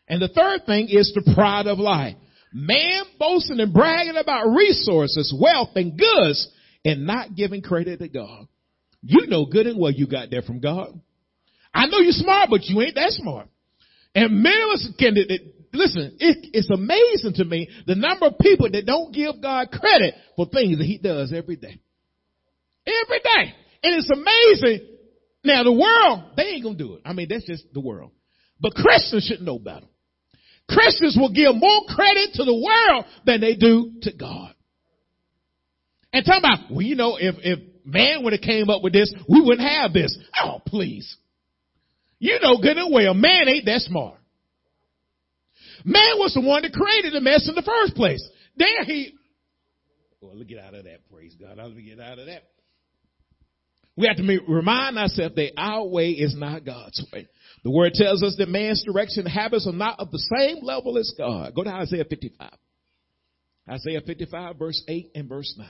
And 0.08 0.22
the 0.22 0.30
third 0.30 0.66
thing 0.66 0.88
is 0.90 1.14
the 1.14 1.34
pride 1.36 1.68
of 1.68 1.78
life. 1.78 2.16
Man 2.52 3.04
boasting 3.20 3.60
and 3.60 3.74
bragging 3.74 4.18
about 4.18 4.48
resources, 4.48 5.34
wealth, 5.40 5.70
and 5.76 5.98
goods 5.98 6.50
and 6.84 7.06
not 7.06 7.36
giving 7.36 7.62
credit 7.62 8.00
to 8.00 8.08
God. 8.08 8.48
You 9.04 9.28
know 9.28 9.46
good 9.46 9.68
and 9.68 9.80
well 9.80 9.92
you 9.92 10.08
got 10.08 10.32
that 10.32 10.46
from 10.46 10.60
God. 10.60 11.00
I 11.74 11.86
know 11.86 12.00
you're 12.00 12.12
smart, 12.12 12.50
but 12.50 12.64
you 12.64 12.82
ain't 12.82 12.96
that 12.96 13.12
smart. 13.12 13.48
And 14.16 14.42
many 14.42 14.62
of 14.64 14.70
us 14.72 14.90
can, 14.98 15.16
listen, 15.72 16.18
it, 16.20 16.50
it's 16.54 16.70
amazing 16.72 17.34
to 17.36 17.46
me 17.46 17.70
the 17.86 17.96
number 17.96 18.26
of 18.26 18.40
people 18.40 18.70
that 18.72 18.86
don't 18.88 19.14
give 19.14 19.40
God 19.42 19.70
credit 19.72 20.16
for 20.36 20.48
things 20.48 20.80
that 20.80 20.86
he 20.86 20.98
does 20.98 21.32
every 21.32 21.56
day. 21.56 21.80
Every 22.90 23.20
day. 23.20 23.56
And 23.84 23.96
it's 23.96 24.10
amazing. 24.10 24.88
Now 25.44 25.64
the 25.64 25.72
world, 25.72 26.34
they 26.36 26.44
ain't 26.44 26.64
gonna 26.64 26.78
do 26.78 26.96
it. 26.96 27.02
I 27.06 27.14
mean, 27.14 27.28
that's 27.30 27.46
just 27.46 27.66
the 27.74 27.80
world. 27.80 28.12
But 28.60 28.74
Christians 28.74 29.26
should 29.26 29.42
know 29.42 29.60
better. 29.60 29.86
Christians 30.70 31.18
will 31.20 31.32
give 31.32 31.56
more 31.56 31.82
credit 31.88 32.34
to 32.34 32.44
the 32.44 32.54
world 32.54 33.06
than 33.26 33.42
they 33.42 33.56
do 33.56 33.94
to 34.04 34.14
God. 34.14 34.54
And 36.12 36.26
talking 36.26 36.42
about, 36.44 36.72
well, 36.72 36.82
you 36.82 36.96
know, 36.96 37.18
if, 37.20 37.36
if 37.40 37.60
man 37.86 38.24
would 38.24 38.34
have 38.34 38.42
came 38.42 38.70
up 38.70 38.84
with 38.84 38.94
this, 38.94 39.14
we 39.28 39.42
wouldn't 39.42 39.68
have 39.68 39.94
this. 39.94 40.16
Oh, 40.44 40.60
please. 40.66 41.18
You 42.20 42.40
know 42.42 42.58
good 42.62 42.78
and 42.78 42.94
well, 42.94 43.14
man 43.14 43.48
ain't 43.48 43.66
that 43.66 43.82
smart. 43.82 44.20
Man 45.86 46.18
was 46.18 46.34
the 46.34 46.42
one 46.42 46.64
that 46.64 46.74
created 46.74 47.14
the 47.14 47.22
mess 47.22 47.48
in 47.48 47.56
the 47.56 47.62
first 47.62 47.96
place. 47.96 48.22
There 48.58 48.84
he, 48.84 49.14
well, 50.20 50.36
let's 50.36 50.50
get 50.50 50.60
out 50.60 50.74
of 50.74 50.84
that, 50.84 51.10
praise 51.10 51.36
God. 51.40 51.58
Let's 51.58 51.74
get 51.80 52.00
out 52.00 52.20
of 52.20 52.26
that. 52.26 52.44
We 54.00 54.08
have 54.08 54.16
to 54.16 54.40
remind 54.48 54.98
ourselves 54.98 55.36
that 55.36 55.52
our 55.58 55.86
way 55.86 56.12
is 56.12 56.34
not 56.34 56.64
God's 56.64 57.06
way. 57.12 57.28
The 57.66 57.70
word 57.70 57.92
tells 57.96 58.24
us 58.24 58.34
that 58.38 58.48
man's 58.48 58.82
direction 58.86 59.26
and 59.26 59.30
habits 59.30 59.68
are 59.68 59.74
not 59.74 60.00
of 60.00 60.10
the 60.10 60.26
same 60.38 60.64
level 60.64 60.98
as 60.98 61.14
God. 61.18 61.54
Go 61.54 61.66
to 61.66 61.70
Isaiah 61.70 62.06
55. 62.06 62.50
Isaiah 63.70 64.00
55 64.00 64.56
verse 64.56 64.82
8 64.88 65.12
and 65.16 65.28
verse 65.28 65.54
9. 65.58 65.68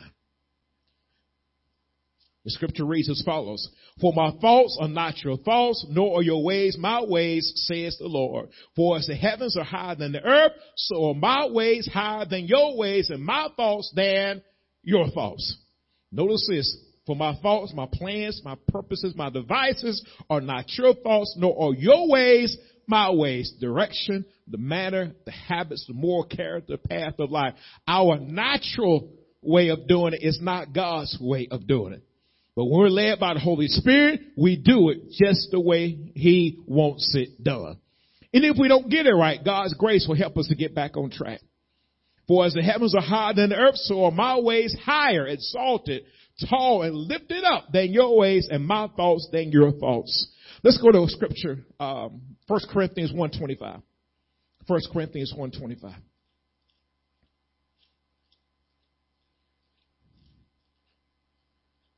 The 2.45 2.51
scripture 2.51 2.85
reads 2.85 3.09
as 3.09 3.23
follows. 3.25 3.67
For 3.99 4.13
my 4.15 4.29
thoughts 4.39 4.77
are 4.79 4.87
not 4.87 5.23
your 5.23 5.37
thoughts, 5.37 5.83
nor 5.89 6.19
are 6.19 6.23
your 6.23 6.43
ways 6.43 6.77
my 6.77 7.01
ways, 7.01 7.51
says 7.55 7.97
the 7.97 8.07
Lord. 8.07 8.49
For 8.75 8.97
as 8.99 9.07
the 9.07 9.15
heavens 9.15 9.57
are 9.57 9.63
higher 9.63 9.95
than 9.95 10.11
the 10.11 10.23
earth, 10.23 10.51
so 10.75 11.09
are 11.09 11.15
my 11.15 11.47
ways 11.47 11.89
higher 11.91 12.25
than 12.29 12.45
your 12.45 12.77
ways, 12.77 13.09
and 13.09 13.23
my 13.23 13.47
thoughts 13.57 13.91
than 13.95 14.43
your 14.83 15.09
thoughts. 15.09 15.57
Notice 16.11 16.47
this. 16.47 16.77
For 17.09 17.15
my 17.15 17.33
thoughts, 17.37 17.73
my 17.73 17.87
plans, 17.91 18.39
my 18.45 18.55
purposes, 18.67 19.15
my 19.15 19.31
devices 19.31 20.05
are 20.29 20.41
not 20.41 20.65
your 20.77 20.93
thoughts, 20.93 21.33
nor 21.39 21.59
are 21.59 21.73
your 21.73 22.07
ways 22.07 22.55
my 22.85 23.09
ways. 23.09 23.51
Direction, 23.59 24.25
the 24.47 24.59
manner, 24.59 25.13
the 25.25 25.31
habits, 25.31 25.85
the 25.87 25.95
moral 25.95 26.25
character, 26.25 26.77
path 26.77 27.15
of 27.17 27.31
life. 27.31 27.55
Our 27.87 28.19
natural 28.19 29.09
way 29.41 29.69
of 29.69 29.87
doing 29.87 30.13
it 30.13 30.21
is 30.21 30.37
not 30.39 30.71
God's 30.71 31.17
way 31.19 31.47
of 31.49 31.65
doing 31.65 31.93
it. 31.93 32.03
But 32.55 32.65
when 32.65 32.79
we're 32.79 32.89
led 32.89 33.19
by 33.19 33.33
the 33.33 33.39
Holy 33.39 33.69
Spirit, 33.69 34.21
we 34.37 34.55
do 34.55 34.89
it 34.89 35.09
just 35.09 35.49
the 35.49 35.59
way 35.59 36.11
He 36.13 36.59
wants 36.67 37.15
it 37.15 37.43
done. 37.43 37.79
And 38.31 38.45
if 38.45 38.55
we 38.59 38.67
don't 38.67 38.87
get 38.87 39.07
it 39.07 39.15
right, 39.15 39.43
God's 39.43 39.73
grace 39.73 40.05
will 40.07 40.15
help 40.15 40.37
us 40.37 40.47
to 40.49 40.55
get 40.55 40.75
back 40.75 40.95
on 40.95 41.09
track. 41.09 41.41
For 42.27 42.45
as 42.45 42.53
the 42.53 42.61
heavens 42.61 42.93
are 42.93 43.01
higher 43.01 43.33
than 43.33 43.49
the 43.49 43.55
earth, 43.55 43.77
so 43.77 44.05
are 44.05 44.11
my 44.11 44.37
ways 44.37 44.77
higher, 44.85 45.25
exalted 45.25 46.03
tall 46.49 46.83
and 46.83 46.95
lifted 46.95 47.43
up 47.43 47.71
than 47.71 47.91
your 47.91 48.17
ways 48.17 48.47
and 48.51 48.65
my 48.65 48.87
thoughts 48.95 49.27
than 49.31 49.51
your 49.51 49.71
thoughts. 49.71 50.27
Let's 50.63 50.77
go 50.77 50.91
to 50.91 51.07
scripture, 51.07 51.59
um, 51.79 52.21
1 52.47 52.61
Corinthians 52.71 53.11
125. 53.11 53.81
1 54.67 54.81
Corinthians 54.93 55.33
125. 55.35 55.93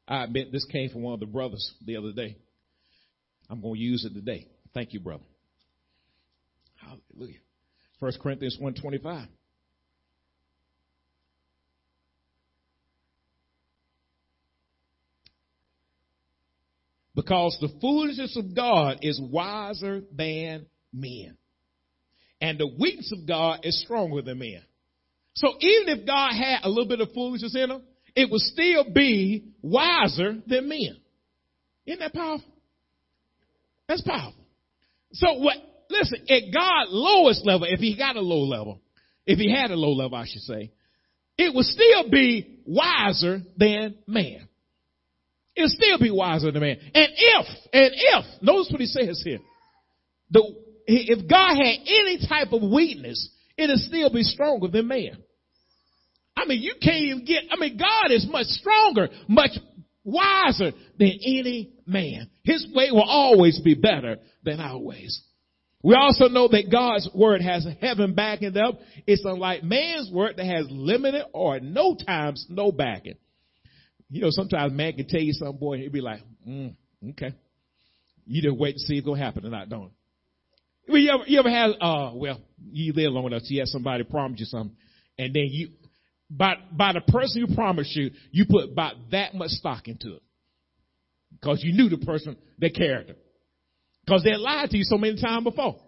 I 0.07 0.23
admit 0.25 0.51
this 0.51 0.65
came 0.65 0.89
from 0.89 1.03
one 1.03 1.13
of 1.13 1.19
the 1.19 1.25
brothers 1.25 1.73
the 1.85 1.97
other 1.97 2.11
day. 2.11 2.35
I'm 3.49 3.61
going 3.61 3.75
to 3.75 3.79
use 3.79 4.05
it 4.05 4.13
today. 4.13 4.47
Thank 4.73 4.93
you, 4.93 4.99
brother. 4.99 5.23
Hallelujah. 6.75 7.39
1 7.99 8.11
Corinthians 8.21 8.57
125. 8.59 9.27
Because 17.16 17.57
the 17.59 17.70
foolishness 17.82 18.38
of 18.38 18.55
God 18.55 18.99
is 19.01 19.20
wiser 19.22 20.01
than 20.16 20.66
men. 20.93 21.38
And 22.39 22.57
the 22.57 22.68
weakness 22.80 23.12
of 23.12 23.28
God 23.28 23.59
is 23.64 23.82
stronger 23.82 24.22
than 24.22 24.39
men. 24.39 24.62
So 25.34 25.49
even 25.59 25.99
if 25.99 26.05
God 26.05 26.32
had 26.34 26.59
a 26.64 26.70
little 26.70 26.88
bit 26.88 27.01
of 27.01 27.12
foolishness 27.14 27.55
in 27.55 27.70
him, 27.70 27.82
it 28.16 28.30
would 28.30 28.41
still 28.41 28.86
be 28.93 29.53
wiser 29.62 30.38
than 30.47 30.70
men. 30.70 30.97
Isn't 31.86 31.99
that 31.99 32.14
powerful? 32.14 32.47
That's 33.88 34.01
powerful. 34.01 34.45
So 35.14 35.34
what, 35.34 35.57
listen, 35.89 36.20
at 36.30 36.53
God's 36.53 36.89
lowest 36.91 37.45
level, 37.45 37.68
if 37.70 37.80
he 37.80 37.97
got 37.97 38.16
a 38.16 38.22
low 38.22 38.41
level, 38.41 38.82
if 39.26 39.38
he 39.38 39.51
had 39.51 39.72
a 39.72 39.76
low 39.76 39.91
level, 39.91 40.18
I 40.18 40.26
should 40.26 40.41
say, 40.41 40.72
it 41.38 41.53
would 41.53 41.66
still 41.66 42.09
be 42.09 42.59
wiser 42.66 43.41
than 43.57 43.95
man. 44.07 44.47
It'll 45.56 45.70
still 45.70 45.99
be 45.99 46.12
wiser 46.12 46.52
than 46.52 46.62
man. 46.62 46.78
And 46.93 47.08
if, 47.18 47.45
and 47.74 47.91
if, 47.93 48.41
notice 48.41 48.70
what 48.72 48.82
he 48.82 48.88
says 48.88 49.22
here. 49.24 49.39
The, 50.30 50.43
if 50.88 51.30
God 51.30 51.56
had 51.56 51.76
any 51.86 52.26
type 52.28 52.54
of 52.54 52.62
weakness, 52.62 53.30
it'll 53.58 53.78
still 53.78 54.12
be 54.12 54.24
stronger 54.24 54.68
than 54.68 54.88
man. 54.88 55.18
I 56.38 56.45
mean, 56.45 56.62
you 56.62 56.76
can't 56.82 57.04
even 57.04 57.26
get, 57.26 57.43
I 57.52 57.58
mean, 57.58 57.78
God 57.78 58.12
is 58.12 58.26
much 58.30 58.47
stronger, 58.47 59.10
much 59.28 59.52
wiser 60.04 60.72
than 60.97 61.12
any 61.24 61.74
man. 61.86 62.30
His 62.43 62.66
way 62.74 62.91
will 62.91 63.04
always 63.04 63.60
be 63.60 63.76
better 63.76 64.18
than 64.43 64.60
our 64.60 64.80
ways. 64.80 65.22
We 65.84 65.95
also 65.95 66.28
know 66.28 66.47
that 66.47 66.72
God's 66.72 67.10
word 67.14 67.41
has 67.41 67.68
heaven 67.82 68.14
backing 68.14 68.56
up. 68.56 68.80
It's 69.08 69.26
unlike 69.26 69.64
man's 69.64 70.12
word 70.12 70.36
that 70.38 70.45
has 70.45 70.68
limited 70.70 71.26
or 71.34 71.60
no 71.60 71.95
times 71.95 72.45
no 72.49 72.72
backing. 72.72 73.16
You 74.12 74.22
know, 74.22 74.28
sometimes 74.30 74.74
man 74.74 74.93
can 74.93 75.07
tell 75.07 75.22
you 75.22 75.32
something, 75.32 75.57
boy, 75.57 75.76
and 75.76 75.84
he'd 75.84 75.93
be 75.93 76.01
like, 76.01 76.20
mm, 76.45 76.76
okay. 77.12 77.34
You 78.26 78.41
just 78.41 78.57
wait 78.57 78.74
to 78.74 78.80
see 78.80 78.97
it's 78.97 79.05
going 79.05 79.18
to 79.18 79.26
happen 79.26 79.45
or 79.45 79.49
not, 79.49 79.70
don't? 79.70 79.91
Well, 80.88 80.97
you 80.97 81.12
ever, 81.12 81.24
you 81.28 81.39
ever 81.39 81.49
had, 81.49 81.72
uh, 81.80 82.12
well, 82.14 82.41
you 82.72 82.91
live 82.91 83.14
long 83.14 83.28
enough, 83.28 83.43
so 83.43 83.53
you 83.53 83.62
have 83.62 83.70
somebody 83.70 84.03
promise 84.03 84.41
you 84.41 84.45
something, 84.47 84.76
and 85.18 85.34
then 85.34 85.47
you, 85.49 85.70
by, 86.30 86.55
by 86.74 86.91
the 86.91 86.99
person 86.99 87.45
who 87.45 87.55
promised 87.55 87.95
you, 87.95 88.12
you 88.32 88.45
put 88.49 88.70
about 88.70 88.95
that 89.12 89.34
much 89.34 89.51
stock 89.51 89.88
into 89.88 90.16
it. 90.16 90.22
Because 91.32 91.64
you 91.64 91.72
knew 91.72 91.88
the 91.88 92.05
person, 92.05 92.36
their 92.59 92.70
character. 92.70 93.16
Because 94.05 94.24
they 94.24 94.36
lied 94.36 94.72
to 94.72 94.78
you 94.78 94.84
so 94.84 94.97
many 94.97 95.22
times 95.22 95.45
before. 95.45 95.80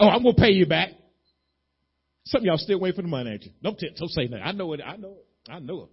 Oh, 0.00 0.08
I'm 0.08 0.22
gonna 0.22 0.34
pay 0.34 0.52
you 0.52 0.66
back. 0.66 0.90
Some 2.24 2.40
of 2.40 2.44
y'all 2.46 2.58
still 2.58 2.80
waiting 2.80 2.96
for 2.96 3.02
the 3.02 3.08
money, 3.08 3.32
ain't 3.32 3.44
you? 3.44 3.52
Don't, 3.62 3.78
t- 3.78 3.90
don't 3.96 4.10
say 4.10 4.26
that. 4.28 4.40
I 4.42 4.52
know 4.52 4.72
it. 4.72 4.80
I 4.84 4.96
know 4.96 5.18
it. 5.18 5.50
I 5.50 5.58
know 5.58 5.82
it. 5.82 5.88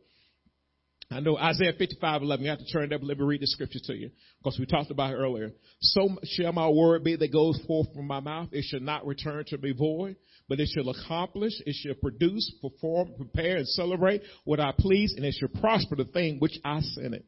I 1.13 1.19
know 1.19 1.37
Isaiah 1.37 1.73
55, 1.77 2.23
11. 2.23 2.43
You 2.43 2.49
have 2.49 2.59
to 2.59 2.73
turn 2.73 2.91
it 2.91 2.93
up. 2.93 3.01
Let 3.03 3.19
me 3.19 3.23
read 3.23 3.41
the 3.41 3.47
scripture 3.47 3.79
to 3.83 3.93
you. 3.93 4.09
Because 4.39 4.57
we 4.57 4.65
talked 4.65 4.89
about 4.89 5.11
it 5.11 5.17
earlier. 5.17 5.51
So 5.79 6.09
shall 6.23 6.51
my 6.53 6.67
word 6.67 7.03
be 7.03 7.15
that 7.15 7.31
goes 7.31 7.59
forth 7.67 7.93
from 7.93 8.07
my 8.07 8.19
mouth. 8.19 8.49
It 8.51 8.65
shall 8.67 8.79
not 8.79 9.05
return 9.05 9.45
to 9.49 9.57
me 9.59 9.73
void, 9.73 10.15
but 10.49 10.59
it 10.59 10.69
shall 10.73 10.89
accomplish. 10.89 11.53
It 11.67 11.75
shall 11.75 11.93
produce, 11.95 12.51
perform, 12.61 13.13
prepare, 13.15 13.57
and 13.57 13.67
celebrate 13.67 14.23
what 14.43 14.59
I 14.59 14.73
please, 14.77 15.13
and 15.15 15.23
it 15.23 15.35
shall 15.39 15.61
prosper 15.61 15.95
the 15.95 16.05
thing 16.05 16.39
which 16.39 16.57
I 16.65 16.79
sent 16.81 17.13
it. 17.13 17.25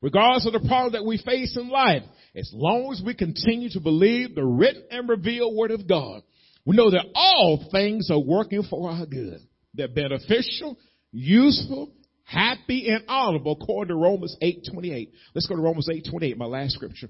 Regardless 0.00 0.46
of 0.46 0.54
the 0.54 0.66
problem 0.66 0.92
that 0.92 1.04
we 1.04 1.18
face 1.18 1.58
in 1.58 1.68
life, 1.68 2.02
as 2.34 2.50
long 2.54 2.90
as 2.90 3.02
we 3.04 3.14
continue 3.14 3.68
to 3.70 3.80
believe 3.80 4.34
the 4.34 4.44
written 4.44 4.84
and 4.90 5.08
revealed 5.08 5.54
word 5.54 5.72
of 5.72 5.86
God, 5.86 6.22
we 6.64 6.74
know 6.74 6.90
that 6.90 7.06
all 7.14 7.68
things 7.70 8.10
are 8.10 8.18
working 8.18 8.62
for 8.62 8.90
our 8.90 9.04
good. 9.04 9.40
They're 9.74 9.88
beneficial, 9.88 10.78
useful, 11.12 11.92
happy, 12.30 12.88
and 12.88 13.04
honorable 13.08 13.58
according 13.60 13.88
to 13.88 14.00
Romans 14.00 14.36
8.28. 14.40 15.10
Let's 15.34 15.46
go 15.46 15.56
to 15.56 15.62
Romans 15.62 15.88
8.28, 15.88 16.36
my 16.36 16.44
last 16.46 16.74
scripture. 16.74 17.08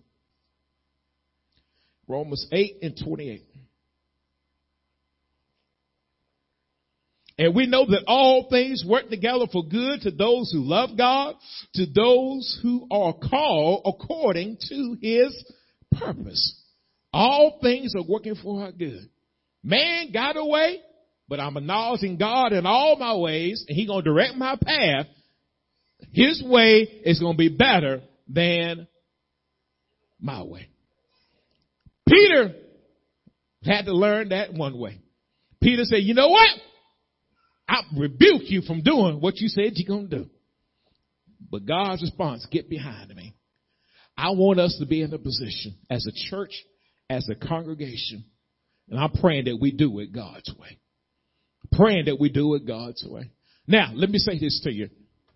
Romans 2.09 2.47
8 2.51 2.79
and 2.83 3.01
28. 3.05 3.45
And 7.39 7.55
we 7.55 7.67
know 7.67 7.87
that 7.87 8.05
all 8.07 8.49
things 8.51 8.85
work 8.87 9.09
together 9.09 9.47
for 9.51 9.65
good 9.65 10.03
to 10.03 10.11
those 10.11 10.51
who 10.53 10.61
love 10.61 10.91
God, 10.97 11.37
to 11.75 11.87
those 11.87 12.59
who 12.63 12.87
are 12.91 13.15
called 13.15 13.83
according 13.87 14.59
to 14.69 14.97
his 15.01 15.53
purpose. 15.99 16.61
All 17.13 17.59
things 17.63 17.95
are 17.95 18.05
working 18.07 18.35
for 18.35 18.63
our 18.63 18.73
good. 18.73 19.09
Man 19.63 20.13
got 20.13 20.37
away, 20.37 20.81
but 21.31 21.39
I'm 21.39 21.57
acknowledging 21.57 22.19
God 22.19 22.53
in 22.53 22.67
all 22.67 22.97
my 22.99 23.15
ways, 23.15 23.65
and 23.69 23.77
He's 23.77 23.89
to 23.89 24.03
direct 24.03 24.35
my 24.35 24.59
path. 24.61 25.07
His 26.13 26.43
way 26.45 26.81
is 27.05 27.21
to 27.21 27.35
be 27.35 27.49
better 27.49 28.03
than 28.29 28.89
my 30.21 30.43
way. 30.43 30.69
Peter 32.09 32.53
had 33.63 33.85
to 33.85 33.93
learn 33.93 34.31
that 34.31 34.53
one 34.53 34.77
way. 34.77 34.99
Peter 35.63 35.85
said, 35.85 35.99
you 35.99 36.15
know 36.15 36.31
what? 36.31 36.49
I 37.69 37.83
rebuke 37.97 38.43
you 38.47 38.63
from 38.63 38.83
doing 38.83 39.21
what 39.21 39.37
you 39.37 39.47
said 39.47 39.75
you're 39.75 39.97
going 39.97 40.11
to 40.11 40.19
do. 40.25 40.31
But 41.49 41.65
God's 41.65 42.03
response, 42.03 42.45
get 42.51 42.69
behind 42.69 43.15
me. 43.15 43.35
I 44.17 44.31
want 44.31 44.59
us 44.59 44.77
to 44.81 44.87
be 44.87 45.03
in 45.03 45.15
a 45.15 45.19
position 45.19 45.77
as 45.89 46.07
a 46.09 46.31
church, 46.31 46.53
as 47.09 47.29
a 47.29 47.37
congregation, 47.37 48.25
and 48.89 48.99
I'm 48.99 49.13
praying 49.13 49.45
that 49.45 49.59
we 49.61 49.71
do 49.71 50.01
it 50.01 50.13
God's 50.13 50.53
way. 50.59 50.79
Praying 51.73 52.07
that 52.07 52.19
we 52.19 52.29
do 52.29 52.55
it 52.55 52.67
God's 52.67 53.05
way. 53.07 53.31
Now, 53.67 53.93
let 53.95 54.11
me 54.11 54.19
say 54.19 54.39
this 54.39 54.61
to 54.65 54.73
you. 54.73 54.89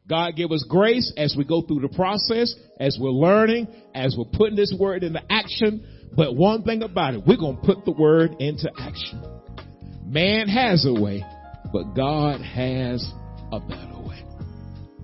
God 0.09 0.37
give 0.37 0.53
us 0.53 0.65
grace 0.69 1.13
as 1.17 1.35
we 1.37 1.45
go 1.45 1.63
through 1.63 1.81
the 1.81 1.89
process, 1.89 2.55
as 2.79 2.99
we're 3.01 3.11
learning, 3.11 3.69
as 3.95 4.15
we're 4.19 4.31
putting 4.37 4.57
this 4.57 4.75
word 4.79 5.03
into 5.03 5.21
action. 5.31 5.87
But 6.15 6.37
one 6.37 6.63
thing 6.63 6.83
about 6.83 7.15
it, 7.15 7.23
we're 7.27 7.39
going 7.39 7.57
to 7.57 7.63
put 7.63 7.85
the 7.85 7.93
word 7.93 8.33
into 8.39 8.71
action. 8.79 9.23
Man 10.05 10.49
has 10.49 10.85
a 10.87 10.93
way, 10.93 11.25
but 11.73 11.95
God 11.95 12.41
has 12.43 13.09
a 13.51 13.61
better 13.61 13.99
way. 14.07 14.23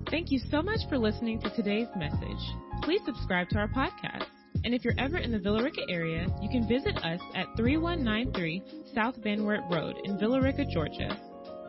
Thank 0.09 0.29
you 0.29 0.39
so 0.51 0.61
much 0.61 0.81
for 0.89 0.97
listening 0.97 1.41
to 1.41 1.49
today's 1.55 1.87
message. 1.95 2.37
Please 2.83 3.01
subscribe 3.05 3.49
to 3.49 3.57
our 3.57 3.69
podcast. 3.69 4.27
And 4.63 4.75
if 4.75 4.85
you're 4.85 4.93
ever 4.99 5.17
in 5.17 5.31
the 5.31 5.39
Villa 5.39 5.63
Rica 5.63 5.81
area, 5.89 6.27
you 6.41 6.49
can 6.49 6.67
visit 6.67 6.95
us 7.03 7.19
at 7.33 7.47
3193 7.57 8.61
South 8.93 9.15
Van 9.23 9.43
Wert 9.43 9.61
Road 9.71 9.95
in 10.03 10.19
Villa 10.19 10.39
Rica, 10.41 10.65
Georgia, 10.65 11.17